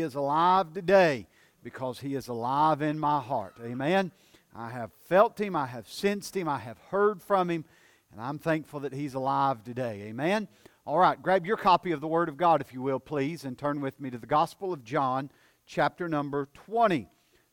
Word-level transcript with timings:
he 0.00 0.06
is 0.06 0.14
alive 0.14 0.72
today 0.72 1.26
because 1.62 2.00
he 2.00 2.14
is 2.14 2.28
alive 2.28 2.80
in 2.80 2.98
my 2.98 3.20
heart. 3.20 3.56
Amen. 3.62 4.10
I 4.56 4.70
have 4.70 4.90
felt 5.10 5.38
him, 5.38 5.54
I 5.54 5.66
have 5.66 5.86
sensed 5.86 6.34
him, 6.34 6.48
I 6.48 6.58
have 6.58 6.78
heard 6.88 7.20
from 7.20 7.50
him, 7.50 7.66
and 8.10 8.18
I'm 8.18 8.38
thankful 8.38 8.80
that 8.80 8.94
he's 8.94 9.12
alive 9.12 9.62
today. 9.62 10.04
Amen. 10.04 10.48
All 10.86 10.98
right, 10.98 11.20
grab 11.20 11.44
your 11.44 11.58
copy 11.58 11.92
of 11.92 12.00
the 12.00 12.08
Word 12.08 12.30
of 12.30 12.38
God, 12.38 12.62
if 12.62 12.72
you 12.72 12.80
will, 12.80 12.98
please, 12.98 13.44
and 13.44 13.58
turn 13.58 13.82
with 13.82 14.00
me 14.00 14.08
to 14.08 14.16
the 14.16 14.26
Gospel 14.26 14.72
of 14.72 14.84
John, 14.84 15.30
chapter 15.66 16.08
number 16.08 16.48
20. 16.54 17.06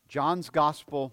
John's 0.08 0.48
Gospel, 0.48 1.12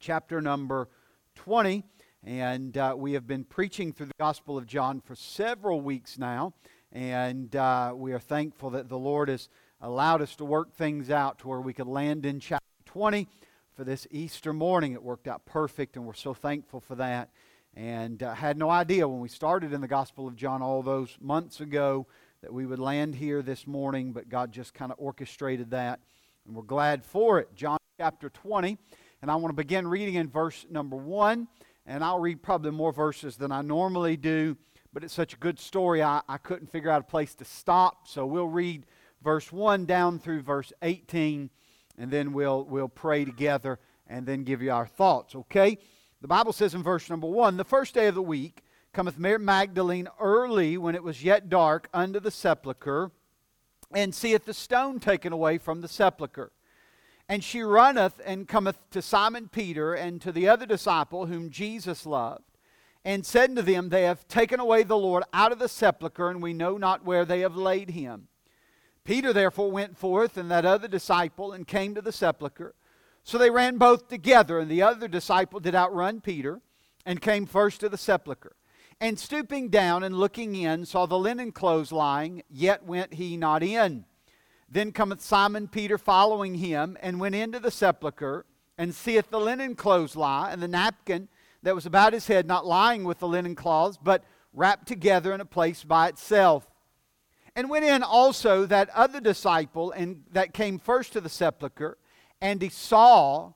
chapter 0.00 0.40
number 0.40 0.88
20. 1.36 1.84
And 2.24 2.76
uh, 2.76 2.96
we 2.98 3.12
have 3.12 3.28
been 3.28 3.44
preaching 3.44 3.92
through 3.92 4.06
the 4.06 4.14
Gospel 4.18 4.58
of 4.58 4.66
John 4.66 5.00
for 5.00 5.14
several 5.14 5.80
weeks 5.80 6.18
now. 6.18 6.52
And 6.90 7.54
uh, 7.54 7.94
we 7.96 8.12
are 8.12 8.18
thankful 8.18 8.70
that 8.70 8.88
the 8.88 8.98
Lord 8.98 9.28
has 9.28 9.48
allowed 9.82 10.22
us 10.22 10.36
to 10.36 10.44
work 10.44 10.72
things 10.72 11.10
out 11.10 11.40
to 11.40 11.48
where 11.48 11.60
we 11.60 11.74
could 11.74 11.88
land 11.88 12.24
in 12.24 12.40
chapter 12.40 12.64
20 12.86 13.26
for 13.74 13.84
this 13.84 14.06
Easter 14.10 14.52
morning. 14.52 14.92
It 14.92 15.02
worked 15.02 15.28
out 15.28 15.44
perfect, 15.44 15.96
and 15.96 16.06
we're 16.06 16.14
so 16.14 16.32
thankful 16.32 16.80
for 16.80 16.94
that. 16.94 17.30
And 17.74 18.22
uh, 18.22 18.34
had 18.34 18.56
no 18.56 18.70
idea 18.70 19.08
when 19.08 19.20
we 19.20 19.28
started 19.28 19.72
in 19.72 19.80
the 19.80 19.88
Gospel 19.88 20.28
of 20.28 20.36
John 20.36 20.62
all 20.62 20.82
those 20.82 21.16
months 21.20 21.60
ago 21.60 22.06
that 22.42 22.52
we 22.52 22.64
would 22.64 22.78
land 22.78 23.16
here 23.16 23.42
this 23.42 23.66
morning, 23.66 24.12
but 24.12 24.28
God 24.28 24.52
just 24.52 24.72
kind 24.72 24.92
of 24.92 24.98
orchestrated 25.00 25.70
that. 25.72 26.00
And 26.46 26.54
we're 26.54 26.62
glad 26.62 27.04
for 27.04 27.40
it. 27.40 27.54
John 27.54 27.78
chapter 27.98 28.30
20. 28.30 28.78
And 29.20 29.30
I 29.30 29.36
want 29.36 29.50
to 29.50 29.56
begin 29.56 29.86
reading 29.86 30.14
in 30.14 30.28
verse 30.28 30.64
number 30.70 30.96
1 30.96 31.48
and 31.86 32.04
I'll 32.04 32.18
read 32.18 32.42
probably 32.42 32.70
more 32.70 32.92
verses 32.92 33.36
than 33.36 33.50
I 33.50 33.62
normally 33.62 34.16
do, 34.16 34.56
but 34.92 35.02
it's 35.02 35.14
such 35.14 35.34
a 35.34 35.36
good 35.36 35.58
story, 35.58 36.02
I, 36.02 36.22
I 36.28 36.38
couldn't 36.38 36.70
figure 36.70 36.90
out 36.90 37.00
a 37.00 37.04
place 37.04 37.34
to 37.36 37.44
stop. 37.44 38.06
So 38.06 38.24
we'll 38.24 38.46
read 38.46 38.86
verse 39.22 39.52
1 39.52 39.86
down 39.86 40.18
through 40.18 40.42
verse 40.42 40.72
18, 40.82 41.50
and 41.98 42.10
then 42.10 42.32
we'll, 42.32 42.64
we'll 42.64 42.88
pray 42.88 43.24
together 43.24 43.78
and 44.06 44.26
then 44.26 44.44
give 44.44 44.62
you 44.62 44.72
our 44.72 44.86
thoughts, 44.86 45.34
okay? 45.34 45.78
The 46.20 46.28
Bible 46.28 46.52
says 46.52 46.74
in 46.74 46.82
verse 46.82 47.08
number 47.08 47.26
1 47.26 47.56
The 47.56 47.64
first 47.64 47.94
day 47.94 48.06
of 48.06 48.14
the 48.14 48.22
week 48.22 48.62
cometh 48.92 49.18
Mary 49.18 49.38
Magdalene 49.38 50.08
early 50.20 50.76
when 50.76 50.94
it 50.94 51.02
was 51.02 51.24
yet 51.24 51.48
dark 51.48 51.88
unto 51.94 52.20
the 52.20 52.30
sepulchre, 52.30 53.10
and 53.94 54.14
seeth 54.14 54.44
the 54.44 54.54
stone 54.54 55.00
taken 55.00 55.32
away 55.32 55.58
from 55.58 55.80
the 55.80 55.88
sepulchre. 55.88 56.52
And 57.28 57.42
she 57.42 57.62
runneth 57.62 58.20
and 58.24 58.48
cometh 58.48 58.78
to 58.90 59.00
Simon 59.00 59.48
Peter 59.48 59.94
and 59.94 60.20
to 60.20 60.32
the 60.32 60.48
other 60.48 60.66
disciple 60.66 61.26
whom 61.26 61.50
Jesus 61.50 62.04
loved, 62.04 62.44
and 63.04 63.24
said 63.24 63.50
unto 63.50 63.62
them, 63.62 63.88
They 63.88 64.02
have 64.02 64.28
taken 64.28 64.60
away 64.60 64.82
the 64.82 64.96
Lord 64.96 65.24
out 65.32 65.52
of 65.52 65.58
the 65.58 65.68
sepulchre, 65.68 66.28
and 66.28 66.42
we 66.42 66.52
know 66.52 66.76
not 66.76 67.04
where 67.04 67.24
they 67.24 67.40
have 67.40 67.56
laid 67.56 67.90
him. 67.90 68.28
Peter 69.04 69.32
therefore 69.32 69.70
went 69.70 69.98
forth, 69.98 70.36
and 70.36 70.50
that 70.50 70.64
other 70.64 70.88
disciple, 70.88 71.52
and 71.52 71.66
came 71.66 71.94
to 71.94 72.02
the 72.02 72.12
sepulchre. 72.12 72.74
So 73.24 73.38
they 73.38 73.50
ran 73.50 73.78
both 73.78 74.08
together, 74.08 74.58
and 74.58 74.70
the 74.70 74.82
other 74.82 75.08
disciple 75.08 75.60
did 75.60 75.74
outrun 75.74 76.20
Peter, 76.20 76.60
and 77.04 77.20
came 77.20 77.46
first 77.46 77.80
to 77.80 77.88
the 77.88 77.98
sepulchre. 77.98 78.56
And 79.00 79.18
stooping 79.18 79.70
down 79.70 80.04
and 80.04 80.16
looking 80.16 80.54
in, 80.54 80.86
saw 80.86 81.06
the 81.06 81.18
linen 81.18 81.50
clothes 81.50 81.90
lying, 81.90 82.42
yet 82.48 82.84
went 82.84 83.14
he 83.14 83.36
not 83.36 83.62
in. 83.62 84.04
Then 84.68 84.92
cometh 84.92 85.20
Simon 85.20 85.68
Peter 85.68 85.98
following 85.98 86.54
him, 86.54 86.96
and 87.00 87.18
went 87.18 87.34
into 87.34 87.58
the 87.58 87.70
sepulchre, 87.70 88.46
and 88.78 88.94
seeth 88.94 89.30
the 89.30 89.40
linen 89.40 89.74
clothes 89.74 90.16
lie, 90.16 90.50
and 90.50 90.62
the 90.62 90.68
napkin 90.68 91.28
that 91.62 91.74
was 91.74 91.86
about 91.86 92.12
his 92.12 92.26
head 92.26 92.46
not 92.46 92.66
lying 92.66 93.04
with 93.04 93.18
the 93.18 93.28
linen 93.28 93.54
cloths, 93.54 93.98
but 94.02 94.24
wrapped 94.52 94.86
together 94.86 95.32
in 95.32 95.40
a 95.40 95.44
place 95.44 95.84
by 95.84 96.08
itself. 96.08 96.68
And 97.54 97.68
went 97.68 97.84
in 97.84 98.02
also 98.02 98.64
that 98.66 98.88
other 98.90 99.20
disciple, 99.20 99.92
and 99.92 100.24
that 100.32 100.54
came 100.54 100.78
first 100.78 101.12
to 101.12 101.20
the 101.20 101.28
sepulchre, 101.28 101.98
and 102.40 102.62
he 102.62 102.70
saw 102.70 103.52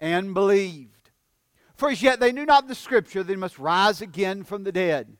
and 0.00 0.32
believed. 0.34 1.10
For 1.74 1.90
as 1.90 2.02
yet 2.02 2.20
they 2.20 2.32
knew 2.32 2.46
not 2.46 2.68
the 2.68 2.74
scripture 2.74 3.22
that 3.22 3.32
he 3.32 3.36
must 3.36 3.58
rise 3.58 4.00
again 4.00 4.44
from 4.44 4.64
the 4.64 4.72
dead. 4.72 5.16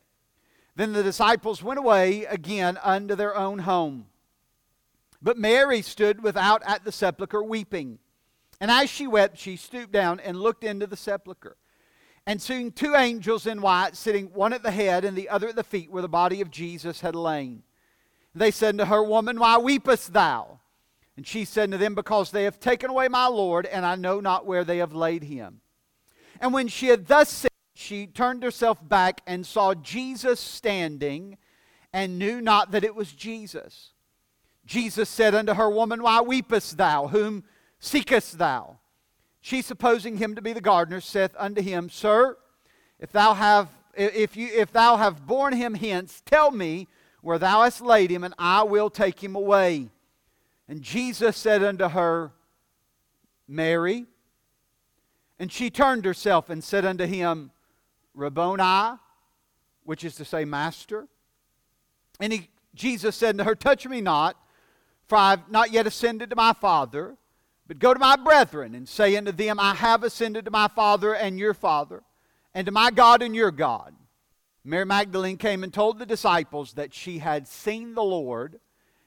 Then 0.76 0.92
the 0.92 1.02
disciples 1.02 1.62
went 1.62 1.78
away 1.78 2.24
again 2.24 2.78
unto 2.82 3.14
their 3.14 3.36
own 3.36 3.60
home. 3.60 4.06
But 5.22 5.36
Mary 5.36 5.82
stood 5.82 6.22
without 6.22 6.62
at 6.64 6.84
the 6.84 6.92
sepulchre 6.92 7.42
weeping. 7.42 7.98
And 8.60 8.70
as 8.70 8.88
she 8.90 9.06
wept, 9.06 9.38
she 9.38 9.56
stooped 9.56 9.92
down 9.92 10.20
and 10.20 10.40
looked 10.40 10.64
into 10.64 10.86
the 10.86 10.96
sepulchre. 10.96 11.56
And 12.26 12.40
seeing 12.40 12.72
two 12.72 12.94
angels 12.94 13.46
in 13.46 13.60
white 13.60 13.96
sitting, 13.96 14.26
one 14.26 14.52
at 14.52 14.62
the 14.62 14.70
head 14.70 15.04
and 15.04 15.16
the 15.16 15.28
other 15.28 15.48
at 15.48 15.56
the 15.56 15.64
feet, 15.64 15.90
where 15.90 16.02
the 16.02 16.08
body 16.08 16.40
of 16.40 16.50
Jesus 16.50 17.00
had 17.00 17.14
lain. 17.14 17.62
They 18.34 18.50
said 18.50 18.78
to 18.78 18.86
her, 18.86 19.02
Woman, 19.02 19.38
why 19.38 19.58
weepest 19.58 20.12
thou? 20.12 20.60
And 21.16 21.26
she 21.26 21.44
said 21.44 21.70
to 21.70 21.78
them, 21.78 21.94
Because 21.94 22.30
they 22.30 22.44
have 22.44 22.60
taken 22.60 22.90
away 22.90 23.08
my 23.08 23.26
Lord, 23.26 23.66
and 23.66 23.84
I 23.84 23.96
know 23.96 24.20
not 24.20 24.46
where 24.46 24.64
they 24.64 24.78
have 24.78 24.94
laid 24.94 25.24
him. 25.24 25.60
And 26.40 26.52
when 26.52 26.68
she 26.68 26.86
had 26.86 27.06
thus 27.06 27.28
said, 27.28 27.50
she 27.74 28.06
turned 28.06 28.42
herself 28.42 28.86
back 28.86 29.20
and 29.26 29.44
saw 29.44 29.74
Jesus 29.74 30.38
standing, 30.38 31.38
and 31.92 32.18
knew 32.18 32.40
not 32.40 32.70
that 32.70 32.84
it 32.84 32.94
was 32.94 33.12
Jesus. 33.12 33.92
Jesus 34.66 35.08
said 35.08 35.34
unto 35.34 35.54
her, 35.54 35.68
Woman, 35.68 36.02
why 36.02 36.20
weepest 36.20 36.76
thou? 36.76 37.08
Whom 37.08 37.42
seekest 37.80 38.38
thou? 38.38 38.78
She, 39.40 39.62
supposing 39.62 40.18
him 40.18 40.34
to 40.34 40.42
be 40.42 40.52
the 40.52 40.60
gardener, 40.60 41.00
saith 41.00 41.34
unto 41.38 41.62
him, 41.62 41.88
Sir, 41.88 42.36
if 42.98 43.10
thou 43.10 43.34
have 43.34 43.68
if 43.94 44.36
you 44.36 44.48
if 44.54 44.70
thou 44.72 44.96
have 44.96 45.26
borne 45.26 45.54
him 45.54 45.74
hence, 45.74 46.22
tell 46.24 46.50
me 46.50 46.86
where 47.22 47.38
thou 47.38 47.62
hast 47.62 47.80
laid 47.80 48.10
him, 48.10 48.24
and 48.24 48.34
I 48.38 48.62
will 48.62 48.90
take 48.90 49.22
him 49.22 49.34
away. 49.34 49.88
And 50.68 50.82
Jesus 50.82 51.36
said 51.36 51.62
unto 51.62 51.88
her, 51.88 52.32
Mary. 53.48 54.06
And 55.38 55.50
she 55.50 55.70
turned 55.70 56.04
herself 56.04 56.48
and 56.50 56.62
said 56.62 56.84
unto 56.84 57.06
him, 57.06 57.50
Rabboni, 58.14 58.98
which 59.84 60.04
is 60.04 60.14
to 60.16 60.24
say, 60.24 60.44
Master. 60.44 61.08
And 62.20 62.32
he, 62.32 62.48
Jesus 62.74 63.16
said 63.16 63.30
unto 63.30 63.44
her, 63.44 63.54
Touch 63.54 63.86
me 63.86 64.00
not, 64.00 64.36
for 65.08 65.16
I 65.16 65.30
have 65.30 65.50
not 65.50 65.72
yet 65.72 65.86
ascended 65.86 66.30
to 66.30 66.36
my 66.36 66.52
Father, 66.52 67.16
but 67.66 67.78
go 67.78 67.92
to 67.92 68.00
my 68.00 68.16
brethren 68.16 68.74
and 68.74 68.88
say 68.88 69.16
unto 69.16 69.32
them, 69.32 69.58
I 69.58 69.74
have 69.74 70.04
ascended 70.04 70.44
to 70.44 70.50
my 70.50 70.68
Father 70.68 71.14
and 71.14 71.38
your 71.38 71.54
Father, 71.54 72.02
and 72.54 72.66
to 72.66 72.72
my 72.72 72.90
God 72.90 73.22
and 73.22 73.34
your 73.34 73.50
God. 73.50 73.94
Mary 74.64 74.84
Magdalene 74.84 75.38
came 75.38 75.64
and 75.64 75.72
told 75.72 75.98
the 75.98 76.06
disciples 76.06 76.74
that 76.74 76.92
she 76.92 77.18
had 77.18 77.48
seen 77.48 77.94
the 77.94 78.02
Lord 78.02 78.60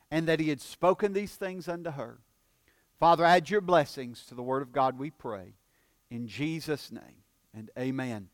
and 0.10 0.28
that 0.28 0.40
he 0.40 0.50
had 0.50 0.62
spoken 0.62 1.14
these 1.14 1.36
things 1.36 1.68
unto 1.68 1.92
her. 1.92 2.20
Father, 3.00 3.24
add 3.24 3.50
your 3.50 3.62
blessings 3.62 4.26
to 4.28 4.36
the 4.36 4.44
Word 4.44 4.62
of 4.62 4.72
God, 4.72 4.98
we 4.98 5.10
pray. 5.12 5.56
In 6.10 6.28
Jesus' 6.28 6.92
name, 6.92 7.24
and 7.54 7.70
amen. 7.78 8.30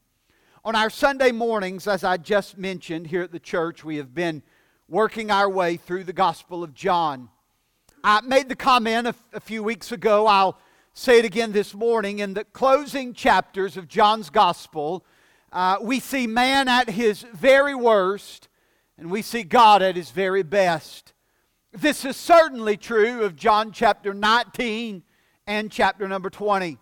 On 0.63 0.75
our 0.75 0.90
Sunday 0.90 1.31
mornings, 1.31 1.88
as 1.88 2.03
I 2.03 2.18
just 2.18 2.58
mentioned 2.58 3.08
here 3.08 3.22
at 3.22 3.31
the 3.31 3.40
church, 3.40 3.84
we 3.84 3.97
have 3.97 4.13
been 4.13 4.44
working 4.88 5.31
our 5.31 5.50
way 5.50 5.78
through 5.78 6.03
the 6.03 6.13
Gospel 6.13 6.63
of 6.63 6.74
John. 6.74 7.29
I 8.03 8.22
made 8.22 8.50
the 8.50 8.56
comment 8.56 9.08
a, 9.08 9.16
a 9.34 9.40
few 9.40 9.63
weeks 9.63 9.91
ago. 9.91 10.28
I'll 10.28 10.58
say 10.94 11.19
it 11.19 11.25
again 11.25 11.52
this 11.52 11.74
morning. 11.74 12.19
In 12.19 12.34
the 12.34 12.44
closing 12.44 13.13
chapters 13.13 13.78
of 13.78 13.88
John's 13.88 14.29
Gospel, 14.29 15.06
uh, 15.52 15.78
we 15.82 16.00
see 16.00 16.28
man 16.28 16.68
at 16.68 16.90
his 16.90 17.24
very 17.34 17.76
worst, 17.76 18.48
and 18.98 19.10
we 19.10 19.22
see 19.22 19.44
God 19.44 19.82
at 19.82 19.96
his 19.96 20.12
very 20.12 20.44
best. 20.44 21.14
This 21.72 22.06
is 22.06 22.18
certainly 22.18 22.78
true 22.78 23.24
of 23.24 23.36
John 23.36 23.72
chapter 23.72 24.14
19 24.14 25.04
and 25.48 25.72
chapter 25.72 26.08
number 26.08 26.30
20. 26.30 26.78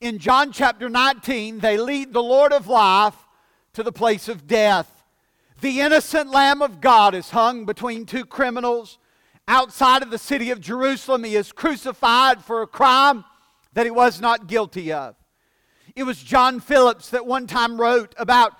In 0.00 0.18
John 0.18 0.52
chapter 0.52 0.88
19, 0.88 1.58
they 1.58 1.76
lead 1.76 2.12
the 2.12 2.22
Lord 2.22 2.52
of 2.52 2.68
life 2.68 3.16
to 3.72 3.82
the 3.82 3.92
place 3.92 4.28
of 4.28 4.46
death. 4.46 5.04
The 5.60 5.80
innocent 5.80 6.30
Lamb 6.30 6.62
of 6.62 6.80
God 6.80 7.14
is 7.14 7.30
hung 7.30 7.64
between 7.64 8.06
two 8.06 8.24
criminals 8.24 8.98
outside 9.48 10.02
of 10.02 10.10
the 10.10 10.18
city 10.18 10.50
of 10.50 10.60
Jerusalem. 10.60 11.24
He 11.24 11.34
is 11.34 11.50
crucified 11.50 12.44
for 12.44 12.62
a 12.62 12.66
crime 12.66 13.24
that 13.72 13.86
he 13.86 13.90
was 13.90 14.20
not 14.20 14.46
guilty 14.46 14.92
of. 14.92 15.16
It 15.98 16.06
was 16.06 16.22
John 16.22 16.60
Phillips 16.60 17.10
that 17.10 17.26
one 17.26 17.48
time 17.48 17.80
wrote 17.80 18.14
about 18.18 18.52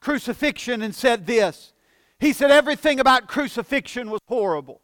crucifixion 0.00 0.80
and 0.80 0.94
said 0.94 1.26
this. 1.26 1.74
He 2.18 2.32
said, 2.32 2.50
Everything 2.50 3.00
about 3.00 3.28
crucifixion 3.28 4.08
was 4.08 4.22
horrible. 4.26 4.80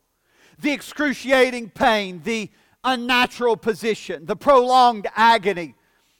The 0.58 0.72
excruciating 0.72 1.70
pain, 1.70 2.20
the 2.22 2.50
unnatural 2.84 3.56
position, 3.56 4.26
the 4.26 4.36
prolonged 4.36 5.06
agony, 5.16 5.74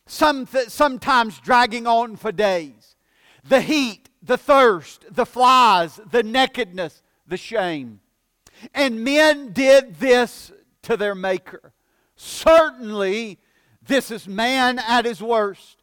some 0.06 0.46
th- 0.46 0.70
sometimes 0.70 1.38
dragging 1.40 1.86
on 1.86 2.16
for 2.16 2.32
days, 2.32 2.96
the 3.44 3.60
heat, 3.60 4.08
the 4.22 4.38
thirst, 4.38 5.04
the 5.10 5.26
flies, 5.26 6.00
the 6.10 6.22
nakedness, 6.22 7.02
the 7.26 7.36
shame. 7.36 8.00
And 8.72 9.04
men 9.04 9.52
did 9.52 9.96
this 9.96 10.52
to 10.84 10.96
their 10.96 11.14
Maker. 11.14 11.74
Certainly, 12.16 13.38
this 13.86 14.10
is 14.10 14.26
man 14.26 14.78
at 14.78 15.04
his 15.04 15.20
worst. 15.20 15.81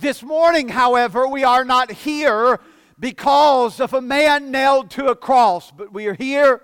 This 0.00 0.22
morning, 0.22 0.68
however, 0.68 1.26
we 1.26 1.42
are 1.42 1.64
not 1.64 1.90
here 1.90 2.60
because 3.00 3.80
of 3.80 3.92
a 3.94 4.00
man 4.00 4.52
nailed 4.52 4.90
to 4.90 5.06
a 5.06 5.16
cross, 5.16 5.72
but 5.72 5.92
we 5.92 6.06
are 6.06 6.14
here 6.14 6.62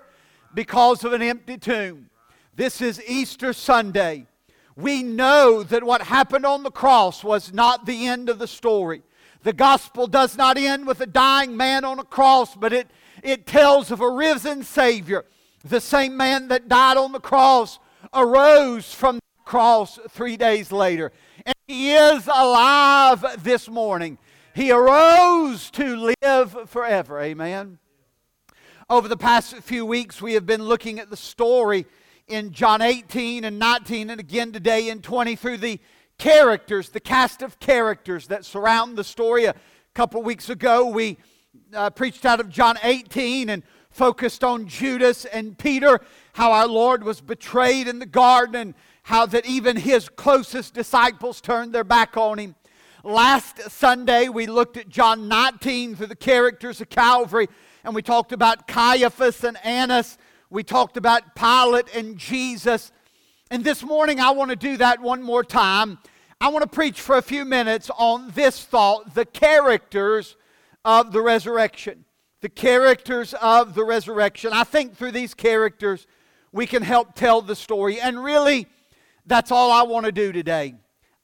because 0.53 1.03
of 1.03 1.11
an 1.11 1.21
empty 1.21 1.57
tomb. 1.57 2.09
This 2.55 2.79
is 2.79 3.03
Easter 3.05 3.51
Sunday. 3.51 4.27
We 4.77 5.03
know 5.03 5.63
that 5.63 5.83
what 5.83 6.03
happened 6.03 6.45
on 6.45 6.63
the 6.63 6.71
cross 6.71 7.25
was 7.25 7.51
not 7.51 7.85
the 7.85 8.07
end 8.07 8.29
of 8.29 8.39
the 8.39 8.47
story. 8.47 9.03
The 9.43 9.51
gospel 9.51 10.07
does 10.07 10.37
not 10.37 10.57
end 10.57 10.87
with 10.87 11.01
a 11.01 11.05
dying 11.05 11.57
man 11.57 11.83
on 11.83 11.99
a 11.99 12.05
cross, 12.05 12.55
but 12.55 12.71
it, 12.71 12.87
it 13.21 13.45
tells 13.45 13.91
of 13.91 13.99
a 13.99 14.09
risen 14.09 14.63
Savior. 14.63 15.25
The 15.65 15.81
same 15.81 16.15
man 16.15 16.47
that 16.47 16.69
died 16.69 16.95
on 16.95 17.11
the 17.11 17.19
cross 17.19 17.79
arose 18.13 18.93
from 18.93 19.17
the 19.17 19.21
cross 19.43 19.99
three 20.09 20.37
days 20.37 20.71
later. 20.71 21.11
And 21.45 21.55
he 21.67 21.91
is 21.91 22.27
alive 22.27 23.43
this 23.43 23.69
morning. 23.69 24.17
He 24.55 24.71
arose 24.71 25.69
to 25.71 26.13
live 26.23 26.69
forever. 26.69 27.21
Amen. 27.21 27.77
Over 28.89 29.07
the 29.07 29.17
past 29.17 29.55
few 29.57 29.85
weeks, 29.85 30.21
we 30.21 30.33
have 30.33 30.47
been 30.47 30.63
looking 30.63 30.99
at 30.99 31.11
the 31.11 31.17
story 31.17 31.85
in 32.27 32.51
John 32.51 32.81
18 32.81 33.43
and 33.43 33.59
19, 33.59 34.09
and 34.09 34.19
again 34.19 34.51
today 34.51 34.89
in 34.89 35.03
20 35.03 35.35
through 35.35 35.57
the 35.57 35.79
characters, 36.17 36.89
the 36.89 36.99
cast 36.99 37.43
of 37.43 37.59
characters 37.59 38.27
that 38.27 38.43
surround 38.43 38.97
the 38.97 39.03
story. 39.03 39.45
A 39.45 39.55
couple 39.93 40.23
weeks 40.23 40.49
ago, 40.49 40.87
we 40.87 41.17
uh, 41.75 41.91
preached 41.91 42.25
out 42.25 42.39
of 42.39 42.49
John 42.49 42.77
18 42.81 43.49
and 43.49 43.61
focused 43.91 44.43
on 44.43 44.67
Judas 44.67 45.25
and 45.25 45.57
Peter, 45.57 45.99
how 46.33 46.51
our 46.51 46.67
Lord 46.67 47.03
was 47.03 47.21
betrayed 47.21 47.87
in 47.87 47.99
the 47.99 48.05
garden, 48.07 48.73
how 49.05 49.25
that 49.25 49.45
even 49.47 49.77
his 49.77 50.09
closest 50.09 50.75
disciples 50.75 51.41
turned 51.41 51.73
their 51.73 51.83
back 51.83 52.15
on 52.15 52.37
him. 52.37 52.55
Last 53.03 53.59
Sunday, 53.71 54.29
we 54.29 54.45
looked 54.45 54.77
at 54.77 54.89
John 54.89 55.27
19 55.27 55.95
through 55.95 56.07
the 56.07 56.15
characters 56.15 56.81
of 56.81 56.89
Calvary, 56.89 57.47
and 57.83 57.95
we 57.95 58.01
talked 58.01 58.31
about 58.31 58.67
Caiaphas 58.67 59.43
and 59.43 59.57
Annas 59.63 60.17
we 60.49 60.63
talked 60.63 60.95
about 60.95 61.35
Pilate 61.35 61.93
and 61.95 62.17
Jesus. 62.17 62.91
And 63.49 63.63
this 63.63 63.83
morning, 63.83 64.19
I 64.19 64.31
want 64.31 64.51
to 64.51 64.55
do 64.55 64.77
that 64.77 65.01
one 65.01 65.21
more 65.21 65.43
time. 65.43 65.97
I 66.39 66.49
want 66.49 66.63
to 66.63 66.69
preach 66.69 67.01
for 67.01 67.17
a 67.17 67.21
few 67.21 67.45
minutes 67.45 67.89
on 67.97 68.29
this 68.31 68.63
thought 68.63 69.15
the 69.15 69.25
characters 69.25 70.35
of 70.83 71.11
the 71.11 71.21
resurrection. 71.21 72.05
The 72.41 72.49
characters 72.49 73.33
of 73.41 73.73
the 73.73 73.83
resurrection. 73.83 74.51
I 74.53 74.63
think 74.63 74.95
through 74.95 75.11
these 75.11 75.33
characters, 75.33 76.05
we 76.51 76.67
can 76.67 76.83
help 76.83 77.15
tell 77.15 77.41
the 77.41 77.55
story. 77.55 77.99
And 77.99 78.23
really, 78.23 78.67
that's 79.25 79.51
all 79.51 79.71
I 79.71 79.83
want 79.83 80.05
to 80.05 80.11
do 80.11 80.31
today. 80.31 80.75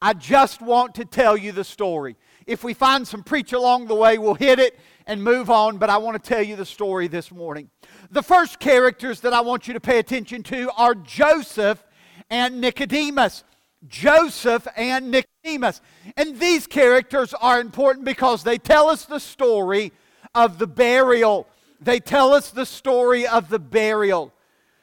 I 0.01 0.13
just 0.13 0.61
want 0.61 0.95
to 0.95 1.05
tell 1.05 1.37
you 1.37 1.51
the 1.51 1.63
story. 1.63 2.15
If 2.47 2.63
we 2.63 2.73
find 2.73 3.07
some 3.07 3.23
preach 3.23 3.53
along 3.53 3.87
the 3.87 3.95
way, 3.95 4.17
we'll 4.17 4.33
hit 4.33 4.57
it 4.59 4.79
and 5.05 5.23
move 5.23 5.49
on, 5.49 5.77
but 5.77 5.89
I 5.89 5.97
want 5.97 6.21
to 6.21 6.29
tell 6.29 6.41
you 6.41 6.55
the 6.55 6.65
story 6.65 7.07
this 7.07 7.31
morning. 7.31 7.69
The 8.09 8.23
first 8.23 8.59
characters 8.59 9.19
that 9.21 9.33
I 9.33 9.41
want 9.41 9.67
you 9.67 9.73
to 9.75 9.79
pay 9.79 9.99
attention 9.99 10.41
to 10.43 10.71
are 10.75 10.95
Joseph 10.95 11.83
and 12.29 12.59
Nicodemus. 12.59 13.43
Joseph 13.87 14.67
and 14.75 15.11
Nicodemus. 15.11 15.81
And 16.17 16.39
these 16.39 16.67
characters 16.67 17.33
are 17.35 17.59
important 17.59 18.05
because 18.05 18.43
they 18.43 18.57
tell 18.57 18.89
us 18.89 19.05
the 19.05 19.19
story 19.19 19.91
of 20.33 20.57
the 20.57 20.67
burial. 20.67 21.47
They 21.79 21.99
tell 21.99 22.33
us 22.33 22.51
the 22.51 22.65
story 22.65 23.27
of 23.27 23.49
the 23.49 23.59
burial. 23.59 24.33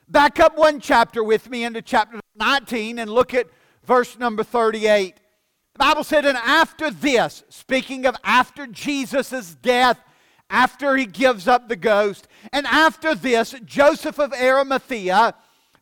Back 0.08 0.40
up 0.40 0.56
one 0.56 0.80
chapter 0.80 1.22
with 1.22 1.50
me 1.50 1.64
into 1.64 1.82
chapter 1.82 2.20
19 2.38 2.98
and 2.98 3.10
look 3.10 3.34
at 3.34 3.46
verse 3.84 4.18
number 4.18 4.42
38. 4.42 5.16
The 5.74 5.78
Bible 5.78 6.04
said, 6.04 6.24
And 6.24 6.38
after 6.38 6.90
this, 6.90 7.44
speaking 7.48 8.06
of 8.06 8.16
after 8.24 8.66
Jesus' 8.66 9.54
death, 9.54 10.00
after 10.50 10.96
he 10.96 11.06
gives 11.06 11.46
up 11.46 11.68
the 11.68 11.76
ghost. 11.76 12.26
And 12.52 12.66
after 12.66 13.14
this, 13.14 13.54
Joseph 13.64 14.18
of 14.18 14.32
Arimathea, 14.32 15.34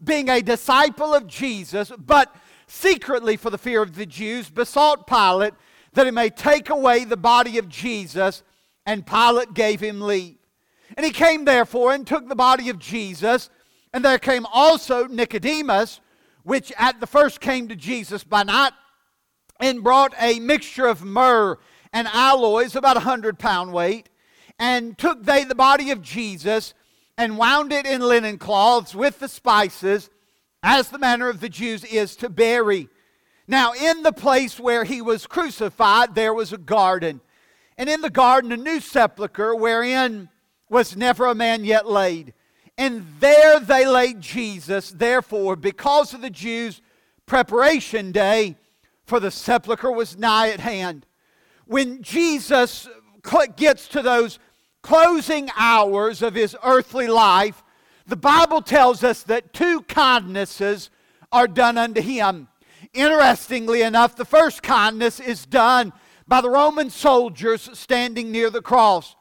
being 0.03 0.29
a 0.29 0.43
disciple 0.43 1.15
of 1.15 1.27
Jesus, 1.27 1.93
but 1.99 2.35
secretly 2.67 3.37
for 3.37 3.51
the 3.51 3.59
fear 3.59 3.83
of 3.83 3.95
the 3.95 4.07
Jews, 4.07 4.51
besought 4.51 5.07
Pilate 5.07 5.55
that 5.93 6.07
he 6.07 6.13
may 6.13 6.31
take 6.31 6.69
away 6.69 7.05
the 7.05 7.17
body 7.17 7.59
of 7.59 7.69
Jesus, 7.69 8.43
and 8.85 9.07
Pilate 9.07 9.55
gave 9.55 9.81
him 9.81 10.01
leave. 10.01 10.37
And 10.97 11.07
he 11.07 11.13
came 11.13 11.45
therefore 11.45 11.95
and 11.95 12.07
took 12.07 12.29
the 12.29 12.37
body 12.37 12.69
of 12.69 12.79
Jesus, 12.79 13.51
and 13.93 14.05
there 14.05 14.19
came 14.19 14.47
also 14.53 15.07
Nicodemus, 15.07 16.01
which 16.47 16.73
at 16.79 17.01
the 17.01 17.07
first 17.07 17.41
came 17.41 17.67
to 17.67 17.75
Jesus 17.77 18.23
by 18.23 18.45
night, 18.45 18.73
and 19.59 19.83
brought 19.83 20.15
a 20.21 20.39
mixture 20.39 20.87
of 20.87 21.03
myrrh 21.03 21.59
and 21.93 22.07
aloes, 22.09 22.77
about 22.77 22.97
a 22.97 23.01
hundred 23.01 23.39
pound 23.39 23.73
weight 23.73 24.09
and 24.59 24.97
took 24.97 25.25
they 25.25 25.45
the 25.45 25.55
body 25.55 25.91
of 25.91 26.03
Jesus 26.03 26.75
and 27.19 27.39
wound 27.39 27.73
it 27.73 27.87
in 27.87 28.01
linen 28.01 28.39
cloths 28.39 28.95
with 28.95 29.19
the 29.19 29.29
spices, 29.29 30.11
as 30.63 30.89
the 30.89 30.99
manner 30.99 31.29
of 31.29 31.41
the 31.41 31.49
Jews 31.49 31.85
is 31.85 32.17
to 32.17 32.29
bury. 32.29 32.89
Now, 33.49 33.73
in 33.73 34.03
the 34.03 34.13
place 34.13 34.59
where 34.61 34.85
he 34.85 35.01
was 35.01 35.27
crucified, 35.27 36.15
there 36.15 36.35
was 36.35 36.53
a 36.53 36.59
garden, 36.59 37.21
and 37.79 37.89
in 37.89 38.03
the 38.03 38.11
garden 38.11 38.53
a 38.53 38.57
new 38.57 38.81
sepulchre 38.81 39.55
wherein 39.55 40.29
was 40.69 40.97
never 40.97 41.27
a 41.27 41.35
man 41.35 41.65
yet 41.65 41.89
laid. 41.89 42.35
And 42.79 43.07
there 43.21 43.59
they 43.59 43.87
laid 43.87 44.21
Jesus. 44.21 44.91
Therefore, 44.91 45.57
because 45.57 46.13
of 46.13 46.21
the 46.21 46.31
Jews' 46.31 46.83
preparation 47.25 48.13
day, 48.13 48.57
for 49.07 49.21
the 49.21 49.31
sepulchre 49.31 49.91
was 49.91 50.19
nigh 50.19 50.51
at 50.51 50.61
hand. 50.61 51.07
When 51.67 52.03
Jesus 52.03 52.89
gets 53.57 53.89
to 53.89 54.03
those 54.03 54.39
closing 54.83 55.49
hours 55.57 56.23
of 56.23 56.35
his 56.35 56.57
earthly 56.63 57.09
life, 57.09 57.65
the 58.07 58.17
Bible 58.17 58.63
tells 58.63 59.03
us 59.03 59.25
that 59.25 59.53
two 59.53 59.83
kindnesses 59.83 60.91
are 61.33 61.49
done 61.49 61.77
unto 61.77 62.01
him. 62.01 62.47
Interestingly 62.93 63.83
enough, 63.83 64.15
the 64.15 64.25
first 64.25 64.63
kindness 64.63 65.19
is 65.19 65.45
done 65.45 65.93
by 66.29 66.41
the 66.41 66.51
Roman 66.51 66.91
soldiers 66.91 67.69
standing 67.73 68.31
near 68.31 68.49
the 68.49 68.63
cross. 68.63 69.16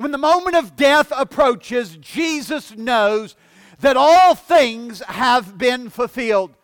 When 0.00 0.12
the 0.12 0.16
moment 0.16 0.56
of 0.56 0.76
death 0.76 1.12
approaches, 1.14 1.98
Jesus 1.98 2.74
knows 2.74 3.36
that 3.80 3.98
all 3.98 4.34
things 4.34 5.00
have 5.00 5.58
been 5.58 5.90
fulfilled. 5.90 6.56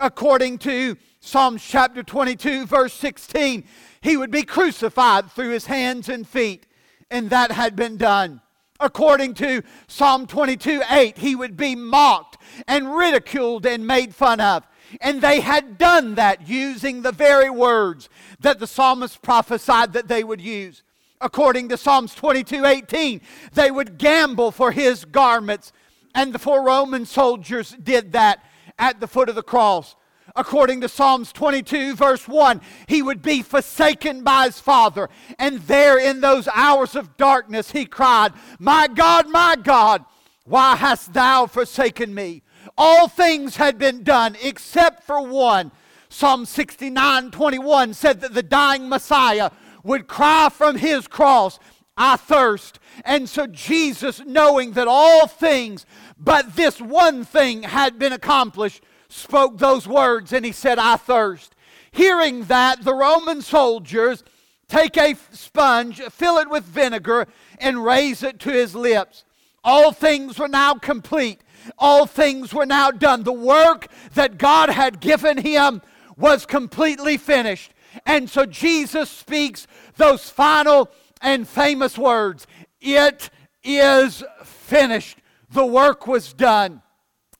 According 0.00 0.58
to 0.58 0.96
Psalms 1.20 1.64
chapter 1.64 2.02
22, 2.02 2.66
verse 2.66 2.92
16, 2.94 3.62
he 4.00 4.16
would 4.16 4.32
be 4.32 4.42
crucified 4.42 5.30
through 5.30 5.50
his 5.50 5.66
hands 5.66 6.08
and 6.08 6.26
feet 6.26 6.66
and 7.08 7.30
that 7.30 7.52
had 7.52 7.76
been 7.76 7.98
done. 7.98 8.40
According 8.80 9.34
to 9.34 9.62
Psalm 9.86 10.26
22 10.26 10.82
8, 10.90 11.18
he 11.18 11.36
would 11.36 11.56
be 11.56 11.76
mocked 11.76 12.36
and 12.66 12.96
ridiculed 12.96 13.64
and 13.64 13.86
made 13.86 14.12
fun 14.12 14.40
of. 14.40 14.66
And 15.00 15.22
they 15.22 15.38
had 15.38 15.78
done 15.78 16.16
that 16.16 16.48
using 16.48 17.02
the 17.02 17.12
very 17.12 17.48
words 17.48 18.08
that 18.40 18.58
the 18.58 18.66
psalmist 18.66 19.22
prophesied 19.22 19.92
that 19.92 20.08
they 20.08 20.24
would 20.24 20.40
use. 20.40 20.82
According 21.22 21.68
to 21.70 21.76
Psalms 21.76 22.14
22 22.14 22.64
18, 22.64 23.20
they 23.54 23.70
would 23.70 23.98
gamble 23.98 24.50
for 24.50 24.72
his 24.72 25.04
garments. 25.04 25.72
And 26.14 26.32
the 26.32 26.38
four 26.38 26.64
Roman 26.64 27.06
soldiers 27.06 27.74
did 27.82 28.12
that 28.12 28.44
at 28.78 29.00
the 29.00 29.06
foot 29.06 29.28
of 29.28 29.34
the 29.34 29.42
cross 29.42 29.96
according 30.36 30.80
to 30.80 30.88
Psalms 30.88 31.32
22, 31.32 31.94
verse 31.94 32.26
1, 32.26 32.60
he 32.86 33.02
would 33.02 33.22
be 33.22 33.42
forsaken 33.42 34.22
by 34.22 34.46
his 34.46 34.58
father. 34.58 35.08
And 35.38 35.60
there 35.60 35.98
in 35.98 36.20
those 36.20 36.48
hours 36.48 36.94
of 36.94 37.16
darkness, 37.16 37.72
he 37.72 37.84
cried, 37.84 38.32
My 38.58 38.88
God, 38.88 39.28
my 39.28 39.56
God, 39.56 40.04
why 40.44 40.76
hast 40.76 41.12
thou 41.12 41.46
forsaken 41.46 42.14
me? 42.14 42.42
All 42.76 43.08
things 43.08 43.56
had 43.56 43.78
been 43.78 44.02
done 44.02 44.36
except 44.42 45.04
for 45.04 45.20
one. 45.26 45.72
Psalm 46.08 46.44
69, 46.44 47.30
21 47.30 47.94
said 47.94 48.20
that 48.20 48.34
the 48.34 48.42
dying 48.42 48.88
Messiah 48.88 49.50
would 49.82 50.06
cry 50.06 50.48
from 50.50 50.76
his 50.76 51.06
cross, 51.06 51.58
I 51.96 52.16
thirst. 52.16 52.78
And 53.04 53.28
so 53.28 53.46
Jesus, 53.46 54.20
knowing 54.24 54.72
that 54.72 54.88
all 54.88 55.26
things 55.26 55.86
but 56.18 56.54
this 56.54 56.80
one 56.80 57.24
thing 57.24 57.64
had 57.64 57.98
been 57.98 58.12
accomplished, 58.12 58.82
spoke 59.08 59.58
those 59.58 59.88
words 59.88 60.32
and 60.32 60.44
he 60.44 60.52
said, 60.52 60.78
I 60.78 60.96
thirst. 60.96 61.54
Hearing 61.90 62.44
that, 62.44 62.84
the 62.84 62.94
Roman 62.94 63.42
soldiers 63.42 64.24
take 64.68 64.96
a 64.96 65.16
sponge, 65.32 66.00
fill 66.00 66.38
it 66.38 66.48
with 66.48 66.64
vinegar, 66.64 67.26
and 67.58 67.84
raise 67.84 68.22
it 68.22 68.38
to 68.40 68.50
his 68.50 68.74
lips. 68.74 69.24
All 69.64 69.92
things 69.92 70.38
were 70.38 70.48
now 70.48 70.74
complete. 70.74 71.42
All 71.78 72.06
things 72.06 72.54
were 72.54 72.66
now 72.66 72.90
done. 72.90 73.22
The 73.22 73.32
work 73.32 73.88
that 74.14 74.38
God 74.38 74.70
had 74.70 75.00
given 75.00 75.38
him 75.38 75.82
was 76.16 76.46
completely 76.46 77.16
finished. 77.16 77.72
And 78.06 78.30
so 78.30 78.46
Jesus 78.46 79.10
speaks 79.10 79.66
those 79.96 80.28
final 80.28 80.90
and 81.20 81.46
famous 81.46 81.96
words 81.96 82.46
It 82.80 83.30
is 83.62 84.24
finished. 84.44 85.18
The 85.50 85.66
work 85.66 86.06
was 86.06 86.32
done. 86.32 86.82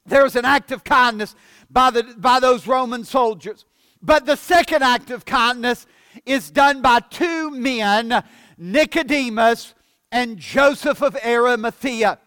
There 0.04 0.22
was 0.22 0.36
an 0.36 0.44
act 0.44 0.72
of 0.72 0.84
kindness 0.84 1.34
by, 1.70 1.90
the, 1.90 2.02
by 2.18 2.40
those 2.40 2.66
Roman 2.66 3.04
soldiers. 3.04 3.64
But 4.02 4.26
the 4.26 4.36
second 4.36 4.82
act 4.82 5.10
of 5.10 5.24
kindness 5.24 5.86
is 6.26 6.50
done 6.50 6.82
by 6.82 7.00
two 7.00 7.50
men, 7.50 8.22
Nicodemus 8.58 9.74
and 10.10 10.38
Joseph 10.38 11.02
of 11.02 11.16
Arimathea. 11.24 12.18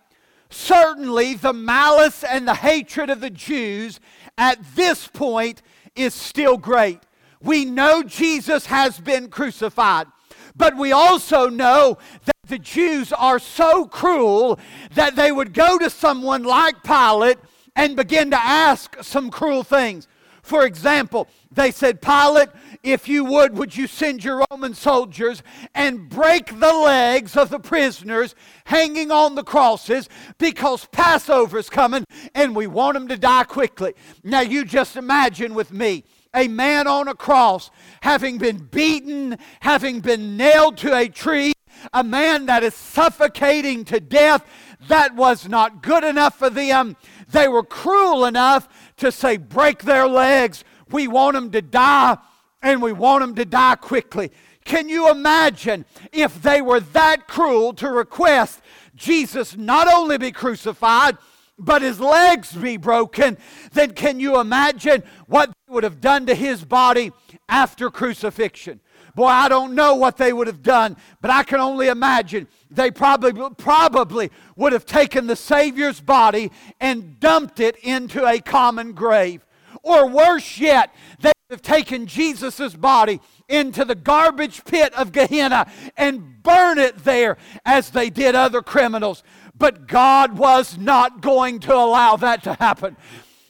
certainly 0.49 1.35
the 1.35 1.53
malice 1.53 2.23
and 2.23 2.47
the 2.47 2.55
hatred 2.55 3.09
of 3.09 3.19
the 3.19 3.29
Jews 3.29 3.99
at 4.37 4.59
this 4.75 5.07
point 5.07 5.61
is 5.95 6.13
still 6.13 6.57
great. 6.57 6.99
We 7.41 7.65
know 7.65 8.03
Jesus 8.03 8.65
has 8.65 8.99
been 8.99 9.29
crucified, 9.29 10.07
but 10.55 10.77
we 10.77 10.91
also 10.91 11.49
know 11.49 11.97
that 12.25 12.35
the 12.47 12.59
Jews 12.59 13.11
are 13.11 13.39
so 13.39 13.85
cruel 13.85 14.59
that 14.93 15.15
they 15.15 15.31
would 15.31 15.53
go 15.53 15.77
to 15.77 15.89
someone 15.89 16.43
like 16.43 16.83
Pilate 16.83 17.37
and 17.75 17.95
begin 17.95 18.31
to 18.31 18.37
ask 18.37 19.03
some 19.03 19.29
cruel 19.29 19.63
things. 19.63 20.07
For 20.41 20.63
example, 20.63 21.27
they 21.51 21.71
said, 21.71 22.01
Pilate, 22.01 22.49
if 22.83 23.07
you 23.07 23.25
would, 23.25 23.57
would 23.57 23.75
you 23.75 23.87
send 23.87 24.23
your 24.23 24.45
Roman 24.51 24.75
soldiers 24.75 25.41
and 25.73 26.07
break 26.07 26.59
the 26.59 26.71
legs 26.71 27.35
of 27.35 27.49
the 27.49 27.59
prisoners 27.59 28.35
hanging 28.65 29.09
on 29.09 29.33
the 29.33 29.43
crosses 29.43 30.07
because 30.37 30.85
Passover's 30.91 31.69
coming 31.69 32.05
and 32.35 32.55
we 32.55 32.67
want 32.67 32.93
them 32.93 33.07
to 33.07 33.17
die 33.17 33.45
quickly. 33.45 33.95
Now, 34.23 34.41
you 34.41 34.65
just 34.65 34.95
imagine 34.95 35.55
with 35.55 35.73
me 35.73 36.03
a 36.35 36.47
man 36.47 36.85
on 36.85 37.07
a 37.07 37.15
cross 37.15 37.71
having 38.01 38.37
been 38.37 38.57
beaten, 38.57 39.37
having 39.61 40.01
been 40.01 40.37
nailed 40.37 40.77
to 40.77 40.95
a 40.95 41.07
tree, 41.07 41.53
a 41.93 42.03
man 42.03 42.45
that 42.47 42.63
is 42.63 42.75
suffocating 42.75 43.85
to 43.85 43.99
death. 43.99 44.45
That 44.87 45.15
was 45.15 45.47
not 45.47 45.81
good 45.81 46.03
enough 46.03 46.37
for 46.37 46.49
them. 46.49 46.97
They 47.29 47.47
were 47.47 47.63
cruel 47.63 48.25
enough 48.25 48.67
to 48.97 49.11
say, 49.11 49.37
break 49.37 49.83
their 49.83 50.07
legs. 50.07 50.63
We 50.89 51.07
want 51.07 51.33
them 51.33 51.51
to 51.51 51.61
die, 51.61 52.17
and 52.61 52.81
we 52.81 52.91
want 52.91 53.21
them 53.21 53.35
to 53.35 53.45
die 53.45 53.75
quickly. 53.75 54.31
Can 54.63 54.89
you 54.89 55.09
imagine 55.09 55.85
if 56.11 56.41
they 56.41 56.61
were 56.61 56.79
that 56.79 57.27
cruel 57.27 57.73
to 57.73 57.89
request 57.89 58.61
Jesus 58.95 59.55
not 59.55 59.87
only 59.87 60.17
be 60.17 60.31
crucified, 60.31 61.17
but 61.57 61.81
his 61.81 61.99
legs 61.99 62.53
be 62.53 62.77
broken? 62.77 63.37
Then 63.71 63.91
can 63.91 64.19
you 64.19 64.39
imagine 64.39 65.03
what 65.27 65.49
they 65.49 65.73
would 65.73 65.83
have 65.83 66.01
done 66.01 66.25
to 66.25 66.35
his 66.35 66.63
body 66.63 67.11
after 67.47 67.89
crucifixion? 67.89 68.79
Boy, 69.15 69.27
I 69.27 69.47
don't 69.47 69.75
know 69.75 69.95
what 69.95 70.17
they 70.17 70.33
would 70.33 70.47
have 70.47 70.61
done, 70.61 70.97
but 71.21 71.31
I 71.31 71.43
can 71.43 71.61
only 71.61 71.87
imagine 71.87 72.47
they 72.69 72.91
probably, 72.91 73.49
probably 73.57 74.29
would 74.57 74.73
have 74.73 74.85
taken 74.85 75.27
the 75.27 75.37
Savior's 75.37 76.01
body 76.01 76.51
and 76.81 77.17
dumped 77.19 77.61
it 77.61 77.77
into 77.77 78.27
a 78.27 78.39
common 78.39 78.91
grave. 78.91 79.45
Or 79.83 80.07
worse 80.09 80.57
yet, 80.57 80.93
they 81.21 81.31
would 81.49 81.59
have 81.59 81.61
taken 81.61 82.07
Jesus' 82.07 82.75
body 82.75 83.21
into 83.47 83.85
the 83.85 83.95
garbage 83.95 84.65
pit 84.65 84.93
of 84.95 85.13
Gehenna 85.13 85.71
and 85.95 86.43
burn 86.43 86.77
it 86.77 86.97
there 87.05 87.37
as 87.65 87.91
they 87.91 88.09
did 88.09 88.35
other 88.35 88.61
criminals. 88.61 89.23
But 89.57 89.87
God 89.87 90.37
was 90.37 90.77
not 90.77 91.21
going 91.21 91.59
to 91.61 91.73
allow 91.73 92.17
that 92.17 92.43
to 92.43 92.53
happen. 92.55 92.97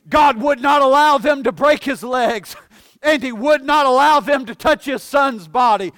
God 0.08 0.38
would 0.42 0.62
not 0.62 0.82
allow 0.82 1.18
them 1.18 1.44
to 1.44 1.52
break 1.52 1.84
his 1.84 2.04
legs 2.04 2.56
and 3.04 3.24
he 3.24 3.32
would 3.32 3.64
not 3.64 3.86
allow 3.86 4.20
them 4.20 4.46
to 4.46 4.56
touch 4.56 4.86
his 4.86 5.02
son's 5.02 5.48
body. 5.48 5.94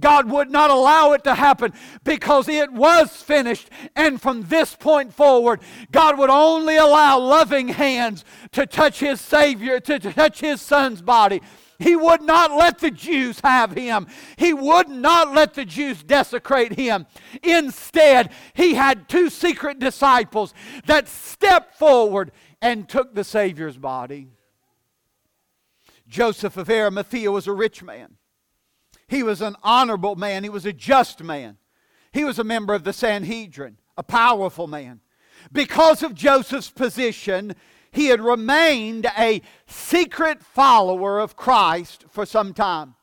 God 0.00 0.30
would 0.30 0.50
not 0.50 0.70
allow 0.70 1.12
it 1.12 1.24
to 1.24 1.34
happen 1.34 1.72
because 2.02 2.48
it 2.48 2.72
was 2.72 3.10
finished. 3.10 3.68
And 3.94 4.20
from 4.20 4.42
this 4.44 4.74
point 4.74 5.12
forward, 5.12 5.60
God 5.90 6.18
would 6.18 6.30
only 6.30 6.76
allow 6.76 7.18
loving 7.18 7.68
hands 7.68 8.24
to 8.52 8.66
touch 8.66 9.00
his 9.00 9.20
Savior, 9.20 9.80
to 9.80 9.98
touch 9.98 10.40
his 10.40 10.60
son's 10.60 11.02
body. 11.02 11.42
He 11.82 11.96
would 11.96 12.22
not 12.22 12.52
let 12.52 12.78
the 12.78 12.90
Jews 12.90 13.40
have 13.40 13.72
him. 13.72 14.06
He 14.36 14.54
would 14.54 14.88
not 14.88 15.34
let 15.34 15.54
the 15.54 15.64
Jews 15.64 16.02
desecrate 16.02 16.74
him. 16.74 17.06
Instead, 17.42 18.30
he 18.54 18.74
had 18.74 19.08
two 19.08 19.28
secret 19.28 19.78
disciples 19.78 20.54
that 20.86 21.08
stepped 21.08 21.76
forward 21.76 22.30
and 22.60 22.88
took 22.88 23.14
the 23.14 23.24
Savior's 23.24 23.76
body. 23.76 24.28
Joseph 26.06 26.56
of 26.56 26.70
Arimathea 26.70 27.30
was 27.30 27.46
a 27.46 27.52
rich 27.52 27.82
man. 27.82 28.16
He 29.08 29.22
was 29.22 29.40
an 29.40 29.56
honorable 29.62 30.14
man. 30.14 30.44
He 30.44 30.50
was 30.50 30.66
a 30.66 30.72
just 30.72 31.22
man. 31.22 31.58
He 32.12 32.24
was 32.24 32.38
a 32.38 32.44
member 32.44 32.74
of 32.74 32.84
the 32.84 32.92
Sanhedrin, 32.92 33.78
a 33.96 34.02
powerful 34.02 34.66
man. 34.66 35.00
Because 35.50 36.02
of 36.02 36.14
Joseph's 36.14 36.70
position, 36.70 37.54
he 37.92 38.06
had 38.06 38.20
remained 38.20 39.06
a 39.16 39.42
secret 39.66 40.42
follower 40.42 41.20
of 41.20 41.36
Christ 41.36 42.06
for 42.10 42.26
some 42.26 42.54
time. 42.54 42.94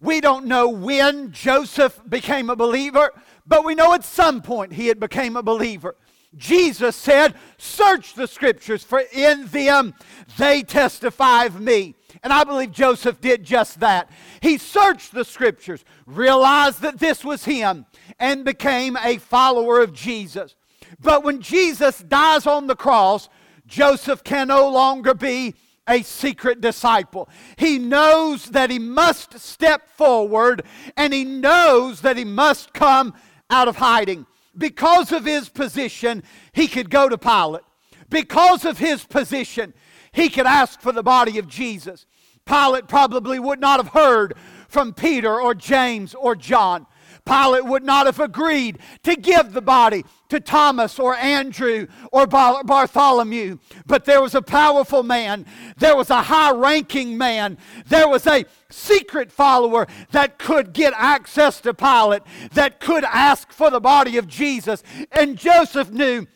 We 0.00 0.20
don't 0.20 0.46
know 0.46 0.68
when 0.68 1.32
Joseph 1.32 2.00
became 2.08 2.50
a 2.50 2.56
believer, 2.56 3.10
but 3.46 3.64
we 3.64 3.74
know 3.74 3.94
at 3.94 4.04
some 4.04 4.42
point 4.42 4.72
he 4.72 4.86
had 4.86 4.98
become 4.98 5.36
a 5.36 5.42
believer. 5.42 5.96
Jesus 6.36 6.94
said, 6.94 7.34
Search 7.56 8.14
the 8.14 8.26
scriptures, 8.26 8.84
for 8.84 9.02
in 9.12 9.46
them 9.46 9.94
they 10.36 10.62
testify 10.62 11.44
of 11.44 11.60
me. 11.60 11.94
And 12.22 12.32
I 12.32 12.44
believe 12.44 12.72
Joseph 12.72 13.20
did 13.20 13.44
just 13.44 13.80
that. 13.80 14.10
He 14.40 14.58
searched 14.58 15.12
the 15.12 15.24
scriptures, 15.24 15.84
realized 16.06 16.80
that 16.82 16.98
this 16.98 17.24
was 17.24 17.44
him, 17.44 17.86
and 18.18 18.44
became 18.44 18.96
a 18.96 19.18
follower 19.18 19.80
of 19.80 19.92
Jesus. 19.92 20.54
But 21.00 21.22
when 21.22 21.40
Jesus 21.40 21.98
dies 22.00 22.46
on 22.46 22.66
the 22.66 22.76
cross, 22.76 23.28
Joseph 23.68 24.24
can 24.24 24.48
no 24.48 24.68
longer 24.68 25.14
be 25.14 25.54
a 25.88 26.02
secret 26.02 26.60
disciple. 26.60 27.28
He 27.56 27.78
knows 27.78 28.46
that 28.46 28.70
he 28.70 28.78
must 28.78 29.38
step 29.38 29.88
forward 29.90 30.64
and 30.96 31.12
he 31.12 31.24
knows 31.24 32.00
that 32.00 32.16
he 32.16 32.24
must 32.24 32.72
come 32.72 33.14
out 33.48 33.68
of 33.68 33.76
hiding. 33.76 34.26
Because 34.56 35.12
of 35.12 35.24
his 35.24 35.48
position, 35.48 36.22
he 36.52 36.66
could 36.66 36.90
go 36.90 37.08
to 37.08 37.16
Pilate. 37.16 37.62
Because 38.10 38.64
of 38.64 38.78
his 38.78 39.04
position, 39.04 39.72
he 40.12 40.28
could 40.28 40.46
ask 40.46 40.80
for 40.80 40.92
the 40.92 41.02
body 41.02 41.38
of 41.38 41.46
Jesus. 41.46 42.06
Pilate 42.44 42.88
probably 42.88 43.38
would 43.38 43.60
not 43.60 43.78
have 43.78 43.92
heard 43.92 44.34
from 44.68 44.92
Peter 44.92 45.40
or 45.40 45.54
James 45.54 46.14
or 46.14 46.34
John. 46.34 46.86
Pilate 47.28 47.66
would 47.66 47.84
not 47.84 48.06
have 48.06 48.20
agreed 48.20 48.78
to 49.02 49.14
give 49.14 49.52
the 49.52 49.60
body 49.60 50.04
to 50.30 50.40
Thomas 50.40 50.98
or 50.98 51.14
Andrew 51.14 51.86
or 52.10 52.26
Bartholomew. 52.26 53.58
But 53.86 54.06
there 54.06 54.22
was 54.22 54.34
a 54.34 54.42
powerful 54.42 55.02
man, 55.02 55.44
there 55.76 55.94
was 55.94 56.08
a 56.08 56.22
high 56.22 56.52
ranking 56.52 57.18
man, 57.18 57.58
there 57.86 58.08
was 58.08 58.26
a 58.26 58.46
secret 58.70 59.30
follower 59.30 59.86
that 60.10 60.38
could 60.38 60.72
get 60.72 60.94
access 60.96 61.60
to 61.60 61.74
Pilate, 61.74 62.22
that 62.52 62.80
could 62.80 63.04
ask 63.04 63.52
for 63.52 63.70
the 63.70 63.80
body 63.80 64.16
of 64.16 64.26
Jesus. 64.26 64.82
And 65.12 65.36
Joseph 65.36 65.90
knew 65.90 66.26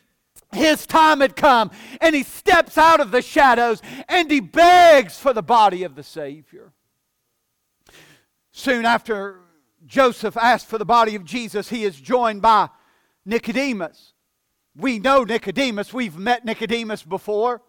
his 0.52 0.86
time 0.86 1.20
had 1.20 1.34
come, 1.34 1.70
and 2.02 2.14
he 2.14 2.22
steps 2.22 2.76
out 2.76 3.00
of 3.00 3.10
the 3.10 3.22
shadows 3.22 3.80
and 4.08 4.30
he 4.30 4.40
begs 4.40 5.18
for 5.18 5.32
the 5.32 5.42
body 5.42 5.82
of 5.84 5.94
the 5.94 6.02
Savior. 6.02 6.72
Soon 8.52 8.84
after 8.84 9.38
Joseph 9.92 10.38
asked 10.38 10.68
for 10.68 10.78
the 10.78 10.86
body 10.86 11.14
of 11.14 11.22
Jesus, 11.22 11.68
he 11.68 11.84
is 11.84 12.00
joined 12.00 12.40
by 12.40 12.70
Nicodemus. 13.26 14.14
We 14.74 14.98
know 14.98 15.22
Nicodemus, 15.22 15.92
we've 15.92 16.16
met 16.16 16.46
Nicodemus 16.46 17.02
before. 17.02 17.60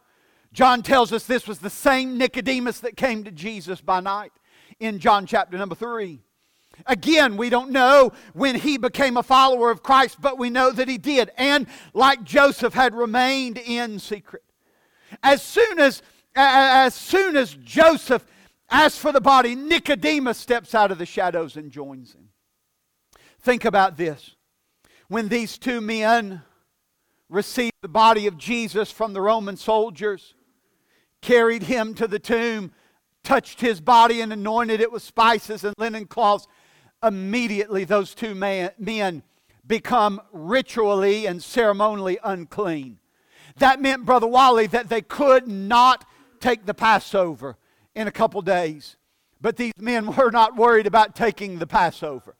John 0.53 0.83
tells 0.83 1.11
us 1.11 1.25
this 1.25 1.49
was 1.49 1.59
the 1.59 1.69
same 1.69 2.17
Nicodemus 2.17 2.79
that 2.79 2.95
came 2.95 3.25
to 3.25 3.31
Jesus 3.31 3.81
by 3.81 3.99
night 3.99 4.31
in 4.79 4.99
John 4.99 5.25
chapter 5.25 5.57
number 5.57 5.75
3. 5.75 6.21
Again, 6.85 7.35
we 7.35 7.49
don't 7.49 7.71
know 7.71 8.13
when 8.31 8.55
he 8.55 8.77
became 8.77 9.17
a 9.17 9.23
follower 9.23 9.69
of 9.69 9.83
Christ, 9.83 10.21
but 10.21 10.37
we 10.37 10.49
know 10.49 10.71
that 10.71 10.87
he 10.87 10.97
did. 10.97 11.29
And 11.37 11.67
like 11.93 12.23
Joseph 12.23 12.73
had 12.73 12.95
remained 12.95 13.57
in 13.57 13.99
secret. 13.99 14.43
As 15.23 15.43
soon 15.43 15.77
as, 15.77 16.01
as 16.37 16.95
soon 16.95 17.35
as 17.35 17.53
Joseph 17.53 18.25
asked 18.73 18.99
for 18.99 19.11
the 19.11 19.21
body, 19.21 19.55
Nicodemus 19.55 20.37
steps 20.37 20.73
out 20.73 20.91
of 20.91 20.97
the 20.97 21.05
shadows 21.05 21.55
and 21.55 21.71
joins 21.71 22.13
him. 22.13 22.29
Think 23.39 23.65
about 23.65 23.97
this. 23.97 24.35
When 25.07 25.27
these 25.27 25.57
two 25.57 25.79
men 25.81 26.41
received 27.29 27.75
the 27.81 27.87
body 27.87 28.25
of 28.25 28.37
Jesus 28.37 28.91
from 28.91 29.13
the 29.13 29.21
Roman 29.21 29.57
soldiers, 29.57 30.33
carried 31.21 31.63
him 31.63 31.93
to 31.95 32.07
the 32.07 32.19
tomb, 32.19 32.71
touched 33.23 33.61
his 33.61 33.79
body 33.79 34.21
and 34.21 34.33
anointed 34.33 34.81
it 34.81 34.91
with 34.91 35.03
spices 35.03 35.63
and 35.63 35.75
linen 35.77 36.05
cloths, 36.05 36.47
immediately 37.03 37.83
those 37.83 38.15
two 38.15 38.33
men 38.33 39.23
become 39.67 40.21
ritually 40.31 41.25
and 41.25 41.43
ceremonially 41.43 42.17
unclean. 42.23 42.99
That 43.57 43.81
meant, 43.81 44.05
Brother 44.05 44.27
Wally, 44.27 44.67
that 44.67 44.89
they 44.89 45.01
could 45.01 45.47
not 45.47 46.05
take 46.39 46.65
the 46.65 46.73
Passover 46.73 47.57
in 47.95 48.07
a 48.07 48.11
couple 48.11 48.41
days. 48.41 48.97
But 49.41 49.57
these 49.57 49.73
men 49.77 50.15
were 50.15 50.31
not 50.31 50.55
worried 50.55 50.87
about 50.87 51.15
taking 51.15 51.59
the 51.59 51.67
Passover. 51.67 52.35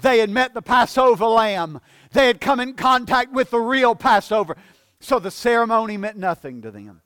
They 0.00 0.18
had 0.18 0.30
met 0.30 0.54
the 0.54 0.62
Passover 0.62 1.26
lamb, 1.26 1.80
they 2.12 2.26
had 2.26 2.40
come 2.40 2.60
in 2.60 2.74
contact 2.74 3.32
with 3.32 3.50
the 3.50 3.60
real 3.60 3.94
Passover. 3.94 4.56
So 5.00 5.18
the 5.18 5.30
ceremony 5.30 5.96
meant 5.96 6.16
nothing 6.16 6.62
to 6.62 6.70
them. 6.70 7.02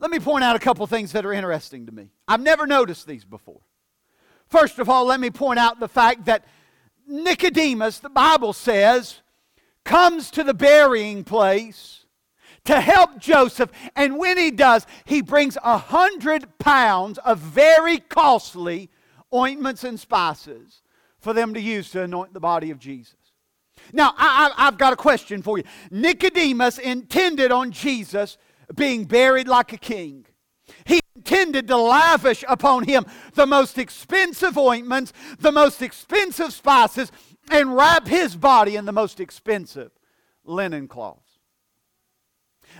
Let 0.00 0.10
me 0.10 0.18
point 0.18 0.44
out 0.44 0.56
a 0.56 0.60
couple 0.60 0.86
things 0.86 1.12
that 1.12 1.24
are 1.24 1.32
interesting 1.32 1.86
to 1.86 1.92
me. 1.92 2.10
I've 2.26 2.40
never 2.40 2.66
noticed 2.66 3.06
these 3.06 3.24
before. 3.24 3.60
First 4.48 4.78
of 4.78 4.88
all, 4.88 5.06
let 5.06 5.20
me 5.20 5.30
point 5.30 5.58
out 5.58 5.80
the 5.80 5.88
fact 5.88 6.26
that 6.26 6.44
Nicodemus, 7.06 7.98
the 7.98 8.08
Bible 8.08 8.52
says, 8.52 9.20
comes 9.84 10.30
to 10.32 10.44
the 10.44 10.54
burying 10.54 11.24
place 11.24 12.03
to 12.64 12.80
help 12.80 13.18
Joseph. 13.18 13.70
And 13.96 14.18
when 14.18 14.38
he 14.38 14.50
does, 14.50 14.86
he 15.04 15.22
brings 15.22 15.56
a 15.62 15.78
hundred 15.78 16.58
pounds 16.58 17.18
of 17.18 17.38
very 17.38 17.98
costly 17.98 18.90
ointments 19.32 19.84
and 19.84 19.98
spices 19.98 20.82
for 21.18 21.32
them 21.32 21.54
to 21.54 21.60
use 21.60 21.90
to 21.90 22.02
anoint 22.02 22.32
the 22.32 22.40
body 22.40 22.70
of 22.70 22.78
Jesus. 22.78 23.16
Now, 23.92 24.14
I, 24.16 24.52
have 24.56 24.78
got 24.78 24.92
a 24.92 24.96
question 24.96 25.42
for 25.42 25.58
you. 25.58 25.64
Nicodemus 25.90 26.78
intended 26.78 27.50
on 27.52 27.70
Jesus 27.70 28.38
being 28.74 29.04
buried 29.04 29.48
like 29.48 29.72
a 29.72 29.76
king. 29.76 30.26
He 30.86 31.00
intended 31.14 31.68
to 31.68 31.76
lavish 31.76 32.44
upon 32.48 32.84
him 32.84 33.04
the 33.34 33.46
most 33.46 33.78
expensive 33.78 34.56
ointments, 34.56 35.12
the 35.38 35.52
most 35.52 35.82
expensive 35.82 36.52
spices, 36.52 37.12
and 37.50 37.76
wrap 37.76 38.06
his 38.06 38.36
body 38.36 38.76
in 38.76 38.84
the 38.84 38.92
most 38.92 39.20
expensive 39.20 39.90
linen 40.44 40.88
cloths. 40.88 41.23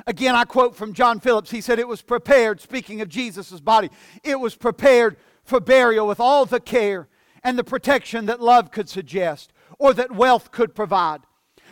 Again, 0.07 0.35
I 0.35 0.45
quote 0.45 0.77
from 0.77 0.93
John 0.93 1.21
Phillips. 1.21 1.51
He 1.51 1.61
said, 1.61 1.79
It 1.79 1.89
was 1.89 2.03
prepared, 2.03 2.61
speaking 2.61 3.01
of 3.01 3.09
Jesus' 3.09 3.61
body, 3.61 3.91
it 4.23 4.39
was 4.39 4.57
prepared 4.57 5.17
for 5.45 5.61
burial 5.61 6.07
with 6.07 6.21
all 6.21 6.47
the 6.47 6.61
care 6.61 7.09
and 7.43 7.59
the 7.59 7.65
protection 7.65 8.27
that 8.27 8.41
love 8.41 8.71
could 8.71 8.89
suggest 8.89 9.53
or 9.79 9.93
that 9.95 10.13
wealth 10.13 10.51
could 10.51 10.75
provide. 10.75 11.21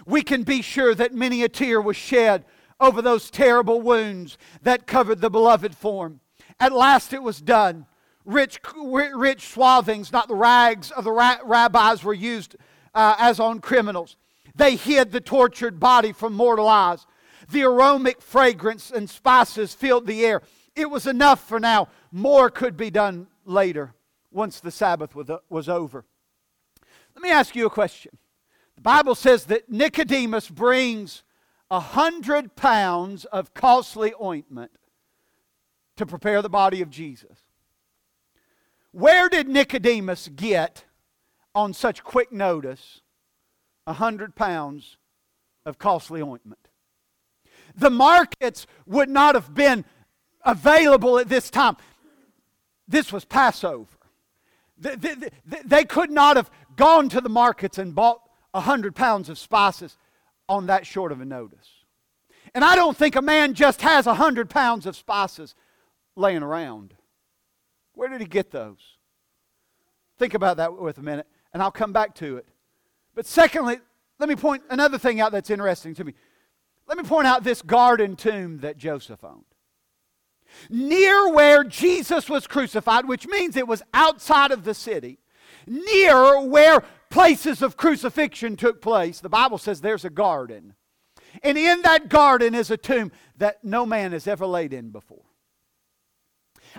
We 0.06 0.22
can 0.22 0.42
be 0.42 0.62
sure 0.62 0.94
that 0.94 1.14
many 1.14 1.42
a 1.42 1.48
tear 1.48 1.80
was 1.80 1.96
shed 1.96 2.44
over 2.80 3.00
those 3.00 3.30
terrible 3.30 3.80
wounds 3.80 4.36
that 4.62 4.86
covered 4.86 5.20
the 5.20 5.30
beloved 5.30 5.76
form. 5.76 6.20
At 6.58 6.72
last 6.72 7.12
it 7.12 7.22
was 7.22 7.40
done. 7.40 7.86
Rich, 8.24 8.60
rich 8.76 9.48
swathings, 9.48 10.12
not 10.12 10.28
the 10.28 10.34
rags 10.34 10.90
of 10.90 11.04
the 11.04 11.12
rabbis, 11.12 12.04
were 12.04 12.14
used 12.14 12.56
uh, 12.94 13.16
as 13.18 13.40
on 13.40 13.60
criminals. 13.60 14.16
They 14.54 14.76
hid 14.76 15.12
the 15.12 15.20
tortured 15.20 15.80
body 15.80 16.12
from 16.12 16.34
mortal 16.34 16.68
eyes. 16.68 17.06
The 17.50 17.62
aromatic 17.62 18.22
fragrance 18.22 18.90
and 18.90 19.08
spices 19.08 19.74
filled 19.74 20.06
the 20.06 20.24
air. 20.24 20.42
It 20.74 20.90
was 20.90 21.06
enough 21.06 21.46
for 21.46 21.60
now. 21.60 21.88
More 22.10 22.50
could 22.50 22.76
be 22.76 22.90
done 22.90 23.26
later 23.44 23.94
once 24.30 24.60
the 24.60 24.70
Sabbath 24.70 25.14
was, 25.14 25.68
over. 25.68 26.04
Let 27.14 27.22
me 27.22 27.30
ask 27.30 27.54
you 27.54 27.66
a 27.66 27.70
question. 27.70 28.16
The 28.76 28.80
Bible 28.80 29.14
says 29.14 29.44
that 29.46 29.70
Nicodemus 29.70 30.48
brings 30.48 31.22
a 31.70 31.80
hundred 31.80 32.56
pounds 32.56 33.24
of 33.26 33.54
costly 33.54 34.12
ointment 34.22 34.70
to 35.96 36.06
prepare 36.06 36.42
the 36.42 36.48
body 36.48 36.80
of 36.80 36.90
Jesus. 36.90 37.38
Where 38.92 39.28
did 39.28 39.48
Nicodemus 39.48 40.28
get 40.28 40.84
on 41.54 41.72
such 41.74 42.02
quick 42.02 42.32
notice 42.32 43.02
a 43.86 43.94
hundred 43.94 44.34
pounds 44.34 44.96
of 45.64 45.78
costly 45.78 46.22
ointment? 46.22 46.61
The 47.76 47.90
markets 47.90 48.66
would 48.86 49.08
not 49.08 49.34
have 49.34 49.54
been 49.54 49.84
available 50.44 51.18
at 51.18 51.28
this 51.28 51.50
time. 51.50 51.76
This 52.88 53.12
was 53.12 53.24
Passover. 53.24 53.86
They, 54.76 55.84
could 55.84 56.10
not 56.10 56.36
have 56.36 56.50
gone 56.76 57.08
to 57.10 57.20
the 57.20 57.28
markets 57.28 57.78
and 57.78 57.94
bought 57.94 58.20
a 58.52 58.60
hundred 58.60 58.96
pounds 58.96 59.28
of 59.28 59.38
spices 59.38 59.96
on 60.48 60.66
that 60.66 60.86
short 60.86 61.12
of 61.12 61.20
a 61.20 61.24
notice. 61.24 61.68
And 62.54 62.64
I 62.64 62.74
don't 62.74 62.96
think 62.96 63.16
a 63.16 63.22
man 63.22 63.54
just 63.54 63.80
has 63.82 64.06
a 64.06 64.14
hundred 64.14 64.50
pounds 64.50 64.84
of 64.86 64.96
spices 64.96 65.54
laying 66.16 66.42
around. 66.42 66.94
Where 67.94 68.08
did 68.08 68.20
he 68.20 68.26
get 68.26 68.50
those? 68.50 68.80
Think 70.18 70.34
about 70.34 70.56
that 70.58 70.76
with 70.76 70.98
a 70.98 71.02
minute, 71.02 71.26
and 71.52 71.62
I'll 71.62 71.70
come 71.70 71.92
back 71.92 72.14
to 72.16 72.36
it. 72.36 72.46
But 73.14 73.26
secondly, 73.26 73.78
let 74.18 74.28
me 74.28 74.36
point 74.36 74.62
another 74.70 74.98
thing 74.98 75.20
out 75.20 75.32
that's 75.32 75.50
interesting 75.50 75.94
to 75.94 76.04
me. 76.04 76.14
Let 76.86 76.98
me 76.98 77.04
point 77.04 77.26
out 77.26 77.44
this 77.44 77.62
garden 77.62 78.16
tomb 78.16 78.58
that 78.58 78.76
Joseph 78.76 79.24
owned. 79.24 79.44
Near 80.68 81.32
where 81.32 81.64
Jesus 81.64 82.28
was 82.28 82.46
crucified, 82.46 83.06
which 83.06 83.26
means 83.26 83.56
it 83.56 83.68
was 83.68 83.82
outside 83.94 84.50
of 84.50 84.64
the 84.64 84.74
city, 84.74 85.18
near 85.66 86.40
where 86.40 86.82
places 87.10 87.62
of 87.62 87.76
crucifixion 87.76 88.56
took 88.56 88.82
place, 88.82 89.20
the 89.20 89.28
Bible 89.28 89.58
says 89.58 89.80
there's 89.80 90.04
a 90.04 90.10
garden. 90.10 90.74
And 91.42 91.56
in 91.56 91.82
that 91.82 92.08
garden 92.08 92.54
is 92.54 92.70
a 92.70 92.76
tomb 92.76 93.12
that 93.38 93.64
no 93.64 93.86
man 93.86 94.12
has 94.12 94.26
ever 94.26 94.46
laid 94.46 94.72
in 94.72 94.90
before. 94.90 95.24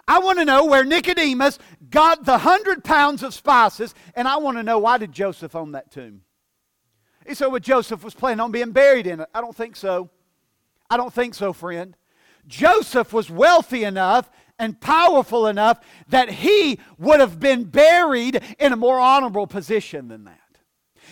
I 0.07 0.19
want 0.19 0.39
to 0.39 0.45
know 0.45 0.65
where 0.65 0.83
Nicodemus 0.83 1.59
got 1.89 2.25
the 2.25 2.39
hundred 2.39 2.83
pounds 2.83 3.23
of 3.23 3.33
spices, 3.33 3.93
and 4.15 4.27
I 4.27 4.37
want 4.37 4.57
to 4.57 4.63
know 4.63 4.79
why 4.79 4.97
did 4.97 5.11
Joseph 5.11 5.55
own 5.55 5.71
that 5.73 5.91
tomb? 5.91 6.21
He 7.27 7.35
said, 7.35 7.47
well, 7.47 7.59
Joseph 7.59 8.03
was 8.03 8.13
planning 8.13 8.39
on 8.39 8.51
being 8.51 8.71
buried 8.71 9.07
in 9.07 9.19
it. 9.19 9.29
I 9.33 9.41
don't 9.41 9.55
think 9.55 9.75
so. 9.75 10.09
I 10.89 10.97
don't 10.97 11.13
think 11.13 11.33
so, 11.35 11.53
friend. 11.53 11.95
Joseph 12.47 13.13
was 13.13 13.29
wealthy 13.29 13.83
enough 13.83 14.29
and 14.59 14.79
powerful 14.79 15.47
enough 15.47 15.79
that 16.09 16.29
he 16.29 16.79
would 16.97 17.19
have 17.19 17.39
been 17.39 17.63
buried 17.63 18.41
in 18.59 18.73
a 18.73 18.77
more 18.77 18.99
honorable 18.99 19.47
position 19.47 20.07
than 20.07 20.25
that. 20.25 20.39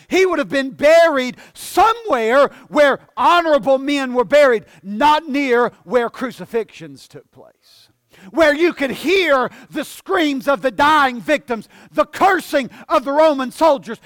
He 0.08 0.26
would 0.26 0.40
have 0.40 0.50
been 0.50 0.72
buried 0.72 1.38
somewhere 1.54 2.48
where 2.68 3.00
honorable 3.16 3.78
men 3.78 4.14
were 4.14 4.26
buried, 4.26 4.66
not 4.84 5.28
near 5.28 5.72
where 5.84 6.10
crucifixions 6.10 7.08
took 7.08 7.32
place. 7.32 7.90
Where 8.32 8.54
you 8.54 8.74
could 8.74 8.92
hear 8.92 9.50
the 9.70 9.86
screams 9.86 10.48
of 10.50 10.62
the 10.62 10.72
dying 10.72 11.22
victims, 11.22 11.70
the 11.92 12.06
cursing 12.06 12.70
of 12.90 13.06
the 13.06 13.14
Roman 13.14 13.52
soldiers. 13.52 14.00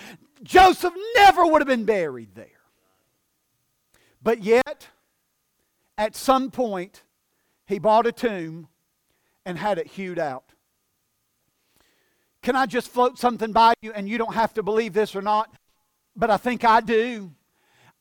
Joseph 0.46 0.94
never 1.16 1.46
would 1.46 1.62
have 1.62 1.68
been 1.68 1.86
buried 1.86 2.36
there. 2.36 2.46
But 4.22 4.44
yet, 4.44 4.88
at 5.98 6.16
some 6.16 6.52
point, 6.52 7.04
he 7.66 7.80
bought 7.80 8.06
a 8.06 8.12
tomb 8.12 8.68
and 9.46 9.58
had 9.58 9.78
it 9.80 9.88
hewed 9.88 10.20
out. 10.20 10.44
Can 12.44 12.56
I 12.56 12.68
just 12.68 12.90
float 12.90 13.18
something 13.18 13.52
by 13.52 13.74
you 13.82 13.92
and 13.92 14.08
you 14.08 14.20
don't 14.20 14.36
have 14.36 14.54
to 14.54 14.64
believe 14.64 14.94
this 14.94 15.16
or 15.16 15.22
not? 15.22 15.52
But 16.16 16.30
I 16.30 16.38
think 16.38 16.64
I 16.64 16.80
do. 16.80 17.32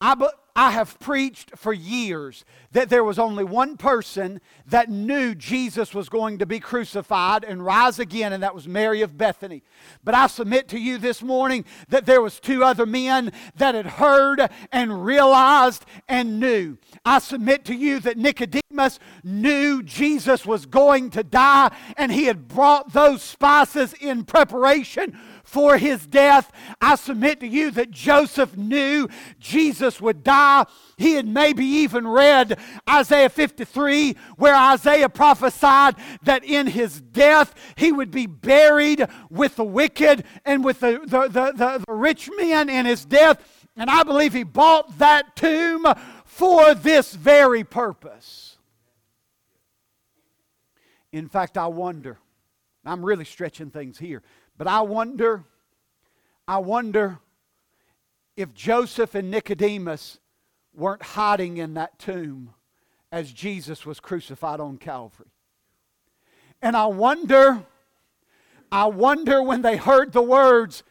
I, 0.00 0.14
I 0.56 0.70
have 0.70 1.00
preached 1.00 1.56
for 1.56 1.72
years 1.72 2.44
that 2.70 2.88
there 2.88 3.02
was 3.02 3.18
only 3.18 3.42
one 3.42 3.76
person 3.76 4.40
that 4.66 4.88
knew 4.88 5.34
Jesus 5.34 5.92
was 5.92 6.08
going 6.08 6.38
to 6.38 6.46
be 6.46 6.60
crucified 6.60 7.42
and 7.42 7.64
rise 7.64 7.98
again, 7.98 8.32
and 8.32 8.40
that 8.44 8.54
was 8.54 8.68
Mary 8.68 9.02
of 9.02 9.18
Bethany. 9.18 9.64
But 10.04 10.14
I 10.14 10.28
submit 10.28 10.68
to 10.68 10.78
you 10.78 10.98
this 10.98 11.22
morning 11.22 11.64
that 11.88 12.06
there 12.06 12.22
was 12.22 12.38
two 12.38 12.62
other 12.62 12.86
men 12.86 13.32
that 13.56 13.74
had 13.74 13.86
heard 13.86 14.48
and 14.70 15.04
realized 15.04 15.84
and 16.08 16.38
knew. 16.38 16.78
I 17.04 17.18
submit 17.18 17.64
to 17.64 17.74
you 17.74 17.98
that 18.00 18.16
Nicodemus 18.16 19.00
knew 19.24 19.82
Jesus 19.82 20.46
was 20.46 20.66
going 20.66 21.10
to 21.10 21.24
die, 21.24 21.74
and 21.96 22.12
he 22.12 22.26
had 22.26 22.46
brought 22.46 22.92
those 22.92 23.22
spices 23.22 23.92
in 23.94 24.24
preparation 24.24 25.18
for 25.44 25.78
his 25.78 26.06
death. 26.06 26.50
I 26.80 26.96
submit 26.96 27.40
to 27.40 27.46
you 27.46 27.70
that 27.72 27.90
Joseph 27.90 28.56
knew 28.56 29.08
Jesus 29.38 30.00
would 30.00 30.24
die. 30.24 30.66
He 30.96 31.14
had 31.14 31.26
maybe 31.26 31.64
even 31.64 32.06
read 32.06 32.58
Isaiah 32.88 33.28
53, 33.28 34.16
where 34.36 34.56
Isaiah 34.56 35.08
prophesied 35.08 35.94
that 36.22 36.44
in 36.44 36.66
his 36.66 37.00
death 37.00 37.54
he 37.76 37.92
would 37.92 38.10
be 38.10 38.26
buried 38.26 39.06
with 39.30 39.56
the 39.56 39.64
wicked 39.64 40.24
and 40.44 40.64
with 40.64 40.80
the, 40.80 41.00
the, 41.04 41.28
the, 41.28 41.52
the, 41.52 41.84
the 41.86 41.94
rich 41.94 42.28
men 42.36 42.68
in 42.68 42.86
his 42.86 43.04
death. 43.04 43.66
And 43.76 43.90
I 43.90 44.02
believe 44.02 44.32
he 44.32 44.44
bought 44.44 44.98
that 44.98 45.36
tomb 45.36 45.86
for 46.24 46.74
this 46.74 47.14
very 47.14 47.64
purpose. 47.64 48.56
In 51.12 51.28
fact, 51.28 51.56
I 51.56 51.66
wonder, 51.66 52.18
I'm 52.84 53.04
really 53.04 53.24
stretching 53.24 53.70
things 53.70 53.98
here. 53.98 54.22
But 54.56 54.66
I 54.66 54.80
wonder, 54.82 55.44
I 56.46 56.58
wonder 56.58 57.18
if 58.36 58.54
Joseph 58.54 59.14
and 59.14 59.30
Nicodemus 59.30 60.18
weren't 60.74 61.02
hiding 61.02 61.56
in 61.56 61.74
that 61.74 61.98
tomb 61.98 62.54
as 63.10 63.32
Jesus 63.32 63.86
was 63.86 64.00
crucified 64.00 64.60
on 64.60 64.76
Calvary. 64.76 65.28
And 66.60 66.76
I 66.76 66.86
wonder, 66.86 67.64
I 68.72 68.86
wonder 68.86 69.42
when 69.42 69.62
they 69.62 69.76
heard 69.76 70.12
the 70.12 70.22
words, 70.22 70.82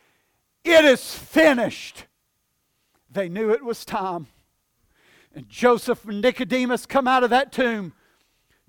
It 0.64 0.86
is 0.86 1.16
finished, 1.16 2.06
they 3.10 3.28
knew 3.28 3.52
it 3.52 3.64
was 3.64 3.84
time. 3.86 4.28
And 5.36 5.50
Joseph 5.50 6.06
and 6.06 6.22
Nicodemus 6.22 6.86
come 6.86 7.08
out 7.08 7.24
of 7.24 7.32
that 7.32 7.52
tomb 7.52 7.94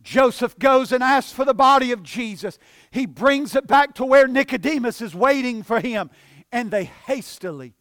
Joseph 0.05 0.59
goes 0.59 0.93
and 0.93 1.03
asks 1.03 1.33
for 1.33 1.47
the 1.47 1.55
body 1.55 1.91
of 1.91 2.03
Jesus. 2.03 2.59
He 2.91 3.07
brings 3.07 3.57
it 3.57 3.67
back 3.67 3.95
to 3.95 4.05
where 4.05 4.29
Nicodemus 4.29 5.01
is 5.01 5.15
waiting 5.15 5.63
for 5.63 5.81
him, 5.81 6.11
and 6.53 6.71
they 6.71 6.85
hastily 6.85 7.75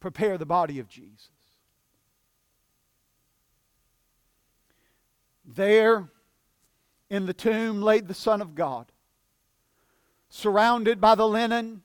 prepare 0.00 0.38
the 0.38 0.46
body 0.46 0.78
of 0.78 0.88
Jesus. 0.88 1.28
There 5.44 6.08
in 7.10 7.26
the 7.26 7.34
tomb 7.34 7.82
laid 7.82 8.08
the 8.08 8.14
Son 8.14 8.40
of 8.40 8.54
God, 8.54 8.90
surrounded 10.30 11.02
by 11.02 11.14
the 11.14 11.28
linen, 11.28 11.82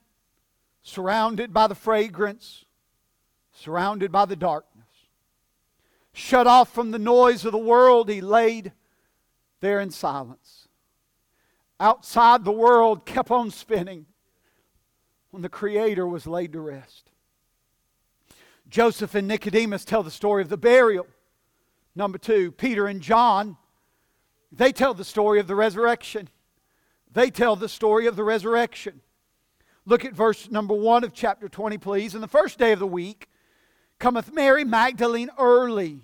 surrounded 0.82 1.52
by 1.52 1.66
the 1.66 1.74
fragrance, 1.74 2.64
surrounded 3.52 4.10
by 4.10 4.24
the 4.24 4.36
darkness. 4.36 4.74
shut 6.14 6.46
off 6.46 6.72
from 6.72 6.90
the 6.90 6.98
noise 6.98 7.44
of 7.44 7.52
the 7.52 7.58
world, 7.58 8.08
he 8.08 8.22
laid 8.22 8.72
there 9.60 9.80
in 9.80 9.90
silence. 9.90 10.68
Outside, 11.80 12.44
the 12.44 12.52
world 12.52 13.06
kept 13.06 13.30
on 13.30 13.50
spinning 13.50 14.06
when 15.30 15.42
the 15.42 15.48
Creator 15.48 16.06
was 16.06 16.26
laid 16.26 16.52
to 16.52 16.60
rest. 16.60 17.10
Joseph 18.68 19.14
and 19.14 19.28
Nicodemus 19.28 19.84
tell 19.84 20.02
the 20.02 20.10
story 20.10 20.42
of 20.42 20.48
the 20.48 20.56
burial. 20.56 21.06
Number 21.94 22.18
two, 22.18 22.52
Peter 22.52 22.86
and 22.86 23.00
John, 23.00 23.56
they 24.52 24.72
tell 24.72 24.94
the 24.94 25.04
story 25.04 25.40
of 25.40 25.46
the 25.46 25.54
resurrection. 25.54 26.28
They 27.10 27.30
tell 27.30 27.56
the 27.56 27.68
story 27.68 28.06
of 28.06 28.16
the 28.16 28.24
resurrection. 28.24 29.00
Look 29.86 30.04
at 30.04 30.12
verse 30.12 30.50
number 30.50 30.74
one 30.74 31.02
of 31.02 31.14
chapter 31.14 31.48
20, 31.48 31.78
please. 31.78 32.14
In 32.14 32.20
the 32.20 32.28
first 32.28 32.58
day 32.58 32.72
of 32.72 32.78
the 32.78 32.86
week 32.86 33.28
cometh 33.98 34.32
Mary 34.32 34.64
Magdalene 34.64 35.30
early, 35.38 36.02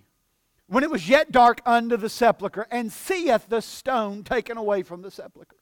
when 0.74 0.82
it 0.82 0.90
was 0.90 1.08
yet 1.08 1.30
dark 1.30 1.60
under 1.64 1.96
the 1.96 2.08
sepulchre, 2.08 2.66
and 2.68 2.90
seeth 2.90 3.48
the 3.48 3.62
stone 3.62 4.24
taken 4.24 4.56
away 4.56 4.82
from 4.82 5.02
the 5.02 5.10
sepulchre. 5.10 5.54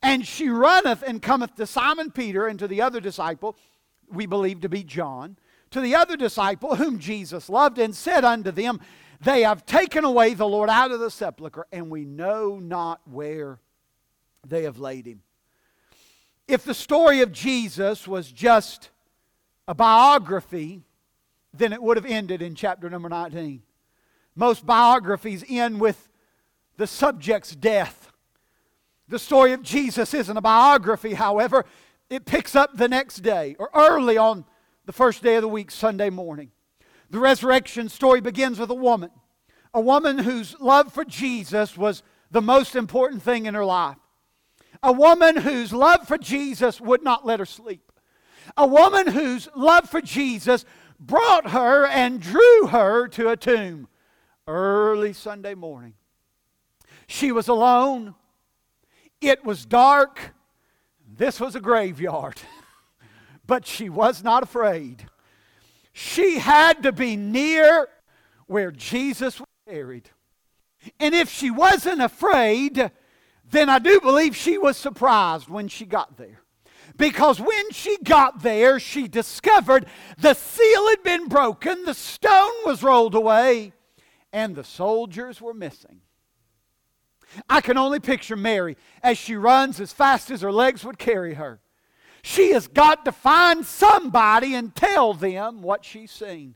And 0.00 0.24
she 0.24 0.48
runneth 0.48 1.02
and 1.04 1.20
cometh 1.20 1.56
to 1.56 1.66
Simon 1.66 2.12
Peter 2.12 2.46
and 2.46 2.56
to 2.60 2.68
the 2.68 2.80
other 2.80 3.00
disciple, 3.00 3.56
we 4.08 4.24
believe 4.24 4.60
to 4.60 4.68
be 4.68 4.84
John, 4.84 5.36
to 5.72 5.80
the 5.80 5.96
other 5.96 6.16
disciple 6.16 6.76
whom 6.76 7.00
Jesus 7.00 7.48
loved, 7.48 7.80
and 7.80 7.92
said 7.92 8.24
unto 8.24 8.52
them, 8.52 8.78
They 9.20 9.42
have 9.42 9.66
taken 9.66 10.04
away 10.04 10.34
the 10.34 10.46
Lord 10.46 10.70
out 10.70 10.92
of 10.92 11.00
the 11.00 11.10
sepulchre, 11.10 11.66
and 11.72 11.90
we 11.90 12.04
know 12.04 12.60
not 12.60 13.00
where 13.04 13.58
they 14.46 14.62
have 14.62 14.78
laid 14.78 15.06
him. 15.06 15.22
If 16.46 16.62
the 16.62 16.72
story 16.72 17.20
of 17.20 17.32
Jesus 17.32 18.06
was 18.06 18.30
just 18.30 18.90
a 19.66 19.74
biography, 19.74 20.82
then 21.52 21.72
it 21.72 21.82
would 21.82 21.96
have 21.96 22.06
ended 22.06 22.42
in 22.42 22.54
chapter 22.54 22.88
number 22.88 23.08
19. 23.08 23.62
Most 24.36 24.66
biographies 24.66 25.42
end 25.48 25.80
with 25.80 26.10
the 26.76 26.86
subject's 26.86 27.56
death. 27.56 28.12
The 29.08 29.18
story 29.18 29.52
of 29.52 29.62
Jesus 29.62 30.12
isn't 30.12 30.36
a 30.36 30.42
biography, 30.42 31.14
however, 31.14 31.64
it 32.10 32.26
picks 32.26 32.54
up 32.54 32.76
the 32.76 32.88
next 32.88 33.20
day 33.20 33.56
or 33.58 33.70
early 33.74 34.18
on 34.18 34.44
the 34.84 34.92
first 34.92 35.22
day 35.22 35.36
of 35.36 35.42
the 35.42 35.48
week, 35.48 35.70
Sunday 35.70 36.10
morning. 36.10 36.50
The 37.08 37.18
resurrection 37.18 37.88
story 37.88 38.20
begins 38.20 38.58
with 38.58 38.70
a 38.70 38.74
woman, 38.74 39.10
a 39.72 39.80
woman 39.80 40.18
whose 40.18 40.54
love 40.60 40.92
for 40.92 41.04
Jesus 41.04 41.76
was 41.76 42.02
the 42.30 42.42
most 42.42 42.76
important 42.76 43.22
thing 43.22 43.46
in 43.46 43.54
her 43.54 43.64
life. 43.64 43.96
A 44.82 44.92
woman 44.92 45.36
whose 45.36 45.72
love 45.72 46.06
for 46.06 46.18
Jesus 46.18 46.80
would 46.80 47.02
not 47.02 47.24
let 47.24 47.40
her 47.40 47.46
sleep. 47.46 47.92
A 48.56 48.66
woman 48.66 49.08
whose 49.08 49.48
love 49.56 49.88
for 49.88 50.00
Jesus 50.00 50.64
brought 51.00 51.50
her 51.50 51.86
and 51.86 52.20
drew 52.20 52.66
her 52.66 53.08
to 53.08 53.30
a 53.30 53.36
tomb 53.36 53.88
early 54.46 55.12
Sunday 55.12 55.54
morning. 55.54 55.94
She 57.06 57.32
was 57.32 57.48
alone. 57.48 58.14
It 59.20 59.44
was 59.44 59.64
dark. 59.64 60.34
This 61.16 61.40
was 61.40 61.54
a 61.54 61.60
graveyard. 61.60 62.40
but 63.46 63.66
she 63.66 63.88
was 63.88 64.22
not 64.22 64.42
afraid. 64.42 65.06
She 65.92 66.38
had 66.38 66.82
to 66.82 66.92
be 66.92 67.16
near 67.16 67.88
where 68.46 68.70
Jesus 68.70 69.40
was 69.40 69.48
buried. 69.66 70.10
And 71.00 71.14
if 71.14 71.30
she 71.30 71.50
wasn't 71.50 72.02
afraid, 72.02 72.90
then 73.50 73.68
I 73.68 73.78
do 73.78 74.00
believe 74.00 74.36
she 74.36 74.58
was 74.58 74.76
surprised 74.76 75.48
when 75.48 75.68
she 75.68 75.84
got 75.84 76.16
there. 76.16 76.42
Because 76.96 77.40
when 77.40 77.70
she 77.72 77.98
got 78.04 78.42
there, 78.42 78.78
she 78.78 79.08
discovered 79.08 79.86
the 80.18 80.34
seal 80.34 80.88
had 80.90 81.02
been 81.02 81.28
broken, 81.28 81.84
the 81.84 81.94
stone 81.94 82.54
was 82.64 82.82
rolled 82.82 83.14
away, 83.14 83.72
and 84.32 84.54
the 84.54 84.64
soldiers 84.64 85.40
were 85.40 85.54
missing. 85.54 86.00
I 87.48 87.60
can 87.60 87.76
only 87.76 88.00
picture 88.00 88.36
Mary 88.36 88.76
as 89.02 89.18
she 89.18 89.36
runs 89.36 89.80
as 89.80 89.92
fast 89.92 90.30
as 90.30 90.42
her 90.42 90.52
legs 90.52 90.84
would 90.84 90.98
carry 90.98 91.34
her. 91.34 91.60
She 92.22 92.52
has 92.52 92.66
got 92.66 93.04
to 93.04 93.12
find 93.12 93.64
somebody 93.64 94.54
and 94.54 94.74
tell 94.74 95.14
them 95.14 95.62
what 95.62 95.84
she's 95.84 96.10
seen. 96.10 96.54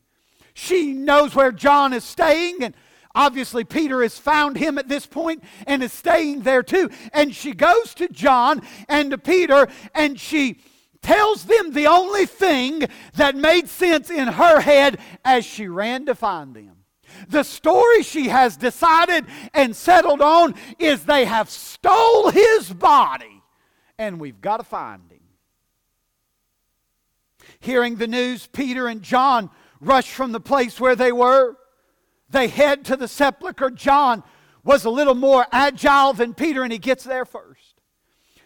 She 0.55 0.93
knows 0.93 1.35
where 1.35 1.53
John 1.53 1.93
is 1.93 2.05
staying 2.05 2.63
and 2.63 2.75
Obviously, 3.15 3.65
Peter 3.65 4.03
has 4.03 4.19
found 4.19 4.57
him 4.57 4.79
at 4.79 4.89
this 4.89 5.05
point 5.05 5.43
and 5.67 5.83
is 5.83 5.93
staying 5.93 6.43
there 6.43 6.63
too. 6.63 6.91
And 7.13 7.35
she 7.35 7.53
goes 7.53 7.93
to 7.95 8.09
John 8.09 8.63
and 8.89 9.11
to 9.11 9.19
Peter 9.19 9.67
and 9.95 10.19
she 10.19 10.59
tells 11.03 11.45
them 11.45 11.73
the 11.73 11.87
only 11.87 12.27
thing 12.27 12.85
that 13.15 13.35
made 13.35 13.69
sense 13.69 14.11
in 14.11 14.29
her 14.29 14.61
head 14.61 14.99
as 15.25 15.45
she 15.45 15.67
ran 15.67 16.07
to 16.07 16.15
find 16.15 16.55
them. 16.55 16.80
The 17.29 17.43
story 17.43 18.03
she 18.03 18.29
has 18.29 18.57
decided 18.57 19.27
and 19.55 19.75
settled 19.75 20.21
on 20.21 20.55
is 20.79 21.05
they 21.05 21.25
have 21.25 21.51
stole 21.51 22.31
his 22.31 22.73
body 22.73 23.43
and 24.01 24.19
we've 24.19 24.41
got 24.41 24.57
to 24.57 24.65
find 24.65 25.03
him. 25.11 25.21
Hearing 27.61 27.97
the 27.97 28.07
news, 28.07 28.47
Peter 28.47 28.89
and 28.89 29.03
John 29.03 29.51
rush 29.79 30.11
from 30.11 30.33
the 30.33 30.41
place 30.41 30.81
where 30.81 30.97
they 30.97 31.13
were 31.13 31.57
they 32.31 32.49
head 32.49 32.85
to 32.87 32.97
the 32.97 33.09
sepulchre. 33.09 33.71
John 33.71 34.23
was 34.65 34.85
a 34.85 34.91
little 34.91 35.15
more 35.15 35.47
agile 35.53 36.13
than 36.13 36.33
Peter, 36.33 36.63
and 36.63 36.73
he 36.73 36.79
gets 36.79 37.05
there 37.05 37.25
first. 37.25 37.75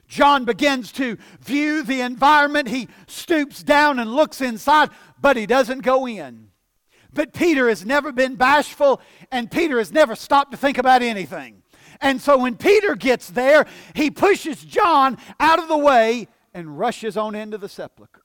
John 0.09 0.44
begins 0.44 0.90
to 0.92 1.18
view 1.40 1.83
the 1.83 2.00
environment. 2.00 2.68
He 2.68 2.88
stoops 3.07 3.62
down 3.62 3.98
and 3.98 4.12
looks 4.12 4.40
inside, 4.40 4.90
but 5.20 5.37
he 5.37 5.46
doesn't 5.46 5.81
go 5.81 6.07
in. 6.07 6.48
But 7.14 7.33
Peter 7.33 7.68
has 7.68 7.87
never 7.87 8.12
been 8.12 8.35
bashful, 8.35 9.00
and 9.31 9.50
Peter 9.50 9.79
has 9.79 9.92
never 9.92 10.16
stopped 10.16 10.50
to 10.50 10.57
think 10.57 10.79
about 10.79 11.03
anything. 11.03 11.62
And 12.00 12.20
so 12.20 12.38
when 12.38 12.57
Peter 12.57 12.96
gets 12.96 13.31
there, 13.31 13.66
he 13.94 14.11
pushes 14.11 14.62
John 14.64 15.16
out 15.38 15.61
of 15.61 15.68
the 15.68 15.79
way 15.79 16.29
and 16.53 16.79
rushes 16.79 17.16
on 17.16 17.35
into 17.35 17.57
the 17.57 17.68
sepulchre. 17.68 18.22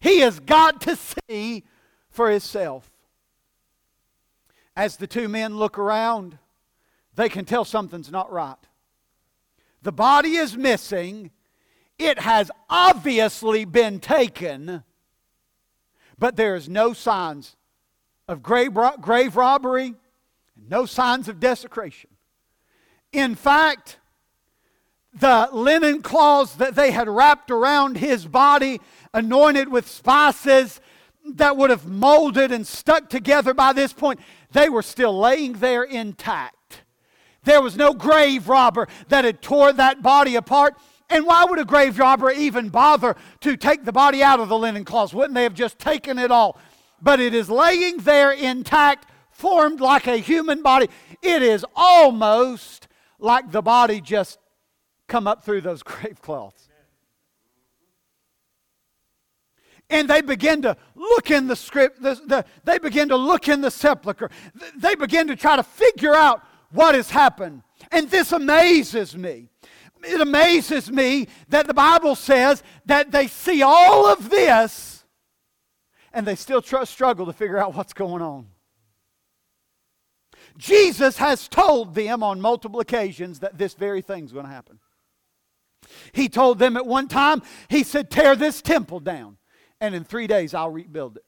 He 0.00 0.20
has 0.20 0.40
got 0.40 0.80
to 0.82 0.96
see 0.96 1.64
for 2.10 2.30
himself. 2.30 2.90
As 4.76 4.96
the 4.96 5.06
two 5.06 5.28
men 5.28 5.56
look 5.56 5.78
around, 5.78 6.38
they 7.14 7.28
can 7.28 7.44
tell 7.44 7.64
something's 7.64 8.10
not 8.10 8.30
right. 8.30 8.56
The 9.82 9.92
body 9.92 10.36
is 10.36 10.56
missing. 10.56 11.30
It 11.98 12.18
has 12.18 12.50
obviously 12.68 13.64
been 13.64 14.00
taken, 14.00 14.82
but 16.18 16.36
there 16.36 16.56
is 16.56 16.68
no 16.68 16.92
signs 16.92 17.55
of 18.28 18.42
grave, 18.42 18.76
grave 19.00 19.36
robbery, 19.36 19.94
no 20.68 20.86
signs 20.86 21.28
of 21.28 21.40
desecration. 21.40 22.10
In 23.12 23.34
fact, 23.34 23.98
the 25.18 25.48
linen 25.52 26.02
cloths 26.02 26.54
that 26.56 26.74
they 26.74 26.90
had 26.90 27.08
wrapped 27.08 27.50
around 27.50 27.96
his 27.96 28.26
body, 28.26 28.80
anointed 29.14 29.68
with 29.70 29.88
spices 29.88 30.80
that 31.34 31.56
would 31.56 31.70
have 31.70 31.86
molded 31.86 32.52
and 32.52 32.66
stuck 32.66 33.08
together 33.08 33.54
by 33.54 33.72
this 33.72 33.92
point, 33.92 34.20
they 34.52 34.68
were 34.68 34.82
still 34.82 35.18
laying 35.18 35.54
there 35.54 35.82
intact. 35.82 36.82
There 37.44 37.62
was 37.62 37.76
no 37.76 37.94
grave 37.94 38.48
robber 38.48 38.88
that 39.08 39.24
had 39.24 39.40
tore 39.40 39.72
that 39.72 40.02
body 40.02 40.34
apart. 40.34 40.74
And 41.08 41.24
why 41.24 41.44
would 41.44 41.60
a 41.60 41.64
grave 41.64 41.98
robber 41.98 42.30
even 42.32 42.68
bother 42.68 43.16
to 43.40 43.56
take 43.56 43.84
the 43.84 43.92
body 43.92 44.22
out 44.22 44.40
of 44.40 44.48
the 44.48 44.58
linen 44.58 44.84
cloths? 44.84 45.14
Wouldn't 45.14 45.34
they 45.34 45.44
have 45.44 45.54
just 45.54 45.78
taken 45.78 46.18
it 46.18 46.32
all? 46.32 46.58
But 47.06 47.20
it 47.20 47.34
is 47.34 47.48
laying 47.48 47.98
there 47.98 48.32
intact, 48.32 49.06
formed 49.30 49.80
like 49.80 50.08
a 50.08 50.16
human 50.16 50.60
body. 50.60 50.88
It 51.22 51.40
is 51.40 51.64
almost 51.76 52.88
like 53.20 53.52
the 53.52 53.62
body 53.62 54.00
just 54.00 54.40
come 55.06 55.28
up 55.28 55.44
through 55.44 55.60
those 55.60 55.82
grave 55.84 56.20
cloths. 56.20 56.68
and 59.88 60.10
they 60.10 60.20
begin 60.20 60.62
to 60.62 60.76
look 60.96 61.30
in 61.30 61.46
the 61.46 61.54
script, 61.54 62.02
the, 62.02 62.14
the, 62.26 62.44
they 62.64 62.80
begin 62.80 63.08
to 63.10 63.16
look 63.16 63.46
in 63.46 63.60
the 63.60 63.70
sepulchre. 63.70 64.28
They 64.76 64.96
begin 64.96 65.28
to 65.28 65.36
try 65.36 65.54
to 65.54 65.62
figure 65.62 66.16
out 66.16 66.42
what 66.72 66.96
has 66.96 67.08
happened. 67.08 67.62
And 67.92 68.10
this 68.10 68.32
amazes 68.32 69.16
me. 69.16 69.48
It 70.02 70.20
amazes 70.20 70.90
me 70.90 71.28
that 71.50 71.68
the 71.68 71.74
Bible 71.74 72.16
says 72.16 72.64
that 72.86 73.12
they 73.12 73.28
see 73.28 73.62
all 73.62 74.06
of 74.06 74.28
this 74.28 74.95
and 76.16 76.26
they 76.26 76.34
still 76.34 76.62
tr- 76.62 76.84
struggle 76.86 77.26
to 77.26 77.32
figure 77.34 77.58
out 77.58 77.74
what's 77.74 77.92
going 77.92 78.22
on. 78.22 78.46
Jesus 80.56 81.18
has 81.18 81.46
told 81.46 81.94
them 81.94 82.22
on 82.22 82.40
multiple 82.40 82.80
occasions 82.80 83.40
that 83.40 83.58
this 83.58 83.74
very 83.74 84.00
thing's 84.00 84.32
going 84.32 84.46
to 84.46 84.50
happen. 84.50 84.78
He 86.12 86.30
told 86.30 86.58
them 86.58 86.78
at 86.78 86.86
one 86.86 87.06
time, 87.06 87.42
He 87.68 87.82
said, 87.82 88.10
Tear 88.10 88.34
this 88.34 88.62
temple 88.62 89.00
down 89.00 89.36
and 89.78 89.94
in 89.94 90.04
three 90.04 90.26
days 90.26 90.54
I'll 90.54 90.70
rebuild 90.70 91.18
it. 91.18 91.24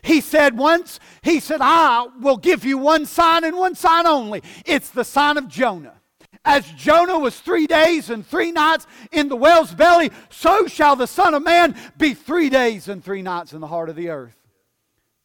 He 0.00 0.22
said 0.22 0.56
once, 0.56 0.98
He 1.22 1.38
said, 1.38 1.60
I 1.60 2.06
will 2.20 2.38
give 2.38 2.64
you 2.64 2.78
one 2.78 3.04
sign 3.04 3.44
and 3.44 3.58
one 3.58 3.74
sign 3.74 4.06
only. 4.06 4.42
It's 4.64 4.88
the 4.88 5.04
sign 5.04 5.36
of 5.36 5.48
Jonah. 5.48 5.97
As 6.44 6.70
Jonah 6.72 7.18
was 7.18 7.38
three 7.38 7.66
days 7.66 8.10
and 8.10 8.26
three 8.26 8.52
nights 8.52 8.86
in 9.12 9.28
the 9.28 9.36
whale's 9.36 9.74
belly, 9.74 10.10
so 10.30 10.66
shall 10.66 10.96
the 10.96 11.06
Son 11.06 11.34
of 11.34 11.42
Man 11.42 11.76
be 11.98 12.14
three 12.14 12.48
days 12.48 12.88
and 12.88 13.04
three 13.04 13.22
nights 13.22 13.52
in 13.52 13.60
the 13.60 13.66
heart 13.66 13.88
of 13.88 13.96
the 13.96 14.08
earth. 14.08 14.36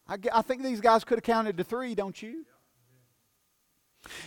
I, 0.07 0.17
I 0.33 0.41
think 0.41 0.63
these 0.63 0.81
guys 0.81 1.03
could 1.03 1.17
have 1.17 1.23
counted 1.23 1.57
to 1.57 1.63
three, 1.63 1.95
don't 1.95 2.21
you? 2.21 2.45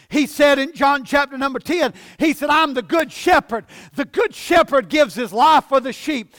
He 0.08 0.26
said 0.26 0.58
in 0.58 0.72
John 0.72 1.04
chapter 1.04 1.36
number 1.36 1.58
10, 1.58 1.92
He 2.18 2.32
said, 2.32 2.48
I'm 2.48 2.74
the 2.74 2.82
good 2.82 3.12
shepherd. 3.12 3.66
The 3.94 4.06
good 4.06 4.34
shepherd 4.34 4.88
gives 4.88 5.14
his 5.14 5.32
life 5.32 5.64
for 5.66 5.80
the 5.80 5.92
sheep. 5.92 6.34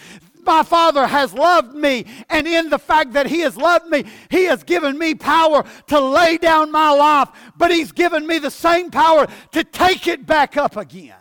My 0.48 0.64
Father 0.64 1.06
has 1.06 1.34
loved 1.34 1.76
me, 1.76 2.06
and 2.30 2.48
in 2.48 2.70
the 2.70 2.80
fact 2.80 3.14
that 3.14 3.28
He 3.28 3.42
has 3.42 3.58
loved 3.58 3.88
me, 3.88 4.06
He 4.32 4.46
has 4.46 4.64
given 4.64 4.98
me 4.98 5.14
power 5.14 5.66
to 5.88 6.00
lay 6.00 6.38
down 6.38 6.72
my 6.72 6.90
life, 6.90 7.30
but 7.58 7.70
He's 7.70 7.92
given 7.92 8.26
me 8.26 8.40
the 8.40 8.50
same 8.50 8.90
power 8.90 9.28
to 9.52 9.64
take 9.66 10.08
it 10.08 10.26
back 10.26 10.56
up 10.56 10.78
again. 10.78 11.14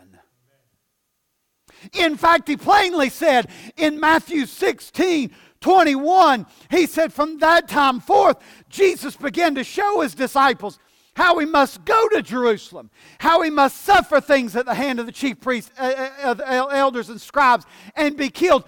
In 1.93 2.17
fact, 2.17 2.49
He 2.49 2.57
plainly 2.57 3.11
said 3.11 3.51
in 3.77 3.99
Matthew 3.99 4.47
16, 4.47 5.33
21, 5.61 6.47
he 6.71 6.87
said, 6.87 7.13
From 7.13 7.39
that 7.39 7.67
time 7.67 7.99
forth, 7.99 8.37
Jesus 8.69 9.17
began 9.17 9.57
to 9.57 9.65
show 9.65 10.01
his 10.03 10.15
disciples 10.15 10.79
how 11.17 11.39
he 11.39 11.47
must 11.47 11.85
go 11.85 12.09
to 12.11 12.23
Jerusalem, 12.23 12.91
how 13.19 13.41
he 13.43 13.51
must 13.51 13.79
suffer 13.83 14.21
things 14.21 14.55
at 14.55 14.67
the 14.67 14.75
hand 14.75 15.01
of 15.01 15.07
the 15.07 15.13
chief 15.13 15.41
priests, 15.41 15.73
uh, 15.79 16.11
uh, 16.23 16.67
elders, 16.71 17.09
and 17.09 17.21
scribes, 17.21 17.65
and 17.97 18.17
be 18.17 18.29
killed, 18.29 18.65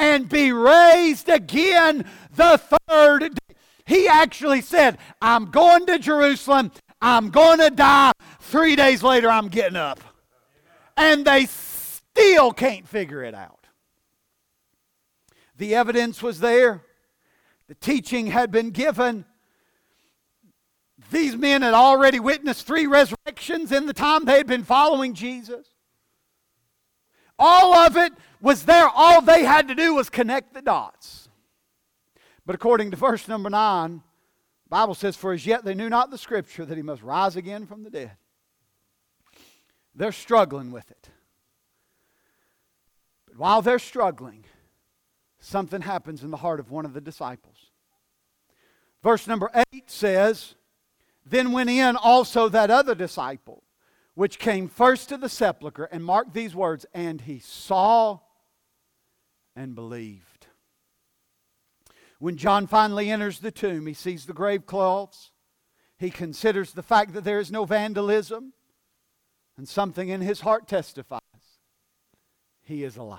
and 0.00 0.30
be 0.30 0.50
raised 0.50 1.28
again 1.28 2.06
the 2.34 2.58
third 2.88 3.20
day. 3.20 3.54
He 3.84 4.08
actually 4.08 4.62
said, 4.62 4.96
I'm 5.20 5.50
going 5.50 5.84
to 5.86 5.98
Jerusalem, 5.98 6.72
I'm 7.02 7.28
going 7.28 7.58
to 7.58 7.68
die. 7.68 8.12
Three 8.40 8.76
days 8.76 9.02
later, 9.02 9.28
I'm 9.28 9.48
getting 9.48 9.76
up. 9.76 10.00
And 10.96 11.24
they 11.24 11.44
still 11.44 12.52
can't 12.52 12.88
figure 12.88 13.22
it 13.22 13.34
out. 13.34 13.66
The 15.58 15.74
evidence 15.74 16.22
was 16.22 16.40
there, 16.40 16.82
the 17.68 17.74
teaching 17.74 18.28
had 18.28 18.50
been 18.50 18.70
given. 18.70 19.26
These 21.10 21.36
men 21.36 21.60
had 21.60 21.74
already 21.74 22.20
witnessed 22.20 22.66
three 22.66 22.86
resurrections 22.86 23.70
in 23.70 23.84
the 23.84 23.92
time 23.92 24.24
they 24.24 24.38
had 24.38 24.46
been 24.46 24.64
following 24.64 25.12
Jesus. 25.12 25.66
All 27.38 27.74
of 27.74 27.96
it 27.96 28.12
was 28.40 28.64
there. 28.64 28.88
All 28.88 29.20
they 29.20 29.44
had 29.44 29.68
to 29.68 29.74
do 29.74 29.94
was 29.94 30.10
connect 30.10 30.54
the 30.54 30.62
dots. 30.62 31.28
But 32.46 32.54
according 32.54 32.90
to 32.90 32.96
verse 32.96 33.28
number 33.28 33.50
9, 33.50 34.02
the 34.64 34.68
Bible 34.68 34.94
says, 34.94 35.16
For 35.16 35.32
as 35.32 35.46
yet 35.46 35.64
they 35.64 35.74
knew 35.74 35.88
not 35.88 36.10
the 36.10 36.18
scripture 36.18 36.64
that 36.64 36.76
he 36.76 36.82
must 36.82 37.02
rise 37.02 37.36
again 37.36 37.66
from 37.66 37.84
the 37.84 37.90
dead. 37.90 38.12
They're 39.94 40.12
struggling 40.12 40.70
with 40.70 40.90
it. 40.90 41.10
But 43.26 43.36
while 43.36 43.62
they're 43.62 43.78
struggling, 43.78 44.44
something 45.38 45.82
happens 45.82 46.22
in 46.22 46.30
the 46.30 46.38
heart 46.38 46.60
of 46.60 46.70
one 46.70 46.84
of 46.84 46.94
the 46.94 47.00
disciples. 47.00 47.70
Verse 49.02 49.26
number 49.26 49.50
8 49.72 49.90
says, 49.90 50.54
Then 51.24 51.52
went 51.52 51.70
in 51.70 51.96
also 51.96 52.48
that 52.48 52.70
other 52.70 52.94
disciple, 52.94 53.62
which 54.14 54.38
came 54.38 54.68
first 54.68 55.08
to 55.08 55.16
the 55.16 55.28
sepulchre, 55.28 55.84
and 55.84 56.04
marked 56.04 56.34
these 56.34 56.54
words, 56.54 56.86
and 56.92 57.20
he 57.20 57.38
saw 57.38 58.20
and 59.56 59.74
believed. 59.74 60.46
When 62.18 62.36
John 62.36 62.66
finally 62.66 63.10
enters 63.10 63.38
the 63.38 63.50
tomb, 63.50 63.86
he 63.86 63.94
sees 63.94 64.26
the 64.26 64.32
grave 64.32 64.66
cloths. 64.66 65.30
He 65.98 66.10
considers 66.10 66.72
the 66.72 66.82
fact 66.82 67.12
that 67.14 67.24
there 67.24 67.40
is 67.40 67.50
no 67.50 67.64
vandalism, 67.64 68.52
and 69.56 69.68
something 69.68 70.08
in 70.08 70.20
his 70.20 70.40
heart 70.40 70.68
testifies 70.68 71.20
he 72.62 72.84
is 72.84 72.96
alive. 72.96 73.18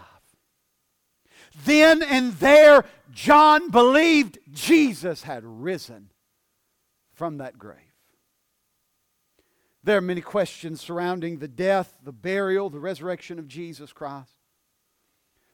Then 1.65 2.01
and 2.01 2.33
there, 2.33 2.85
John 3.11 3.69
believed 3.69 4.39
Jesus 4.51 5.23
had 5.23 5.43
risen 5.43 6.09
from 7.13 7.37
that 7.37 7.57
grave. 7.57 7.77
There 9.83 9.97
are 9.97 10.01
many 10.01 10.21
questions 10.21 10.79
surrounding 10.79 11.39
the 11.39 11.47
death, 11.47 11.97
the 12.03 12.11
burial, 12.11 12.69
the 12.69 12.79
resurrection 12.79 13.39
of 13.39 13.47
Jesus 13.47 13.91
Christ. 13.91 14.40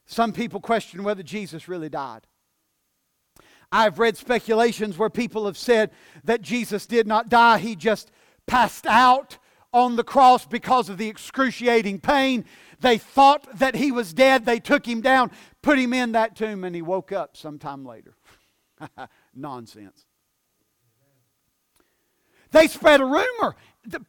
Some 0.07 0.31
people 0.31 0.61
question 0.61 1.03
whether 1.03 1.21
Jesus 1.21 1.67
really 1.67 1.89
died. 1.89 2.25
I've 3.71 3.99
read 3.99 4.15
speculations 4.15 4.97
where 4.97 5.09
people 5.09 5.45
have 5.45 5.57
said 5.57 5.91
that 6.23 6.41
Jesus 6.41 6.85
did 6.85 7.05
not 7.05 7.27
die, 7.27 7.57
he 7.59 7.75
just 7.75 8.11
passed 8.47 8.87
out 8.87 9.37
on 9.73 9.97
the 9.97 10.05
cross 10.05 10.45
because 10.45 10.87
of 10.87 10.97
the 10.97 11.09
excruciating 11.09 11.99
pain. 11.99 12.45
They 12.79 12.97
thought 12.97 13.59
that 13.59 13.75
he 13.75 13.91
was 13.91 14.13
dead. 14.13 14.45
They 14.45 14.59
took 14.59 14.85
him 14.85 15.01
down, 15.01 15.31
put 15.61 15.77
him 15.77 15.93
in 15.93 16.13
that 16.13 16.37
tomb, 16.37 16.63
and 16.63 16.73
he 16.73 16.81
woke 16.81 17.11
up 17.11 17.35
sometime 17.35 17.85
later. 17.85 18.15
Nonsense. 19.35 20.05
They 22.51 22.67
spread 22.67 23.01
a 23.01 23.05
rumor. 23.05 23.55
The, 23.87 23.99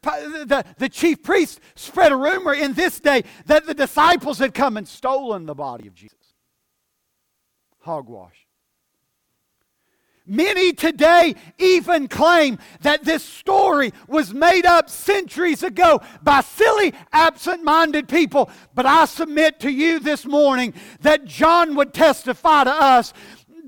the, 0.46 0.64
the 0.76 0.88
chief 0.88 1.22
priest 1.22 1.60
spread 1.76 2.10
a 2.10 2.16
rumor 2.16 2.52
in 2.52 2.74
this 2.74 2.98
day 2.98 3.22
that 3.46 3.64
the 3.64 3.74
disciples 3.74 4.38
had 4.38 4.52
come 4.52 4.76
and 4.76 4.86
stolen 4.86 5.46
the 5.46 5.54
body 5.54 5.86
of 5.86 5.94
Jesus. 5.94 6.16
Hogwash. 7.78 8.48
Many 10.30 10.74
today 10.74 11.36
even 11.56 12.06
claim 12.06 12.58
that 12.82 13.02
this 13.02 13.24
story 13.24 13.94
was 14.08 14.34
made 14.34 14.66
up 14.66 14.90
centuries 14.90 15.62
ago 15.62 16.02
by 16.22 16.42
silly, 16.42 16.92
absent 17.14 17.64
minded 17.64 18.08
people. 18.08 18.50
But 18.74 18.84
I 18.84 19.06
submit 19.06 19.58
to 19.60 19.70
you 19.70 20.00
this 20.00 20.26
morning 20.26 20.74
that 21.00 21.24
John 21.24 21.76
would 21.76 21.94
testify 21.94 22.64
to 22.64 22.70
us 22.70 23.14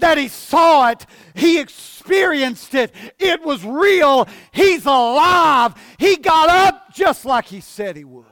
that 0.01 0.19
he 0.19 0.29
saw 0.29 0.89
it, 0.91 1.07
he 1.35 1.59
experienced 1.59 2.75
it, 2.75 2.95
it 3.19 3.43
was 3.43 3.65
real, 3.65 4.29
he's 4.53 4.87
alive, 4.87 5.75
he 5.99 6.17
got 6.17 6.49
up 6.49 6.95
just 6.95 7.25
like 7.25 7.47
he 7.47 7.61
said 7.61 7.97
he 7.97 8.05
would. 8.05 8.25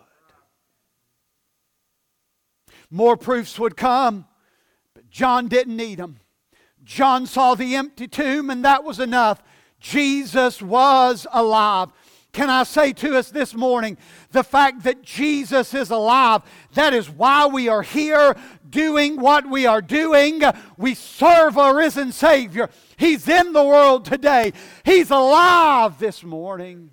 More 2.90 3.16
proofs 3.16 3.58
would 3.58 3.76
come, 3.76 4.26
but 4.94 5.10
John 5.10 5.48
didn't 5.48 5.76
need 5.76 5.98
them. 5.98 6.20
John 6.84 7.26
saw 7.26 7.54
the 7.54 7.76
empty 7.76 8.08
tomb, 8.08 8.48
and 8.48 8.64
that 8.64 8.82
was 8.82 8.98
enough. 8.98 9.42
Jesus 9.78 10.62
was 10.62 11.26
alive. 11.32 11.90
Can 12.32 12.50
I 12.50 12.62
say 12.62 12.92
to 12.94 13.16
us 13.16 13.30
this 13.30 13.54
morning, 13.54 13.98
the 14.32 14.44
fact 14.44 14.84
that 14.84 15.02
Jesus 15.02 15.74
is 15.74 15.90
alive, 15.90 16.42
that 16.74 16.94
is 16.94 17.10
why 17.10 17.46
we 17.46 17.68
are 17.68 17.82
here 17.82 18.36
doing 18.70 19.20
what 19.20 19.48
we 19.48 19.66
are 19.66 19.82
doing. 19.82 20.42
We 20.76 20.94
serve 20.94 21.56
a 21.56 21.74
risen 21.74 22.12
Savior. 22.12 22.70
He's 22.96 23.28
in 23.28 23.52
the 23.52 23.64
world 23.64 24.04
today, 24.04 24.52
He's 24.84 25.10
alive 25.10 25.98
this 25.98 26.22
morning. 26.22 26.90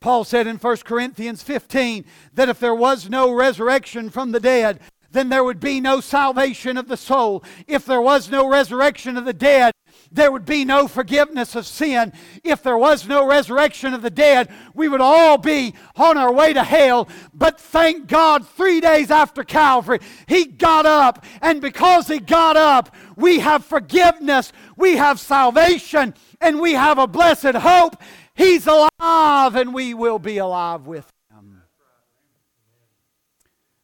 Paul 0.00 0.24
said 0.24 0.46
in 0.46 0.56
1 0.56 0.76
Corinthians 0.84 1.42
15 1.42 2.04
that 2.34 2.50
if 2.50 2.60
there 2.60 2.74
was 2.74 3.08
no 3.08 3.32
resurrection 3.32 4.10
from 4.10 4.32
the 4.32 4.40
dead, 4.40 4.80
then 5.10 5.30
there 5.30 5.42
would 5.42 5.60
be 5.60 5.80
no 5.80 6.00
salvation 6.00 6.76
of 6.76 6.88
the 6.88 6.96
soul. 6.98 7.42
If 7.66 7.86
there 7.86 8.02
was 8.02 8.30
no 8.30 8.46
resurrection 8.46 9.16
of 9.16 9.24
the 9.24 9.32
dead, 9.32 9.72
there 10.14 10.30
would 10.30 10.46
be 10.46 10.64
no 10.64 10.86
forgiveness 10.86 11.56
of 11.56 11.66
sin. 11.66 12.12
If 12.44 12.62
there 12.62 12.78
was 12.78 13.06
no 13.06 13.26
resurrection 13.26 13.94
of 13.94 14.02
the 14.02 14.10
dead, 14.10 14.48
we 14.72 14.88
would 14.88 15.00
all 15.00 15.38
be 15.38 15.74
on 15.96 16.16
our 16.16 16.32
way 16.32 16.52
to 16.52 16.62
hell. 16.62 17.08
But 17.34 17.60
thank 17.60 18.06
God, 18.06 18.46
three 18.46 18.80
days 18.80 19.10
after 19.10 19.42
Calvary, 19.42 19.98
He 20.28 20.44
got 20.44 20.86
up. 20.86 21.24
And 21.42 21.60
because 21.60 22.06
He 22.06 22.20
got 22.20 22.56
up, 22.56 22.94
we 23.16 23.40
have 23.40 23.64
forgiveness, 23.64 24.52
we 24.76 24.96
have 24.96 25.18
salvation, 25.18 26.14
and 26.40 26.60
we 26.60 26.74
have 26.74 26.98
a 26.98 27.08
blessed 27.08 27.56
hope. 27.56 28.00
He's 28.36 28.68
alive, 28.68 29.56
and 29.56 29.74
we 29.74 29.94
will 29.94 30.20
be 30.20 30.38
alive 30.38 30.86
with 30.86 31.10
Him. 31.30 31.62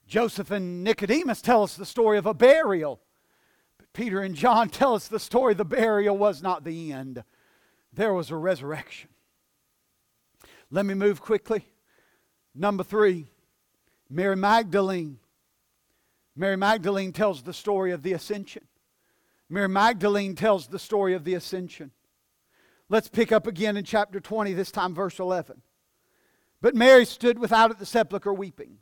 Joseph 0.06 0.52
and 0.52 0.84
Nicodemus 0.84 1.42
tell 1.42 1.64
us 1.64 1.74
the 1.74 1.86
story 1.86 2.18
of 2.18 2.26
a 2.26 2.34
burial. 2.34 3.00
Peter 3.92 4.20
and 4.20 4.34
John 4.34 4.68
tell 4.68 4.94
us 4.94 5.08
the 5.08 5.18
story 5.18 5.54
the 5.54 5.64
burial 5.64 6.16
was 6.16 6.42
not 6.42 6.64
the 6.64 6.92
end, 6.92 7.24
there 7.92 8.14
was 8.14 8.30
a 8.30 8.36
resurrection. 8.36 9.10
Let 10.70 10.86
me 10.86 10.94
move 10.94 11.20
quickly. 11.20 11.66
Number 12.54 12.84
three, 12.84 13.26
Mary 14.08 14.36
Magdalene. 14.36 15.18
Mary 16.36 16.56
Magdalene 16.56 17.12
tells 17.12 17.42
the 17.42 17.52
story 17.52 17.90
of 17.90 18.02
the 18.02 18.12
ascension. 18.12 18.62
Mary 19.48 19.68
Magdalene 19.68 20.36
tells 20.36 20.68
the 20.68 20.78
story 20.78 21.14
of 21.14 21.24
the 21.24 21.34
ascension. 21.34 21.90
Let's 22.88 23.08
pick 23.08 23.32
up 23.32 23.46
again 23.46 23.76
in 23.76 23.84
chapter 23.84 24.20
20, 24.20 24.52
this 24.52 24.70
time 24.70 24.94
verse 24.94 25.18
11. 25.18 25.62
But 26.60 26.74
Mary 26.74 27.04
stood 27.04 27.38
without 27.38 27.70
at 27.70 27.78
the 27.78 27.86
sepulchre 27.86 28.32
weeping. 28.32 28.78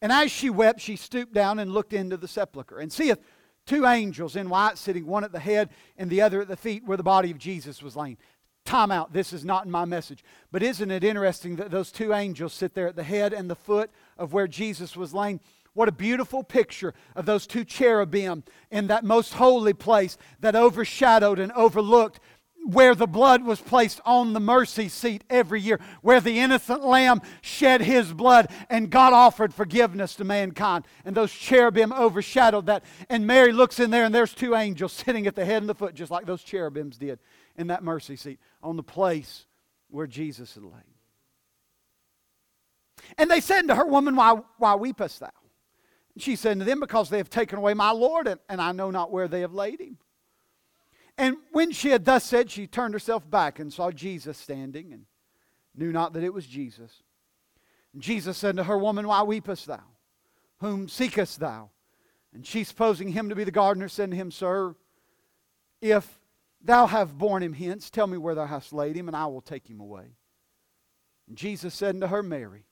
And 0.00 0.12
as 0.12 0.30
she 0.30 0.50
wept, 0.50 0.80
she 0.80 0.96
stooped 0.96 1.32
down 1.32 1.58
and 1.58 1.72
looked 1.72 1.92
into 1.92 2.16
the 2.16 2.28
sepulchre, 2.28 2.78
and 2.78 2.92
seeth 2.92 3.18
two 3.66 3.86
angels 3.86 4.36
in 4.36 4.48
white 4.48 4.78
sitting, 4.78 5.06
one 5.06 5.24
at 5.24 5.32
the 5.32 5.40
head 5.40 5.70
and 5.96 6.10
the 6.10 6.22
other 6.22 6.40
at 6.40 6.48
the 6.48 6.56
feet 6.56 6.84
where 6.84 6.96
the 6.96 7.02
body 7.02 7.30
of 7.30 7.38
Jesus 7.38 7.82
was 7.82 7.96
laying. 7.96 8.16
Time 8.64 8.90
out. 8.90 9.12
This 9.12 9.32
is 9.32 9.44
not 9.44 9.66
in 9.66 9.70
my 9.70 9.84
message. 9.84 10.24
But 10.50 10.62
isn't 10.62 10.90
it 10.90 11.04
interesting 11.04 11.56
that 11.56 11.70
those 11.70 11.92
two 11.92 12.14
angels 12.14 12.54
sit 12.54 12.74
there 12.74 12.88
at 12.88 12.96
the 12.96 13.02
head 13.02 13.32
and 13.32 13.50
the 13.50 13.54
foot 13.54 13.90
of 14.16 14.32
where 14.32 14.48
Jesus 14.48 14.96
was 14.96 15.12
laying? 15.12 15.40
What 15.74 15.88
a 15.88 15.92
beautiful 15.92 16.44
picture 16.44 16.94
of 17.16 17.26
those 17.26 17.46
two 17.46 17.64
cherubim 17.64 18.44
in 18.70 18.86
that 18.86 19.04
most 19.04 19.34
holy 19.34 19.74
place 19.74 20.16
that 20.40 20.54
overshadowed 20.54 21.40
and 21.40 21.50
overlooked 21.52 22.20
where 22.64 22.94
the 22.94 23.06
blood 23.06 23.44
was 23.44 23.60
placed 23.60 24.00
on 24.04 24.32
the 24.32 24.40
mercy 24.40 24.88
seat 24.88 25.22
every 25.28 25.60
year, 25.60 25.78
where 26.00 26.20
the 26.20 26.38
innocent 26.38 26.84
lamb 26.84 27.20
shed 27.42 27.82
his 27.82 28.12
blood 28.12 28.50
and 28.70 28.90
God 28.90 29.12
offered 29.12 29.52
forgiveness 29.52 30.14
to 30.16 30.24
mankind. 30.24 30.86
And 31.04 31.14
those 31.14 31.32
cherubim 31.32 31.92
overshadowed 31.92 32.66
that. 32.66 32.84
And 33.10 33.26
Mary 33.26 33.52
looks 33.52 33.78
in 33.78 33.90
there, 33.90 34.04
and 34.04 34.14
there's 34.14 34.32
two 34.32 34.54
angels 34.54 34.92
sitting 35.04 35.26
at 35.26 35.34
the 35.34 35.44
head 35.44 35.62
and 35.62 35.68
the 35.68 35.74
foot, 35.74 35.94
just 35.94 36.10
like 36.10 36.26
those 36.26 36.42
cherubims 36.42 36.96
did 36.96 37.18
in 37.56 37.66
that 37.68 37.84
mercy 37.84 38.16
seat 38.16 38.40
on 38.62 38.76
the 38.76 38.82
place 38.82 39.46
where 39.88 40.06
Jesus 40.06 40.54
had 40.54 40.64
laid. 40.64 40.72
And 43.18 43.30
they 43.30 43.40
said 43.40 43.68
to 43.68 43.74
her, 43.74 43.86
Woman, 43.86 44.16
why, 44.16 44.40
why 44.58 44.74
weepest 44.74 45.18
thou? 45.18 45.30
She 46.16 46.36
said 46.36 46.58
to 46.58 46.64
them, 46.64 46.80
Because 46.80 47.10
they 47.10 47.18
have 47.18 47.28
taken 47.30 47.58
away 47.58 47.74
my 47.74 47.90
Lord, 47.90 48.26
and, 48.26 48.40
and 48.48 48.60
I 48.60 48.72
know 48.72 48.90
not 48.90 49.10
where 49.12 49.28
they 49.28 49.40
have 49.42 49.52
laid 49.52 49.80
him. 49.80 49.98
And 51.16 51.36
when 51.52 51.70
she 51.72 51.90
had 51.90 52.04
thus 52.04 52.24
said, 52.24 52.50
she 52.50 52.66
turned 52.66 52.94
herself 52.94 53.28
back 53.28 53.58
and 53.58 53.72
saw 53.72 53.90
Jesus 53.90 54.36
standing, 54.36 54.92
and 54.92 55.06
knew 55.74 55.92
not 55.92 56.12
that 56.14 56.24
it 56.24 56.34
was 56.34 56.46
Jesus. 56.46 57.02
And 57.92 58.02
Jesus 58.02 58.36
said 58.36 58.56
to 58.56 58.64
her, 58.64 58.76
Woman, 58.76 59.06
why 59.06 59.22
weepest 59.22 59.66
thou? 59.66 59.84
Whom 60.58 60.88
seekest 60.88 61.38
thou? 61.38 61.70
And 62.32 62.44
she, 62.44 62.64
supposing 62.64 63.08
him 63.08 63.28
to 63.28 63.36
be 63.36 63.44
the 63.44 63.52
gardener, 63.52 63.88
said 63.88 64.10
to 64.10 64.16
him, 64.16 64.32
Sir, 64.32 64.74
if 65.80 66.18
thou 66.60 66.86
have 66.86 67.16
borne 67.16 67.42
him 67.42 67.52
hence, 67.52 67.90
tell 67.90 68.08
me 68.08 68.18
where 68.18 68.34
thou 68.34 68.46
hast 68.46 68.72
laid 68.72 68.96
him, 68.96 69.06
and 69.08 69.16
I 69.16 69.26
will 69.26 69.40
take 69.40 69.68
him 69.68 69.80
away. 69.80 70.16
And 71.28 71.36
Jesus 71.36 71.74
said 71.74 71.94
unto 71.94 72.08
her, 72.08 72.22
Mary. 72.22 72.64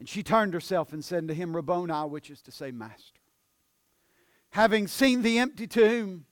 And 0.00 0.08
she 0.08 0.22
turned 0.22 0.54
herself 0.54 0.92
and 0.92 1.04
said 1.04 1.18
unto 1.18 1.34
him, 1.34 1.54
Rabboni, 1.54 1.92
which 2.08 2.30
is 2.30 2.42
to 2.42 2.52
say, 2.52 2.72
Master. 2.72 3.20
Having 4.50 4.88
seen 4.88 5.22
the 5.22 5.38
empty 5.38 5.66
tomb, 5.66 6.24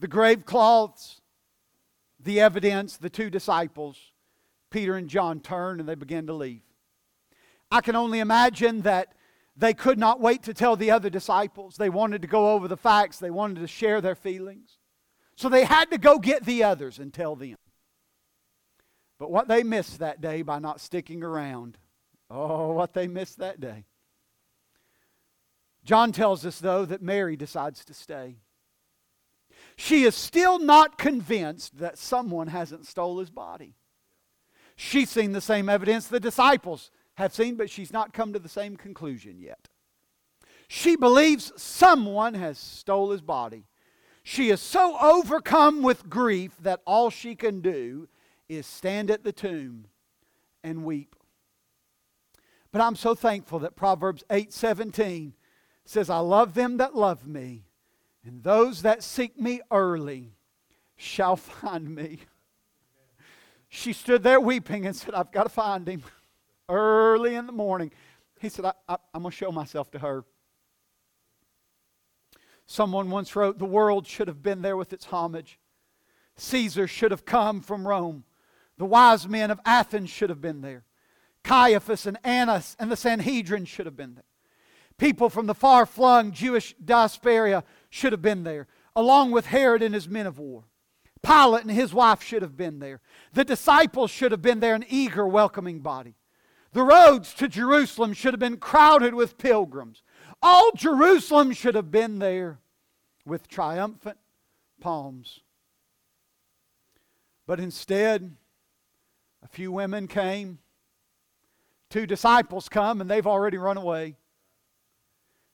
the 0.00 0.08
grave 0.08 0.44
cloths, 0.46 1.20
the 2.18 2.40
evidence, 2.40 2.96
the 2.96 3.10
two 3.10 3.30
disciples, 3.30 3.98
Peter 4.70 4.96
and 4.96 5.08
John 5.08 5.40
turned 5.40 5.78
and 5.78 5.88
they 5.88 5.94
began 5.94 6.26
to 6.26 6.32
leave. 6.32 6.62
I 7.70 7.80
can 7.80 7.94
only 7.94 8.18
imagine 8.18 8.82
that 8.82 9.14
they 9.56 9.74
could 9.74 9.98
not 9.98 10.20
wait 10.20 10.42
to 10.44 10.54
tell 10.54 10.74
the 10.74 10.90
other 10.90 11.10
disciples. 11.10 11.76
They 11.76 11.90
wanted 11.90 12.22
to 12.22 12.28
go 12.28 12.52
over 12.52 12.66
the 12.66 12.76
facts, 12.76 13.18
they 13.18 13.30
wanted 13.30 13.60
to 13.60 13.66
share 13.66 14.00
their 14.00 14.14
feelings. 14.14 14.78
So 15.36 15.48
they 15.48 15.64
had 15.64 15.90
to 15.90 15.98
go 15.98 16.18
get 16.18 16.44
the 16.44 16.64
others 16.64 16.98
and 16.98 17.12
tell 17.12 17.36
them. 17.36 17.56
But 19.18 19.30
what 19.30 19.48
they 19.48 19.62
missed 19.62 19.98
that 19.98 20.20
day 20.20 20.42
by 20.42 20.58
not 20.58 20.80
sticking 20.80 21.22
around, 21.22 21.76
oh, 22.30 22.72
what 22.72 22.94
they 22.94 23.06
missed 23.06 23.38
that 23.38 23.60
day. 23.60 23.84
John 25.84 26.12
tells 26.12 26.44
us, 26.44 26.58
though, 26.58 26.84
that 26.84 27.02
Mary 27.02 27.36
decides 27.36 27.84
to 27.86 27.94
stay. 27.94 28.36
She 29.80 30.04
is 30.04 30.14
still 30.14 30.58
not 30.58 30.98
convinced 30.98 31.78
that 31.78 31.96
someone 31.96 32.48
hasn't 32.48 32.86
stole 32.86 33.18
his 33.18 33.30
body. 33.30 33.76
She's 34.76 35.08
seen 35.08 35.32
the 35.32 35.40
same 35.40 35.70
evidence 35.70 36.06
the 36.06 36.20
disciples 36.20 36.90
have 37.14 37.32
seen, 37.32 37.56
but 37.56 37.70
she's 37.70 37.90
not 37.90 38.12
come 38.12 38.34
to 38.34 38.38
the 38.38 38.46
same 38.46 38.76
conclusion 38.76 39.40
yet. 39.40 39.68
She 40.68 40.96
believes 40.96 41.50
someone 41.56 42.34
has 42.34 42.58
stole 42.58 43.10
his 43.10 43.22
body. 43.22 43.64
She 44.22 44.50
is 44.50 44.60
so 44.60 44.98
overcome 45.00 45.80
with 45.80 46.10
grief 46.10 46.52
that 46.60 46.82
all 46.86 47.08
she 47.08 47.34
can 47.34 47.62
do 47.62 48.06
is 48.50 48.66
stand 48.66 49.10
at 49.10 49.24
the 49.24 49.32
tomb 49.32 49.86
and 50.62 50.84
weep. 50.84 51.16
But 52.70 52.82
I'm 52.82 52.96
so 52.96 53.14
thankful 53.14 53.60
that 53.60 53.76
Proverbs 53.76 54.24
8:17 54.28 55.32
says, 55.86 56.10
"I 56.10 56.18
love 56.18 56.52
them 56.52 56.76
that 56.76 56.94
love 56.94 57.26
me, 57.26 57.64
and 58.24 58.42
those 58.42 58.82
that 58.82 59.02
seek 59.02 59.38
me 59.38 59.60
early 59.70 60.32
shall 60.96 61.36
find 61.36 61.94
me. 61.94 62.20
She 63.68 63.92
stood 63.92 64.22
there 64.22 64.40
weeping 64.40 64.86
and 64.86 64.94
said, 64.94 65.14
I've 65.14 65.30
got 65.30 65.44
to 65.44 65.48
find 65.48 65.88
him 65.88 66.02
early 66.68 67.36
in 67.36 67.46
the 67.46 67.52
morning. 67.52 67.92
He 68.40 68.48
said, 68.48 68.64
I, 68.64 68.72
I'm 69.14 69.22
going 69.22 69.30
to 69.30 69.36
show 69.36 69.52
myself 69.52 69.90
to 69.92 69.98
her. 70.00 70.24
Someone 72.66 73.10
once 73.10 73.34
wrote, 73.36 73.58
The 73.58 73.64
world 73.64 74.06
should 74.06 74.28
have 74.28 74.42
been 74.42 74.62
there 74.62 74.76
with 74.76 74.92
its 74.92 75.06
homage. 75.06 75.58
Caesar 76.36 76.86
should 76.86 77.10
have 77.10 77.24
come 77.24 77.60
from 77.60 77.86
Rome. 77.86 78.24
The 78.78 78.86
wise 78.86 79.28
men 79.28 79.50
of 79.50 79.60
Athens 79.64 80.10
should 80.10 80.30
have 80.30 80.40
been 80.40 80.62
there. 80.62 80.84
Caiaphas 81.42 82.06
and 82.06 82.18
Annas 82.24 82.76
and 82.78 82.90
the 82.90 82.96
Sanhedrin 82.96 83.66
should 83.66 83.86
have 83.86 83.96
been 83.96 84.14
there. 84.14 84.24
People 85.00 85.30
from 85.30 85.46
the 85.46 85.54
far 85.54 85.86
flung 85.86 86.30
Jewish 86.30 86.74
diaspora 86.74 87.64
should 87.88 88.12
have 88.12 88.20
been 88.20 88.44
there, 88.44 88.66
along 88.94 89.30
with 89.30 89.46
Herod 89.46 89.82
and 89.82 89.94
his 89.94 90.06
men 90.06 90.26
of 90.26 90.38
war. 90.38 90.64
Pilate 91.22 91.62
and 91.62 91.70
his 91.70 91.94
wife 91.94 92.22
should 92.22 92.42
have 92.42 92.54
been 92.54 92.80
there. 92.80 93.00
The 93.32 93.42
disciples 93.42 94.10
should 94.10 94.30
have 94.30 94.42
been 94.42 94.60
there, 94.60 94.74
an 94.74 94.84
eager, 94.86 95.26
welcoming 95.26 95.80
body. 95.80 96.16
The 96.74 96.82
roads 96.82 97.32
to 97.34 97.48
Jerusalem 97.48 98.12
should 98.12 98.34
have 98.34 98.40
been 98.40 98.58
crowded 98.58 99.14
with 99.14 99.38
pilgrims. 99.38 100.02
All 100.42 100.70
Jerusalem 100.76 101.52
should 101.52 101.76
have 101.76 101.90
been 101.90 102.18
there 102.18 102.58
with 103.24 103.48
triumphant 103.48 104.18
palms. 104.82 105.40
But 107.46 107.58
instead, 107.58 108.36
a 109.42 109.48
few 109.48 109.72
women 109.72 110.08
came, 110.08 110.58
two 111.88 112.06
disciples 112.06 112.68
come, 112.68 113.00
and 113.00 113.10
they've 113.10 113.26
already 113.26 113.56
run 113.56 113.78
away 113.78 114.16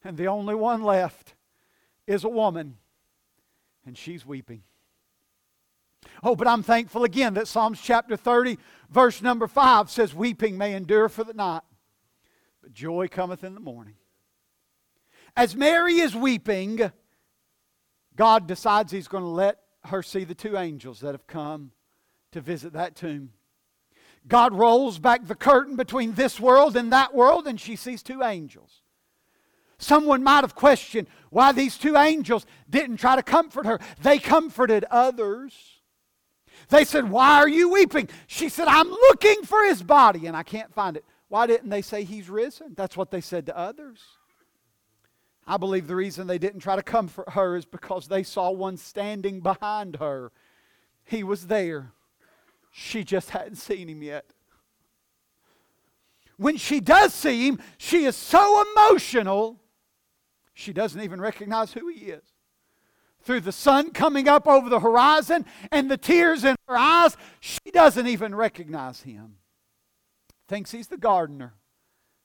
and 0.06 0.16
the 0.16 0.28
only 0.28 0.54
one 0.54 0.82
left 0.82 1.34
is 2.06 2.24
a 2.24 2.28
woman, 2.28 2.76
and 3.84 3.98
she's 3.98 4.24
weeping. 4.24 4.62
Oh, 6.22 6.36
but 6.36 6.46
I'm 6.46 6.62
thankful 6.62 7.04
again 7.04 7.34
that 7.34 7.48
Psalms 7.48 7.80
chapter 7.80 8.16
30, 8.16 8.58
verse 8.88 9.20
number 9.20 9.46
5 9.46 9.90
says, 9.90 10.14
Weeping 10.14 10.56
may 10.56 10.74
endure 10.74 11.08
for 11.08 11.24
the 11.24 11.34
night, 11.34 11.62
but 12.62 12.72
joy 12.72 13.08
cometh 13.08 13.42
in 13.42 13.54
the 13.54 13.60
morning. 13.60 13.94
As 15.36 15.56
Mary 15.56 15.98
is 15.98 16.14
weeping, 16.14 16.90
God 18.14 18.46
decides 18.46 18.92
He's 18.92 19.08
going 19.08 19.24
to 19.24 19.28
let 19.28 19.58
her 19.86 20.02
see 20.02 20.24
the 20.24 20.34
two 20.34 20.56
angels 20.56 21.00
that 21.00 21.12
have 21.12 21.26
come 21.26 21.72
to 22.32 22.40
visit 22.40 22.72
that 22.72 22.94
tomb. 22.94 23.32
God 24.28 24.54
rolls 24.54 24.98
back 24.98 25.26
the 25.26 25.34
curtain 25.34 25.76
between 25.76 26.14
this 26.14 26.40
world 26.40 26.76
and 26.76 26.92
that 26.92 27.14
world, 27.14 27.46
and 27.46 27.60
she 27.60 27.76
sees 27.76 28.02
two 28.02 28.22
angels. 28.22 28.82
Someone 29.78 30.22
might 30.22 30.42
have 30.42 30.54
questioned 30.54 31.08
why 31.30 31.52
these 31.52 31.76
two 31.76 31.96
angels 31.96 32.46
didn't 32.68 32.96
try 32.96 33.16
to 33.16 33.22
comfort 33.22 33.66
her. 33.66 33.78
They 34.02 34.18
comforted 34.18 34.84
others. 34.90 35.52
They 36.68 36.84
said, 36.84 37.10
Why 37.10 37.36
are 37.36 37.48
you 37.48 37.70
weeping? 37.70 38.08
She 38.26 38.48
said, 38.48 38.68
I'm 38.68 38.88
looking 38.88 39.42
for 39.42 39.64
his 39.64 39.82
body 39.82 40.26
and 40.26 40.36
I 40.36 40.42
can't 40.42 40.72
find 40.72 40.96
it. 40.96 41.04
Why 41.28 41.46
didn't 41.46 41.70
they 41.70 41.82
say 41.82 42.04
he's 42.04 42.30
risen? 42.30 42.74
That's 42.76 42.96
what 42.96 43.10
they 43.10 43.20
said 43.20 43.46
to 43.46 43.56
others. 43.58 44.00
I 45.46 45.58
believe 45.58 45.86
the 45.86 45.96
reason 45.96 46.26
they 46.26 46.38
didn't 46.38 46.60
try 46.60 46.76
to 46.76 46.82
comfort 46.82 47.30
her 47.30 47.56
is 47.56 47.64
because 47.64 48.08
they 48.08 48.22
saw 48.22 48.50
one 48.50 48.76
standing 48.76 49.40
behind 49.40 49.96
her. 49.96 50.32
He 51.04 51.22
was 51.22 51.46
there. 51.46 51.92
She 52.72 53.04
just 53.04 53.30
hadn't 53.30 53.56
seen 53.56 53.88
him 53.88 54.02
yet. 54.02 54.24
When 56.36 56.56
she 56.56 56.80
does 56.80 57.14
see 57.14 57.48
him, 57.48 57.60
she 57.78 58.04
is 58.04 58.16
so 58.16 58.64
emotional 58.72 59.60
she 60.58 60.72
doesn't 60.72 61.02
even 61.02 61.20
recognize 61.20 61.74
who 61.74 61.86
he 61.88 62.06
is. 62.06 62.24
Through 63.20 63.42
the 63.42 63.52
sun 63.52 63.90
coming 63.90 64.26
up 64.26 64.48
over 64.48 64.70
the 64.70 64.80
horizon 64.80 65.44
and 65.70 65.90
the 65.90 65.98
tears 65.98 66.44
in 66.44 66.56
her 66.66 66.76
eyes, 66.78 67.14
she 67.40 67.70
doesn't 67.72 68.06
even 68.06 68.34
recognize 68.34 69.02
him. 69.02 69.36
Thinks 70.48 70.70
he's 70.70 70.86
the 70.86 70.96
gardener 70.96 71.52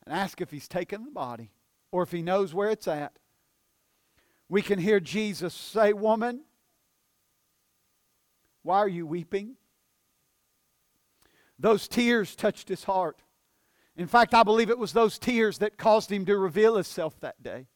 and 0.06 0.16
asks 0.16 0.42
if 0.42 0.50
he's 0.50 0.70
taken 0.70 1.04
the 1.04 1.12
body 1.12 1.52
or 1.92 2.04
if 2.04 2.12
he 2.14 2.22
knows 2.22 2.54
where 2.54 2.70
it's 2.70 2.88
at. 2.88 3.12
We 4.48 4.62
can 4.62 4.80
hear 4.80 5.02
Jesus 5.02 5.54
say, 5.54 5.92
Woman, 5.92 6.42
why 8.64 8.78
are 8.78 8.88
you 8.88 9.06
weeping? 9.06 9.58
Those 11.60 11.90
tears 11.90 12.34
touched 12.34 12.70
his 12.70 12.86
heart. 12.86 13.24
In 13.98 14.08
fact, 14.08 14.34
I 14.34 14.44
believe 14.44 14.70
it 14.70 14.80
was 14.80 14.94
those 14.94 15.20
tears 15.20 15.58
that 15.58 15.78
caused 15.78 16.10
him 16.10 16.26
to 16.28 16.38
reveal 16.38 16.76
himself 16.76 17.20
that 17.20 17.44
day. 17.44 17.68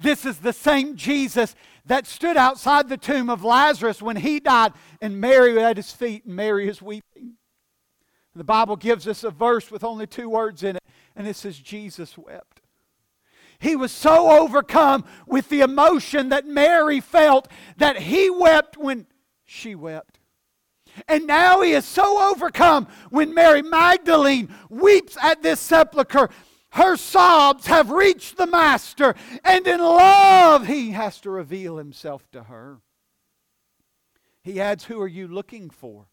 This 0.00 0.24
is 0.24 0.38
the 0.38 0.52
same 0.52 0.96
Jesus 0.96 1.54
that 1.86 2.06
stood 2.06 2.36
outside 2.36 2.88
the 2.88 2.96
tomb 2.96 3.28
of 3.30 3.44
Lazarus 3.44 4.02
when 4.02 4.16
he 4.16 4.40
died, 4.40 4.72
and 5.00 5.20
Mary 5.20 5.52
was 5.52 5.62
at 5.62 5.76
his 5.76 5.92
feet, 5.92 6.24
and 6.24 6.34
Mary 6.34 6.68
is 6.68 6.80
weeping. 6.80 7.34
The 8.34 8.44
Bible 8.44 8.76
gives 8.76 9.06
us 9.06 9.22
a 9.22 9.30
verse 9.30 9.70
with 9.70 9.84
only 9.84 10.06
two 10.06 10.28
words 10.28 10.62
in 10.62 10.76
it, 10.76 10.84
and 11.14 11.28
it 11.28 11.36
says, 11.36 11.58
Jesus 11.58 12.18
wept. 12.18 12.60
He 13.60 13.76
was 13.76 13.92
so 13.92 14.42
overcome 14.42 15.04
with 15.26 15.48
the 15.48 15.60
emotion 15.60 16.30
that 16.30 16.46
Mary 16.46 17.00
felt 17.00 17.48
that 17.76 17.98
he 17.98 18.28
wept 18.28 18.76
when 18.76 19.06
she 19.44 19.74
wept. 19.74 20.18
And 21.08 21.26
now 21.26 21.60
he 21.60 21.72
is 21.72 21.84
so 21.84 22.30
overcome 22.30 22.88
when 23.10 23.34
Mary 23.34 23.62
Magdalene 23.62 24.48
weeps 24.68 25.16
at 25.22 25.42
this 25.42 25.60
sepulchre 25.60 26.30
her 26.74 26.96
sobs 26.96 27.66
have 27.68 27.90
reached 27.90 28.36
the 28.36 28.46
Master, 28.46 29.14
and 29.44 29.64
in 29.66 29.78
love, 29.80 30.66
He 30.66 30.90
has 30.90 31.20
to 31.20 31.30
reveal 31.30 31.76
Himself 31.76 32.28
to 32.32 32.44
her. 32.44 32.80
He 34.42 34.60
adds, 34.60 34.84
Who 34.84 35.00
are 35.00 35.08
you 35.08 35.28
looking 35.28 35.70
for? 35.70 36.06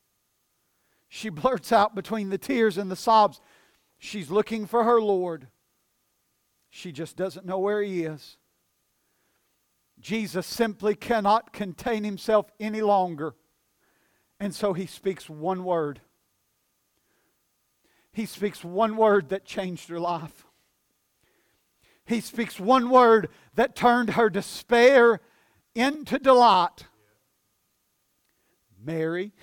She 1.10 1.30
blurts 1.30 1.72
out 1.72 1.96
between 1.96 2.30
the 2.30 2.38
tears 2.38 2.78
and 2.78 2.92
the 2.92 2.96
sobs, 2.96 3.42
She's 3.98 4.30
looking 4.30 4.66
for 4.68 4.84
her 4.84 5.02
Lord. 5.02 5.48
She 6.70 6.92
just 6.92 7.18
doesn't 7.18 7.46
know 7.46 7.60
where 7.60 7.82
he 7.82 8.04
is. 8.04 8.38
Jesus 10.00 10.48
simply 10.48 10.96
cannot 10.96 11.54
contain 11.54 12.04
himself 12.04 12.52
any 12.60 12.82
longer. 12.82 13.36
And 14.40 14.56
so 14.56 14.74
he 14.74 14.86
speaks 14.86 15.30
one 15.30 15.64
word. 15.64 16.02
He 18.14 18.26
speaks 18.26 18.64
one 18.64 18.96
word 18.96 19.30
that 19.30 19.46
changed 19.46 19.90
her 19.90 20.00
life. 20.00 20.46
He 22.12 22.20
speaks 22.20 22.60
one 22.60 22.90
word 22.90 23.30
that 23.56 23.74
turned 23.74 24.12
her 24.12 24.30
despair 24.30 25.22
into 25.74 26.20
delight. 26.20 26.86
Mary. 28.84 29.32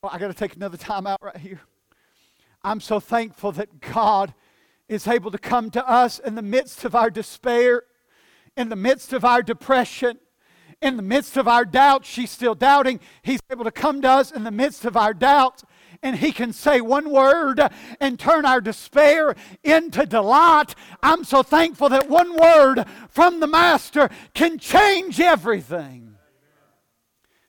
Oh, 0.00 0.08
I 0.12 0.18
got 0.18 0.28
to 0.28 0.34
take 0.34 0.54
another 0.54 0.76
time 0.76 1.08
out 1.08 1.18
right 1.20 1.36
here. 1.36 1.60
I'm 2.62 2.80
so 2.80 3.00
thankful 3.00 3.50
that 3.50 3.80
God 3.80 4.32
is 4.88 5.08
able 5.08 5.32
to 5.32 5.38
come 5.38 5.72
to 5.72 5.84
us 5.90 6.20
in 6.20 6.36
the 6.36 6.42
midst 6.42 6.84
of 6.84 6.94
our 6.94 7.10
despair, 7.10 7.82
in 8.56 8.68
the 8.68 8.76
midst 8.76 9.12
of 9.12 9.24
our 9.24 9.42
depression, 9.42 10.20
in 10.80 10.96
the 10.96 11.02
midst 11.02 11.36
of 11.36 11.48
our 11.48 11.64
doubt. 11.64 12.06
She's 12.06 12.30
still 12.30 12.54
doubting. 12.54 13.00
He's 13.22 13.40
able 13.50 13.64
to 13.64 13.72
come 13.72 14.00
to 14.02 14.08
us 14.08 14.30
in 14.30 14.44
the 14.44 14.52
midst 14.52 14.84
of 14.84 14.96
our 14.96 15.12
doubt 15.12 15.64
and 16.02 16.16
he 16.16 16.32
can 16.32 16.52
say 16.52 16.80
one 16.80 17.10
word 17.10 17.60
and 18.00 18.18
turn 18.18 18.44
our 18.44 18.60
despair 18.60 19.34
into 19.64 20.06
delight. 20.06 20.74
I'm 21.02 21.24
so 21.24 21.42
thankful 21.42 21.88
that 21.90 22.08
one 22.08 22.36
word 22.36 22.84
from 23.08 23.40
the 23.40 23.46
Master 23.46 24.08
can 24.34 24.58
change 24.58 25.20
everything. 25.20 26.16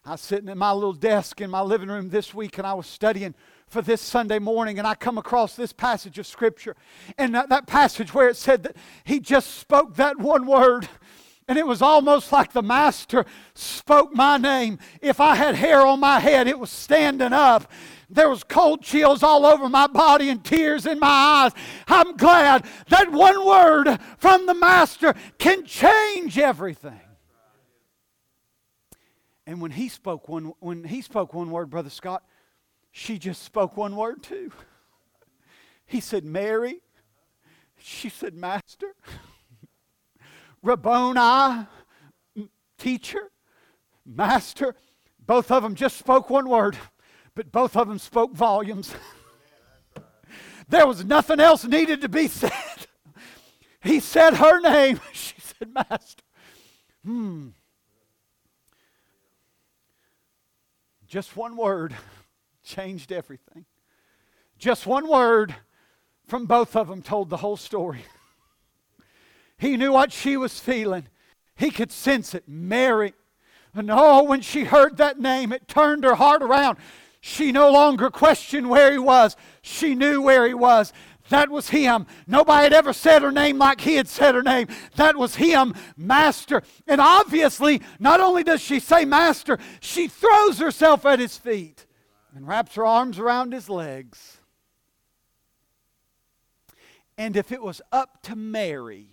I 0.06 0.14
was 0.14 0.22
sitting 0.22 0.50
at 0.50 0.58
my 0.58 0.72
little 0.72 0.94
desk 0.94 1.40
in 1.42 1.52
my 1.52 1.62
living 1.62 1.90
room 1.90 2.10
this 2.10 2.34
week 2.34 2.58
and 2.58 2.66
I 2.66 2.74
was 2.74 2.88
studying 2.88 3.36
for 3.68 3.82
this 3.82 4.02
Sunday 4.02 4.40
morning 4.40 4.80
and 4.80 4.88
I 4.88 4.96
come 4.96 5.20
across 5.20 5.56
this 5.56 5.72
passage 5.72 6.18
of 6.18 6.26
Scripture 6.26 6.76
and 7.18 7.36
that, 7.36 7.50
that 7.50 7.68
passage 7.68 8.14
where 8.14 8.28
it 8.28 8.36
said 8.36 8.64
that 8.64 8.76
he 9.04 9.20
just 9.20 9.60
spoke 9.60 9.96
that 9.98 10.18
one 10.18 10.48
word. 10.48 10.90
And 11.48 11.58
it 11.58 11.66
was 11.66 11.82
almost 11.82 12.32
like 12.32 12.54
the 12.54 12.62
master 12.62 13.26
spoke 13.56 14.14
my 14.14 14.38
name. 14.38 14.78
If 15.02 15.20
I 15.20 15.36
had 15.36 15.56
hair 15.56 15.86
on 15.86 16.00
my 16.00 16.20
head, 16.20 16.48
it 16.48 16.60
was 16.60 16.70
standing 16.70 17.34
up. 17.34 17.72
There 18.10 18.30
was 18.30 18.44
cold 18.44 18.82
chills 18.82 19.22
all 19.22 19.46
over 19.46 19.70
my 19.70 19.86
body 19.88 20.30
and 20.30 20.44
tears 20.44 20.86
in 20.86 21.00
my 21.00 21.08
eyes. 21.08 21.52
I'm 21.88 22.18
glad 22.18 22.66
that 22.88 23.12
one 23.12 23.46
word 23.46 24.00
from 24.18 24.48
the 24.48 24.56
master 24.56 25.14
can 25.38 25.64
change 25.66 26.40
everything. 26.40 27.00
And 29.46 29.62
when 29.62 29.72
he 29.72 29.90
spoke 29.90 30.28
one 30.28 30.54
when 30.60 30.84
he 30.84 31.02
spoke 31.02 31.34
one 31.34 31.52
word, 31.52 31.70
brother 31.70 31.90
Scott, 31.90 32.24
she 32.92 33.18
just 33.18 33.44
spoke 33.44 33.78
one 33.78 33.96
word 33.96 34.24
too. 34.24 34.52
He 35.86 36.00
said, 36.00 36.24
"Mary." 36.24 36.82
She 37.78 38.10
said, 38.10 38.36
"Master." 38.36 38.94
Rabboni, 40.62 41.66
teacher, 42.78 43.32
master. 44.06 44.76
Both 45.26 45.52
of 45.52 45.64
them 45.64 45.76
just 45.76 45.98
spoke 45.98 46.30
one 46.30 46.50
word, 46.50 46.78
but 47.40 47.54
both 47.54 47.78
of 47.78 47.88
them 47.88 47.98
spoke 47.98 48.34
volumes. 48.34 48.94
there 50.68 50.86
was 50.86 51.06
nothing 51.06 51.40
else 51.40 51.64
needed 51.64 52.02
to 52.02 52.10
be 52.10 52.28
said. 52.28 52.52
He 53.82 54.02
said 54.02 54.34
her 54.34 54.60
name. 54.60 55.00
She 55.14 55.36
said, 55.40 55.74
Master. 55.74 56.22
Hmm. 57.06 57.48
Just 61.08 61.38
one 61.38 61.56
word 61.56 61.96
changed 62.62 63.14
everything. 63.14 63.64
Just 64.58 64.86
one 64.86 65.08
word 65.08 65.56
from 66.28 66.46
both 66.46 66.76
of 66.76 66.90
them 66.90 67.02
told 67.02 67.30
the 67.30 67.38
whole 67.38 67.56
story. 67.56 68.04
He 69.58 69.78
knew 69.78 69.94
what 69.94 70.12
she 70.12 70.36
was 70.36 70.60
feeling. 70.60 71.08
He 71.56 71.72
could 71.72 71.94
sense 71.94 72.36
it. 72.36 72.50
Mary. 72.50 73.14
And 73.74 73.90
oh, 73.90 74.24
when 74.24 74.42
she 74.42 74.66
heard 74.66 74.98
that 74.98 75.22
name, 75.22 75.54
it 75.54 75.70
turned 75.70 76.04
her 76.04 76.16
heart 76.16 76.44
around. 76.44 76.80
She 77.22 77.52
no 77.52 77.72
longer 77.72 78.10
questioned 78.10 78.70
where 78.70 78.92
he 78.92 78.98
was. 78.98 79.36
She 79.62 79.96
knew 79.96 80.22
where 80.22 80.48
he 80.48 80.54
was. 80.54 80.94
That 81.30 81.50
was 81.50 81.70
him. 81.70 82.08
Nobody 82.26 82.64
had 82.64 82.74
ever 82.74 82.92
said 82.92 83.22
her 83.22 83.32
name 83.32 83.60
like 83.60 83.82
he 83.82 83.96
had 83.96 84.08
said 84.08 84.36
her 84.36 84.42
name. 84.42 84.68
That 84.96 85.16
was 85.16 85.36
him, 85.36 85.76
Master. 85.96 86.64
And 86.88 87.00
obviously, 87.00 87.82
not 88.00 88.20
only 88.20 88.44
does 88.44 88.62
she 88.62 88.80
say 88.80 89.06
Master, 89.06 89.60
she 89.80 90.08
throws 90.08 90.60
herself 90.60 91.06
at 91.06 91.20
his 91.20 91.38
feet 91.38 91.86
and 92.36 92.48
wraps 92.48 92.76
her 92.76 92.86
arms 92.86 93.20
around 93.20 93.54
his 93.54 93.70
legs. 93.70 94.38
And 97.18 97.36
if 97.36 97.52
it 97.52 97.62
was 97.62 97.82
up 97.92 98.24
to 98.24 98.36
Mary, 98.36 99.10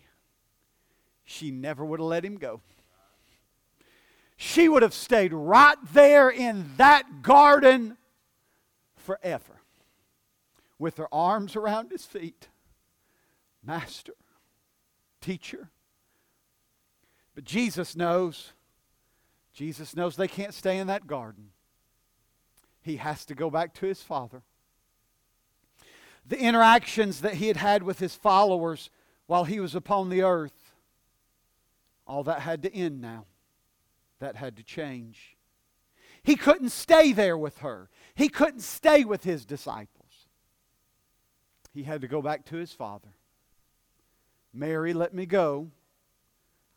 she 1.24 1.50
never 1.50 1.84
would 1.84 2.00
have 2.00 2.08
let 2.08 2.24
him 2.24 2.36
go. 2.36 2.62
She 4.36 4.68
would 4.68 4.82
have 4.82 4.94
stayed 4.94 5.32
right 5.32 5.76
there 5.92 6.28
in 6.28 6.72
that 6.76 7.22
garden 7.22 7.96
forever 8.96 9.60
with 10.78 10.98
her 10.98 11.12
arms 11.12 11.56
around 11.56 11.90
his 11.90 12.04
feet. 12.04 12.48
Master, 13.62 14.12
teacher. 15.20 15.70
But 17.34 17.44
Jesus 17.44 17.96
knows, 17.96 18.52
Jesus 19.52 19.96
knows 19.96 20.16
they 20.16 20.28
can't 20.28 20.54
stay 20.54 20.78
in 20.78 20.86
that 20.88 21.06
garden. 21.06 21.50
He 22.82 22.96
has 22.96 23.24
to 23.26 23.34
go 23.34 23.50
back 23.50 23.74
to 23.74 23.86
his 23.86 24.02
Father. 24.02 24.42
The 26.26 26.38
interactions 26.38 27.22
that 27.22 27.34
he 27.34 27.48
had 27.48 27.56
had 27.56 27.82
with 27.82 27.98
his 27.98 28.14
followers 28.14 28.90
while 29.26 29.44
he 29.44 29.60
was 29.60 29.74
upon 29.74 30.08
the 30.08 30.22
earth 30.22 30.72
all 32.06 32.22
that 32.24 32.40
had 32.40 32.62
to 32.62 32.74
end 32.74 33.00
now. 33.00 33.24
That 34.26 34.34
had 34.34 34.56
to 34.56 34.64
change. 34.64 35.36
He 36.24 36.34
couldn't 36.34 36.70
stay 36.70 37.12
there 37.12 37.38
with 37.38 37.58
her, 37.58 37.88
he 38.16 38.28
couldn't 38.28 38.62
stay 38.62 39.04
with 39.04 39.22
his 39.22 39.44
disciples. 39.44 40.26
He 41.72 41.84
had 41.84 42.00
to 42.00 42.08
go 42.08 42.20
back 42.20 42.44
to 42.46 42.56
his 42.56 42.72
father. 42.72 43.10
Mary, 44.52 44.94
let 44.94 45.14
me 45.14 45.26
go. 45.26 45.70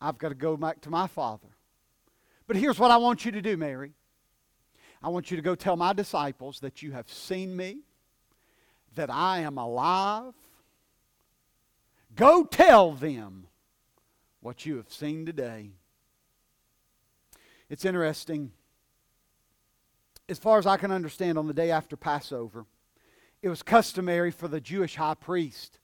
I've 0.00 0.16
got 0.16 0.28
to 0.28 0.36
go 0.36 0.56
back 0.56 0.80
to 0.82 0.90
my 0.90 1.08
father. 1.08 1.48
But 2.46 2.54
here's 2.54 2.78
what 2.78 2.92
I 2.92 2.98
want 2.98 3.24
you 3.24 3.32
to 3.32 3.42
do, 3.42 3.56
Mary. 3.56 3.94
I 5.02 5.08
want 5.08 5.32
you 5.32 5.36
to 5.36 5.42
go 5.42 5.56
tell 5.56 5.74
my 5.74 5.92
disciples 5.92 6.60
that 6.60 6.82
you 6.82 6.92
have 6.92 7.10
seen 7.10 7.56
me, 7.56 7.80
that 8.94 9.10
I 9.10 9.40
am 9.40 9.58
alive. 9.58 10.34
Go 12.14 12.44
tell 12.44 12.92
them 12.92 13.48
what 14.40 14.64
you 14.64 14.76
have 14.76 14.92
seen 14.92 15.26
today. 15.26 15.72
It's 17.70 17.84
interesting. 17.84 18.50
As 20.28 20.38
far 20.38 20.58
as 20.58 20.66
I 20.66 20.76
can 20.76 20.90
understand, 20.90 21.38
on 21.38 21.46
the 21.46 21.54
day 21.54 21.70
after 21.70 21.96
Passover, 21.96 22.66
it 23.42 23.48
was 23.48 23.62
customary 23.62 24.32
for 24.32 24.48
the 24.48 24.60
Jewish 24.60 24.96
high 24.96 25.14
priest 25.14 25.78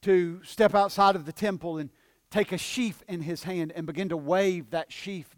to 0.00 0.42
step 0.42 0.74
outside 0.74 1.14
of 1.14 1.26
the 1.26 1.32
temple 1.32 1.76
and 1.76 1.90
take 2.30 2.50
a 2.50 2.58
sheaf 2.58 3.02
in 3.06 3.20
his 3.20 3.44
hand 3.44 3.72
and 3.76 3.86
begin 3.86 4.08
to 4.08 4.16
wave 4.16 4.70
that 4.70 4.90
sheaf 4.90 5.36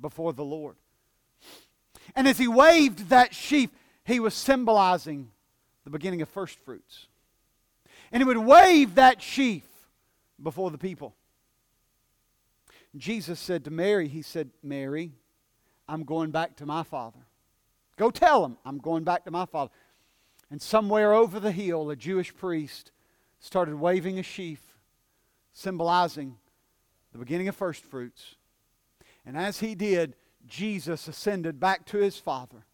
before 0.00 0.32
the 0.32 0.44
Lord. 0.44 0.76
And 2.14 2.28
as 2.28 2.38
he 2.38 2.46
waved 2.46 3.08
that 3.08 3.34
sheaf, 3.34 3.70
he 4.04 4.20
was 4.20 4.32
symbolizing 4.32 5.32
the 5.84 5.90
beginning 5.90 6.22
of 6.22 6.28
first 6.28 6.58
fruits. 6.60 7.08
And 8.12 8.20
he 8.20 8.24
would 8.24 8.38
wave 8.38 8.94
that 8.94 9.20
sheaf 9.20 9.64
before 10.40 10.70
the 10.70 10.78
people. 10.78 11.16
Jesus 13.00 13.40
said 13.40 13.64
to 13.64 13.70
Mary, 13.70 14.08
He 14.08 14.22
said, 14.22 14.50
Mary, 14.62 15.12
I'm 15.88 16.04
going 16.04 16.30
back 16.30 16.56
to 16.56 16.66
my 16.66 16.82
father. 16.82 17.26
Go 17.96 18.10
tell 18.10 18.44
him 18.44 18.56
I'm 18.64 18.78
going 18.78 19.04
back 19.04 19.24
to 19.24 19.30
my 19.30 19.46
father. 19.46 19.70
And 20.50 20.60
somewhere 20.60 21.12
over 21.12 21.40
the 21.40 21.52
hill, 21.52 21.90
a 21.90 21.96
Jewish 21.96 22.34
priest 22.34 22.92
started 23.40 23.76
waving 23.76 24.18
a 24.18 24.22
sheaf, 24.22 24.60
symbolizing 25.52 26.36
the 27.12 27.18
beginning 27.18 27.48
of 27.48 27.56
first 27.56 27.82
fruits. 27.82 28.36
And 29.24 29.36
as 29.36 29.60
he 29.60 29.74
did, 29.74 30.14
Jesus 30.46 31.08
ascended 31.08 31.58
back 31.58 31.84
to 31.86 31.98
his 31.98 32.18
Father, 32.18 32.64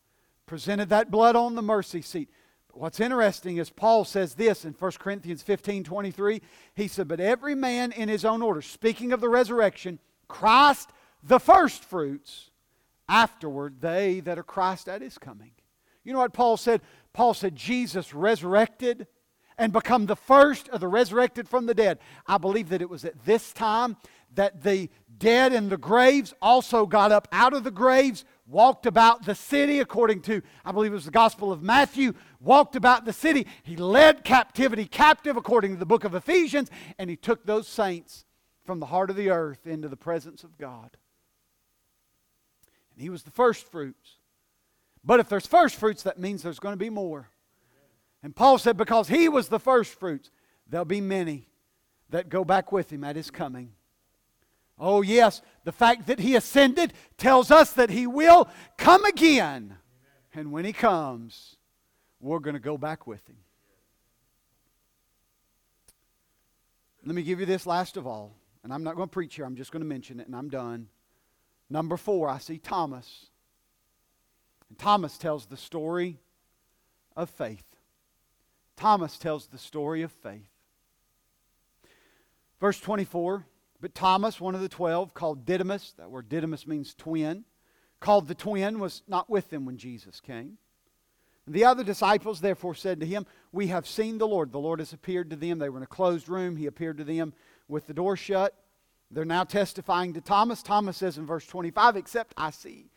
presented 0.47 0.91
that 0.91 1.11
blood 1.11 1.37
on 1.37 1.55
the 1.55 1.63
mercy 1.63 2.03
seat. 2.03 2.29
But 2.69 2.79
what's 2.79 3.01
interesting 3.01 3.57
is 3.57 3.71
Paul 3.71 4.05
says 4.05 4.35
this 4.35 4.65
in 4.65 4.73
1 4.75 4.93
Corinthians 4.99 5.43
15 5.43 5.85
23. 5.85 6.43
He 6.75 6.89
said, 6.89 7.09
But 7.09 7.21
every 7.21 7.55
man 7.55 7.93
in 7.93 8.09
his 8.09 8.25
own 8.25 8.43
order, 8.43 8.61
speaking 8.61 9.13
of 9.13 9.21
the 9.21 9.29
resurrection, 9.29 9.99
Christ 10.33 10.91
the 11.23 11.39
first 11.39 11.85
fruits, 11.85 12.51
afterward 13.07 13.81
they 13.81 14.21
that 14.21 14.39
are 14.39 14.43
Christ 14.43 14.89
at 14.89 15.03
his 15.03 15.19
coming. 15.19 15.53
You 16.05 16.15
know 16.15 16.21
what 16.21 16.33
Paul 16.33 16.57
said? 16.57 16.81
Paul 17.13 17.35
said, 17.35 17.55
Jesus 17.55 18.15
resurrected 18.15 19.07
and 19.59 19.73
become 19.73 20.07
the 20.07 20.17
first 20.17 20.71
of 20.71 20.81
the 20.81 20.89
resurrected 20.89 21.49
from 21.49 21.67
the 21.67 21.75
dead. 21.75 21.99
I 22.27 22.39
believe 22.39 22.71
that 22.71 22.81
it 22.81 22.89
was 22.89 23.05
at 23.05 23.25
this 23.27 23.53
time 23.53 23.99
that 24.35 24.63
the 24.63 24.89
dead 25.19 25.53
in 25.53 25.69
the 25.69 25.77
graves 25.77 26.33
also 26.41 26.87
got 26.87 27.13
up 27.13 27.29
out 27.31 27.53
of 27.53 27.63
the 27.63 27.71
graves 27.71 28.25
walked 28.47 28.87
about 28.87 29.27
the 29.27 29.35
city 29.35 29.81
according 29.81 30.23
to, 30.23 30.43
I 30.65 30.73
believe 30.73 30.93
it 30.93 30.95
was 30.95 31.05
the 31.05 31.11
Gospel 31.11 31.53
of 31.53 31.63
Matthew, 31.63 32.15
walked 32.41 32.75
about 32.75 33.05
the 33.05 33.13
city. 33.13 33.47
He 33.63 33.77
led 33.77 34.25
captivity 34.25 34.87
captive 34.87 35.37
according 35.37 35.73
to 35.73 35.79
the 35.79 35.87
book 35.87 36.05
of 36.05 36.15
Ephesians, 36.15 36.71
and 36.99 37.11
he 37.11 37.17
took 37.17 37.45
those 37.45 37.69
saints 37.69 38.25
from 38.65 38.81
the 38.81 38.87
heart 38.87 39.11
of 39.11 39.17
the 39.17 39.31
earth 39.31 39.67
into 39.67 39.89
the 39.89 39.97
presence 39.97 40.45
of 40.45 40.59
God. 40.59 40.97
And 42.95 43.03
he 43.03 43.11
was 43.11 43.23
the 43.23 43.31
first 43.31 43.71
fruits. 43.71 44.19
But 45.05 45.21
if 45.21 45.29
there's 45.29 45.47
first 45.47 45.77
fruits, 45.77 46.05
that 46.05 46.19
means 46.19 46.43
there's 46.43 46.61
going 46.61 46.75
to 46.75 46.85
be 46.85 46.91
more. 46.91 47.29
And 48.23 48.37
Paul 48.37 48.59
said, 48.59 48.77
because 48.77 49.09
he 49.09 49.29
was 49.29 49.49
the 49.49 49.59
first 49.59 49.99
fruits, 49.99 50.31
there'll 50.69 50.85
be 50.85 51.01
many 51.01 51.49
that 52.11 52.29
go 52.29 52.45
back 52.45 52.71
with 52.71 52.93
him 52.93 53.03
at 53.03 53.17
his 53.17 53.31
coming. 53.31 53.73
Oh, 54.79 55.03
yes, 55.03 55.43
the 55.65 55.73
fact 55.73 56.07
that 56.07 56.21
he 56.21 56.37
ascended 56.37 56.93
tells 57.17 57.51
us 57.51 57.73
that 57.73 57.91
he 57.91 58.07
will 58.07 58.49
come 58.79 59.05
again. 59.05 59.77
And 60.35 60.53
when 60.53 60.65
he 60.65 60.73
comes, 60.73 61.57
we're 62.21 62.39
going 62.39 62.55
to 62.55 62.61
go 62.61 62.79
back 62.79 63.07
with 63.07 63.27
him. 63.29 63.37
Let 67.05 67.15
me 67.17 67.23
give 67.23 67.41
you 67.41 67.47
this 67.47 67.67
last 67.67 67.97
of 67.97 68.07
all. 68.07 68.37
And 68.65 68.73
I'm 68.73 68.85
not 68.85 68.97
going 68.97 69.09
to 69.09 69.13
preach 69.13 69.35
here, 69.35 69.45
I'm 69.45 69.57
just 69.57 69.73
going 69.73 69.83
to 69.83 69.89
mention 69.89 70.21
it, 70.21 70.27
and 70.27 70.37
I'm 70.37 70.49
done. 70.49 70.89
Number 71.69 71.97
four, 71.97 72.29
I 72.29 72.39
see 72.39 72.59
Thomas. 72.59 73.27
And 74.69 74.79
Thomas 74.79 75.19
tells 75.19 75.47
the 75.47 75.57
story 75.57 76.19
of 77.17 77.31
faith. 77.31 77.65
Thomas 78.77 79.19
tells 79.19 79.47
the 79.47 79.59
story 79.59 80.03
of 80.03 80.13
faith. 80.13 80.49
Verse 82.61 82.79
24 82.79 83.45
But 83.81 83.95
Thomas, 83.95 84.41
one 84.41 84.55
of 84.55 84.61
the 84.61 84.69
twelve, 84.69 85.15
called 85.15 85.45
Didymus, 85.45 85.95
that 85.99 86.11
word 86.11 86.29
Didymus 86.29 86.67
means 86.67 86.95
twin, 86.95 87.45
called 88.01 88.29
the 88.29 88.35
twin, 88.35 88.79
was 88.79 89.03
not 89.09 89.29
with 89.29 89.51
them 89.51 89.67
when 89.67 89.77
Jesus 89.77 90.21
came. 90.21 90.59
The 91.47 91.65
other 91.65 91.83
disciples 91.83 92.41
therefore 92.41 92.75
said 92.75 93.01
to 93.01 93.07
him, 93.07 93.27
We 93.51 93.67
have 93.69 93.89
seen 93.89 94.19
the 94.19 94.29
Lord. 94.29 94.53
The 94.53 94.61
Lord 94.61 94.79
has 94.79 94.93
appeared 94.93 95.31
to 95.31 95.37
them. 95.37 95.59
They 95.59 95.69
were 95.69 95.79
in 95.79 95.83
a 95.83 95.89
closed 95.89 96.29
room. 96.29 96.57
He 96.57 96.67
appeared 96.67 96.99
to 96.99 97.05
them 97.05 97.33
with 97.69 97.87
the 97.87 97.95
door 97.95 98.17
shut. 98.17 98.55
They're 99.11 99.25
now 99.25 99.45
testifying 99.45 100.15
to 100.15 100.21
Thomas. 100.21 100.63
Thomas 100.63 100.97
says 100.97 101.19
in 101.19 101.27
verse 101.27 101.47
25, 101.47 101.97
Except 101.97 102.35
I 102.37 102.51
see 102.51 102.91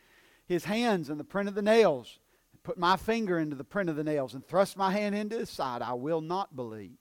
his 0.48 0.66
hands 0.66 1.10
and 1.10 1.20
the 1.20 1.24
print 1.26 1.50
of 1.50 1.56
the 1.56 1.62
nails, 1.62 2.20
put 2.64 2.78
my 2.78 2.98
finger 2.98 3.40
into 3.40 3.56
the 3.56 3.64
print 3.64 3.90
of 3.90 3.96
the 3.96 4.04
nails, 4.04 4.34
and 4.34 4.46
thrust 4.46 4.78
my 4.78 4.92
hand 4.92 5.16
into 5.16 5.38
his 5.38 5.50
side, 5.50 5.82
I 5.82 5.94
will 5.94 6.22
not 6.22 6.56
believe. 6.56 6.98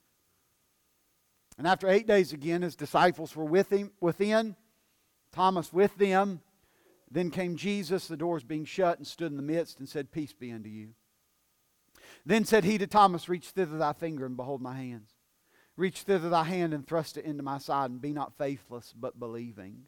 And 1.56 1.66
after 1.66 1.88
eight 1.88 2.06
days 2.06 2.32
again, 2.32 2.62
his 2.62 2.76
disciples 2.76 3.36
were 3.36 3.44
with 3.44 3.70
him 3.70 3.92
within, 4.00 4.56
Thomas 5.32 5.72
with 5.72 5.96
them. 5.96 6.40
Then 7.10 7.30
came 7.30 7.56
Jesus, 7.56 8.08
the 8.08 8.16
doors 8.16 8.42
being 8.42 8.64
shut, 8.64 8.98
and 8.98 9.06
stood 9.06 9.30
in 9.30 9.36
the 9.36 9.42
midst, 9.42 9.78
and 9.78 9.88
said, 9.88 10.10
Peace 10.10 10.32
be 10.32 10.50
unto 10.50 10.68
you. 10.68 10.90
Then 12.26 12.44
said 12.44 12.64
he 12.64 12.78
to 12.78 12.86
Thomas, 12.86 13.28
Reach 13.28 13.50
thither 13.50 13.78
thy 13.78 13.92
finger, 13.92 14.26
and 14.26 14.36
behold 14.36 14.60
my 14.60 14.74
hands. 14.74 15.10
Reach 15.76 16.02
thither 16.02 16.28
thy 16.28 16.44
hand, 16.44 16.72
and 16.72 16.86
thrust 16.86 17.16
it 17.16 17.24
into 17.24 17.42
my 17.42 17.58
side, 17.58 17.90
and 17.90 18.00
be 18.00 18.12
not 18.12 18.38
faithless, 18.38 18.94
but 18.96 19.18
believing. 19.18 19.84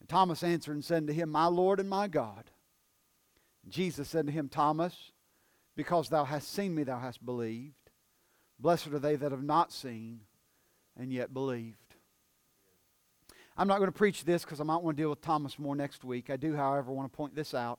And 0.00 0.08
Thomas 0.08 0.42
answered 0.42 0.72
and 0.72 0.84
said 0.84 1.06
to 1.06 1.12
him, 1.12 1.30
My 1.30 1.46
Lord 1.46 1.80
and 1.80 1.88
my 1.88 2.08
God. 2.08 2.50
Jesus 3.68 4.08
said 4.08 4.26
to 4.26 4.32
him, 4.32 4.48
Thomas, 4.48 5.12
because 5.76 6.08
thou 6.08 6.24
hast 6.24 6.52
seen 6.52 6.74
me, 6.74 6.82
thou 6.82 6.98
hast 6.98 7.24
believed. 7.24 7.74
Blessed 8.58 8.88
are 8.88 8.98
they 8.98 9.16
that 9.16 9.32
have 9.32 9.42
not 9.42 9.72
seen 9.72 10.20
and 10.96 11.12
yet 11.12 11.32
believed. 11.32 11.76
I'm 13.56 13.68
not 13.68 13.78
going 13.78 13.88
to 13.88 13.96
preach 13.96 14.24
this 14.24 14.44
because 14.44 14.60
I 14.60 14.64
might 14.64 14.82
want 14.82 14.96
to 14.96 15.02
deal 15.02 15.10
with 15.10 15.20
Thomas 15.20 15.58
more 15.58 15.76
next 15.76 16.04
week. 16.04 16.30
I 16.30 16.36
do, 16.36 16.56
however, 16.56 16.92
want 16.92 17.12
to 17.12 17.16
point 17.16 17.34
this 17.34 17.54
out. 17.54 17.78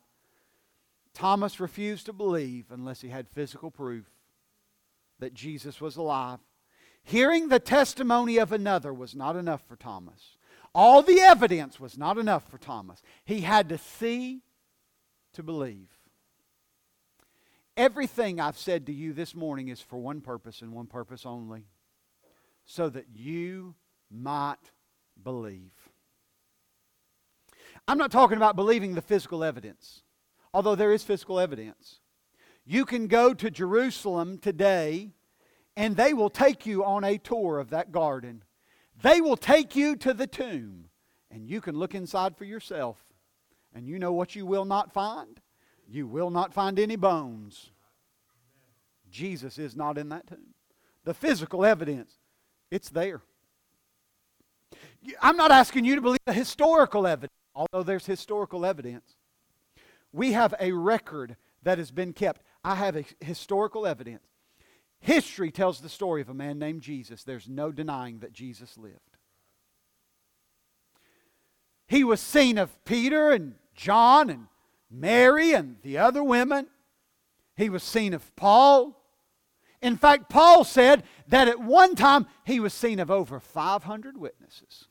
Thomas 1.14 1.60
refused 1.60 2.06
to 2.08 2.14
believe 2.14 2.66
unless 2.70 3.02
he 3.02 3.10
had 3.10 3.28
physical 3.30 3.72
proof 3.72 4.06
that 5.20 5.34
Jesus 5.34 5.80
was 5.80 5.96
alive. 5.96 6.40
Hearing 7.04 7.50
the 7.50 7.60
testimony 7.60 8.38
of 8.38 8.52
another 8.52 8.94
was 8.94 9.14
not 9.14 9.36
enough 9.36 9.62
for 9.68 9.76
Thomas. 9.76 10.38
All 10.74 11.04
the 11.04 11.20
evidence 11.20 11.80
was 11.80 11.98
not 11.98 12.18
enough 12.18 12.50
for 12.50 12.58
Thomas. 12.58 13.02
He 13.26 13.42
had 13.42 13.70
to 13.70 13.78
see 13.78 14.42
to 15.34 15.44
believe. 15.44 15.90
Everything 17.76 18.40
I've 18.40 18.58
said 18.58 18.86
to 18.86 18.94
you 18.94 19.14
this 19.14 19.36
morning 19.36 19.68
is 19.68 19.82
for 19.82 19.98
one 19.98 20.22
purpose 20.22 20.62
and 20.62 20.72
one 20.72 20.88
purpose 20.88 21.26
only 21.26 21.66
so 22.66 22.88
that 22.90 23.08
you 23.14 23.76
might 24.10 24.72
believe. 25.22 25.72
I'm 27.88 27.98
not 27.98 28.12
talking 28.12 28.38
about 28.38 28.56
believing 28.56 28.94
the 28.94 29.02
physical 29.02 29.44
evidence, 29.44 30.04
although 30.54 30.76
there 30.76 30.94
is 30.94 31.04
physical 31.04 31.40
evidence. 31.40 32.00
You 32.66 32.86
can 32.86 33.08
go 33.08 33.34
to 33.34 33.52
Jerusalem 33.52 34.38
today 34.38 35.12
and 35.76 35.96
they 35.96 36.14
will 36.14 36.30
take 36.30 36.66
you 36.66 36.84
on 36.84 37.04
a 37.04 37.18
tour 37.18 37.60
of 37.60 37.70
that 37.72 37.92
garden. 37.92 38.44
They 39.02 39.22
will 39.22 39.38
take 39.38 39.76
you 39.76 39.96
to 39.98 40.14
the 40.14 40.28
tomb 40.28 40.90
and 41.32 41.48
you 41.48 41.62
can 41.62 41.78
look 41.78 41.96
inside 41.96 42.38
for 42.38 42.46
yourself. 42.46 43.04
And 43.74 43.88
you 43.88 43.98
know 43.98 44.14
what 44.14 44.36
you 44.36 44.46
will 44.46 44.66
not 44.66 44.94
find? 44.94 45.40
You 45.88 46.06
will 46.06 46.30
not 46.30 46.54
find 46.54 46.78
any 46.78 46.96
bones. 46.96 47.72
Jesus 49.10 49.58
is 49.58 49.76
not 49.76 49.98
in 49.98 50.10
that 50.10 50.28
tomb. 50.28 50.54
The 51.06 51.14
physical 51.14 51.66
evidence 51.66 52.20
it's 52.72 52.90
there. 52.90 53.22
I'm 55.22 55.38
not 55.38 55.52
asking 55.52 55.86
you 55.86 55.94
to 55.94 56.02
believe 56.02 56.18
the 56.26 56.34
historical 56.34 57.06
evidence, 57.06 57.38
although 57.54 57.84
there's 57.84 58.08
historical 58.08 58.66
evidence. 58.66 59.16
We 60.12 60.32
have 60.32 60.56
a 60.60 60.72
record 60.72 61.36
that 61.62 61.78
has 61.78 61.92
been 61.92 62.14
kept. 62.14 62.42
I 62.64 62.74
have 62.74 62.96
a 62.96 63.06
historical 63.20 63.86
evidence. 63.86 64.24
History 65.04 65.52
tells 65.52 65.82
the 65.82 65.90
story 65.90 66.22
of 66.22 66.30
a 66.30 66.34
man 66.34 66.58
named 66.58 66.82
Jesus. 66.82 67.26
There's 67.26 67.50
no 67.50 67.74
denying 67.74 68.20
that 68.20 68.32
Jesus 68.32 68.78
lived. 68.78 69.18
He 71.88 72.06
was 72.06 72.22
seen 72.22 72.58
of 72.58 72.84
Peter 72.86 73.30
and 73.30 73.56
John 73.76 74.30
and 74.30 74.48
Mary 74.90 75.52
and 75.52 75.76
the 75.82 75.98
other 75.98 76.24
women. 76.24 76.68
He 77.58 77.70
was 77.70 77.84
seen 77.84 78.14
of 78.14 78.34
Paul. 78.38 78.98
In 79.82 79.98
fact, 79.98 80.30
Paul 80.30 80.64
said 80.64 81.04
that 81.28 81.50
at 81.50 81.60
one 81.60 81.96
time 81.96 82.26
he 82.46 82.62
was 82.62 82.74
seen 82.74 83.02
of 83.02 83.12
over 83.12 83.42
500 83.42 84.18
witnesses. 84.18 84.86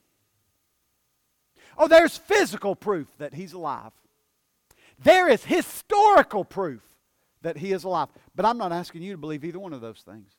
Oh, 1.75 1.87
there's 1.87 2.19
physical 2.19 2.75
proof 2.75 3.07
that 3.17 3.33
he's 3.33 3.53
alive. 3.53 3.93
There 4.99 5.27
is 5.27 5.45
historical 5.45 6.45
proof 6.45 6.83
that 7.43 7.57
he 7.57 7.71
is 7.71 7.83
alive. 7.83 8.09
But 8.35 8.45
I'm 8.45 8.57
not 8.57 8.71
asking 8.71 9.03
you 9.03 9.11
to 9.13 9.17
believe 9.17 9.45
either 9.45 9.59
one 9.59 9.73
of 9.73 9.81
those 9.81 10.01
things. 10.01 10.31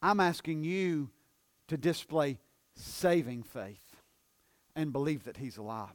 I'm 0.00 0.20
asking 0.20 0.64
you 0.64 1.10
to 1.68 1.76
display 1.76 2.38
saving 2.74 3.42
faith 3.42 3.96
and 4.74 4.92
believe 4.92 5.24
that 5.24 5.36
he's 5.36 5.56
alive. 5.56 5.88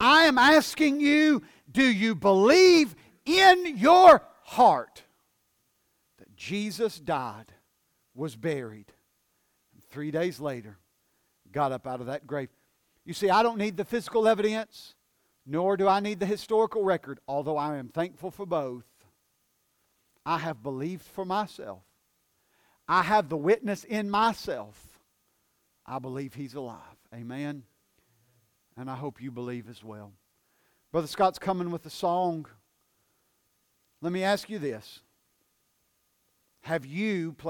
I 0.00 0.24
am 0.24 0.38
asking 0.38 1.00
you 1.00 1.42
do 1.70 1.84
you 1.84 2.14
believe 2.14 2.94
in 3.24 3.76
your 3.76 4.22
heart 4.42 5.02
that 6.18 6.36
Jesus 6.36 6.98
died, 6.98 7.52
was 8.14 8.36
buried, 8.36 8.92
and 9.72 9.82
three 9.90 10.10
days 10.10 10.40
later 10.40 10.78
got 11.52 11.72
up 11.72 11.86
out 11.86 12.00
of 12.00 12.06
that 12.06 12.26
grave. 12.26 12.48
You 13.04 13.14
see, 13.14 13.30
I 13.30 13.42
don't 13.42 13.58
need 13.58 13.76
the 13.76 13.84
physical 13.84 14.26
evidence, 14.26 14.94
nor 15.46 15.76
do 15.76 15.86
I 15.86 16.00
need 16.00 16.20
the 16.20 16.26
historical 16.26 16.82
record, 16.82 17.20
although 17.28 17.56
I 17.56 17.76
am 17.76 17.88
thankful 17.88 18.30
for 18.30 18.46
both. 18.46 18.84
I 20.24 20.38
have 20.38 20.62
believed 20.62 21.06
for 21.06 21.24
myself. 21.24 21.82
I 22.88 23.02
have 23.02 23.28
the 23.28 23.36
witness 23.36 23.84
in 23.84 24.10
myself. 24.10 25.00
I 25.86 25.98
believe 25.98 26.34
he's 26.34 26.54
alive. 26.54 26.78
Amen. 27.14 27.64
And 28.76 28.90
I 28.90 28.96
hope 28.96 29.22
you 29.22 29.30
believe 29.30 29.68
as 29.68 29.84
well. 29.84 30.12
Brother 30.90 31.06
Scott's 31.06 31.38
coming 31.38 31.70
with 31.70 31.84
a 31.86 31.90
song. 31.90 32.46
Let 34.00 34.12
me 34.12 34.22
ask 34.22 34.48
you 34.48 34.58
this 34.58 35.00
have 36.62 36.86
you 36.86 37.32
played 37.32 37.42